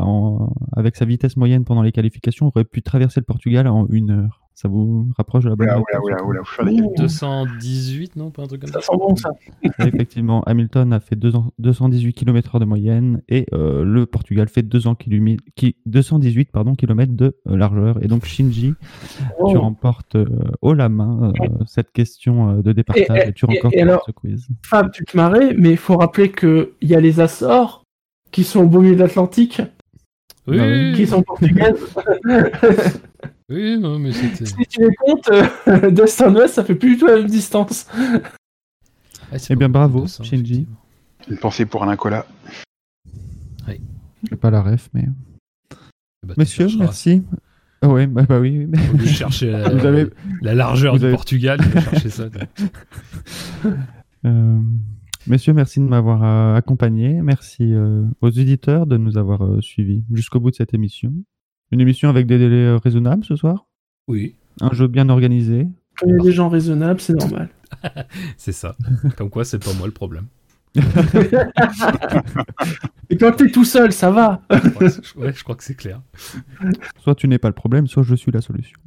[0.72, 4.47] avec sa vitesse moyenne pendant les qualifications, aurait pu traverser le Portugal en une heure,
[4.60, 6.96] ça vous rapproche de la bonne Oula, réponse oula, oula, oula, faut faire des calculs.
[6.96, 9.30] 218, non Pas un truc comme ça Ça sent bon ça.
[9.86, 14.62] Effectivement, Hamilton a fait deux ans- 218 km/h de moyenne et euh, le Portugal fait
[14.62, 18.02] 200 kilomètres- qui- 218 pardon, km de euh, largeur.
[18.02, 18.74] Et donc Shinji,
[19.18, 19.60] tu Oh.
[19.60, 20.26] remportes euh,
[20.60, 24.02] haut la main euh, cette question euh, de départage et, Et- tu remportes et alors-
[24.06, 24.48] ce quiz.
[24.66, 27.84] Fab, tu te marrais, mais il faut rappeler qu'il y a les Açores
[28.32, 29.62] qui sont au beau milieu de l'Atlantique,
[30.48, 30.94] Oui, oui.
[30.96, 31.94] qui sont portugaises.
[33.50, 34.46] oui, non, mais c'était.
[34.46, 35.28] si tu les comptes,
[35.68, 37.86] euh, d'est en ouest, ça fait plus du tout la même distance.
[39.32, 40.66] Ah, c'est Eh bien, bravo, 200, Shinji.
[41.30, 42.26] Une pensée pour Alain Colas.
[44.28, 45.06] J'ai pas la ref, mais.
[46.26, 46.82] Bah, chercheras.
[46.84, 47.22] merci.
[47.82, 48.66] Ah ouais, bah, bah oui.
[48.66, 50.08] mais- chercher la, Vous avez-
[50.42, 52.24] la largeur vous du avez- Portugal, chercher ça.
[54.24, 54.58] Euh,
[55.28, 57.22] messieurs, merci de m'avoir euh, accompagné.
[57.22, 61.12] Merci euh, aux éditeurs de nous avoir euh, suivis jusqu'au bout de cette émission.
[61.70, 63.66] Une émission avec des délais euh, raisonnables ce soir?
[64.06, 65.68] Oui, Un jeu bien organisé.
[65.98, 67.50] Quand il y a des gens raisonnables, c'est normal.
[68.36, 68.76] c'est ça.
[69.16, 70.26] Comme quoi, c'est pas moi le problème.
[73.10, 74.42] Et quand t'es tout seul, ça va.
[75.16, 76.00] Ouais, je crois que c'est clair.
[77.00, 78.78] Soit tu n'es pas le problème, soit je suis la solution.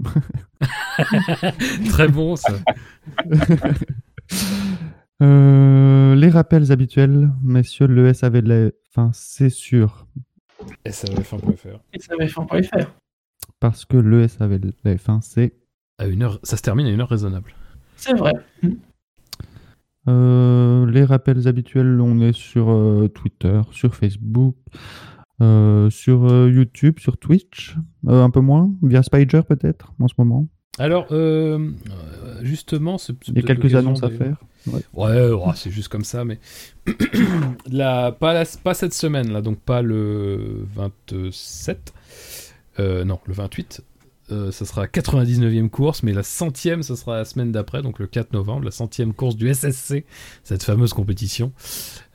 [1.90, 2.54] Très bon, ça.
[5.22, 10.08] Euh, les rappels habituels, messieurs, le SAV de la fin, c'est sûr.
[10.86, 11.80] SAVF1.fr.
[11.94, 12.94] Et ça va faire pas faire.
[13.60, 15.54] Parce que le SAV de la F1, c'est
[15.98, 17.54] À une heure, ça se termine à une heure raisonnable.
[17.96, 18.34] C'est vrai.
[20.08, 24.56] Euh, les rappels habituels, on est sur euh, Twitter, sur Facebook,
[25.42, 27.76] euh, sur euh, YouTube, sur Twitch,
[28.08, 30.48] euh, un peu moins, via Spider peut-être en ce moment.
[30.80, 34.38] Alors, euh, euh, justement, Il y a quelques annonces à faire.
[34.94, 36.40] Ouais, ouais, c'est juste comme ça, mais
[37.70, 41.94] la, pas, la- pas cette semaine, là, donc pas le 27,
[42.80, 43.82] euh, non, le 28.
[44.32, 48.00] Euh, ça sera la 99e course, mais la centième, ça sera la semaine d'après, donc
[48.00, 50.06] le 4 novembre, la centième course du SSC,
[50.44, 51.52] cette fameuse compétition.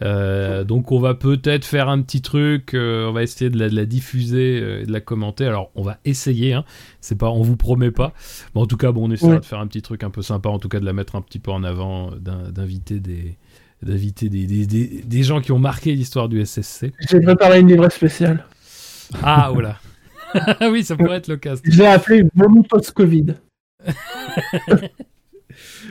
[0.03, 3.69] Euh, donc on va peut-être faire un petit truc, euh, on va essayer de la,
[3.69, 5.47] de la diffuser euh, et de la commenter.
[5.47, 6.65] Alors on va essayer, hein.
[7.01, 8.13] c'est pas, on vous promet pas,
[8.55, 9.41] mais en tout cas, bon, on essaiera Ouais.
[9.41, 11.23] de faire un petit truc un peu sympa, en tout cas de la mettre un
[11.23, 13.37] petit peu en avant, d'in- d'inviter des
[13.83, 16.93] d'inviter des, des, des, des gens qui ont marqué l'histoire du SSC.
[17.11, 18.47] J'ai préparé une livrée spéciale.
[19.23, 19.79] Ah, voilà.
[20.71, 21.63] Oui, ça pourrait être l'occasion.
[21.67, 23.35] Je l'ai appelé Vomi post-Covid.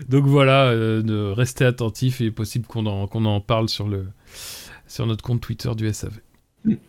[0.09, 4.07] Donc voilà, euh, de rester attentif et possible qu'on en, qu'on en parle sur, le,
[4.85, 6.19] sur notre compte Twitter du SAV.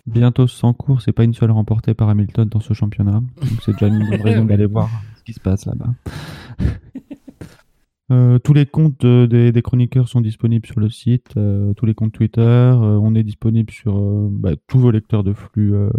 [0.06, 3.22] Bientôt 100 courses et pas une seule remportée par Hamilton dans ce championnat.
[3.40, 5.94] Donc c'est déjà une bonne raison d'aller voir ce qui se passe là-bas.
[8.12, 11.86] Euh, tous les comptes euh, des, des chroniqueurs sont disponibles sur le site, euh, tous
[11.86, 12.40] les comptes Twitter.
[12.40, 15.90] euh, on est disponible sur euh, bah, tous vos lecteurs de flux euh,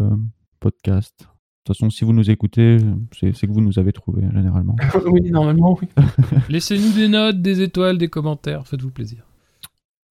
[0.62, 1.28] podcast.
[1.68, 2.78] De toute façon, si vous nous écoutez,
[3.12, 4.78] c'est que vous nous avez trouvé généralement.
[5.06, 5.90] oui, normalement, oui.
[6.50, 9.26] Laissez-nous des notes, des étoiles, des commentaires, faites-vous plaisir.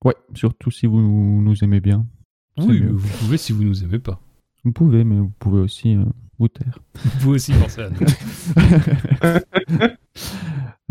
[0.04, 2.04] Ouais, surtout si vous nous aimez bien.
[2.58, 2.90] Oui, mieux.
[2.92, 4.20] vous pouvez si vous nous aimez pas.
[4.64, 6.04] Vous pouvez, mais vous pouvez aussi euh,
[6.38, 6.78] vous taire.
[6.94, 7.96] Vous pouvez aussi penser à nous.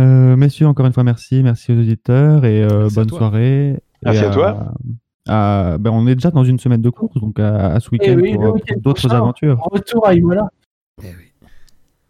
[0.02, 1.42] Euh, messieurs, encore une fois, merci.
[1.42, 3.80] Merci aux auditeurs et euh, Merci bonne soirée.
[4.04, 4.74] Merci Et à toi.
[5.28, 8.16] À- ben, on est déjà dans une semaine de course, donc à, à ce week-end
[8.18, 9.60] Eh oui, pour, le euh, week-end pour d'autres aventures.
[9.72, 10.48] Retour à Imola.
[11.04, 11.32] Eh oui.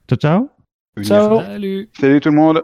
[0.07, 0.49] Ciao, ciao.
[1.03, 1.41] Ciao.
[1.41, 2.61] Salut Salut tout le monde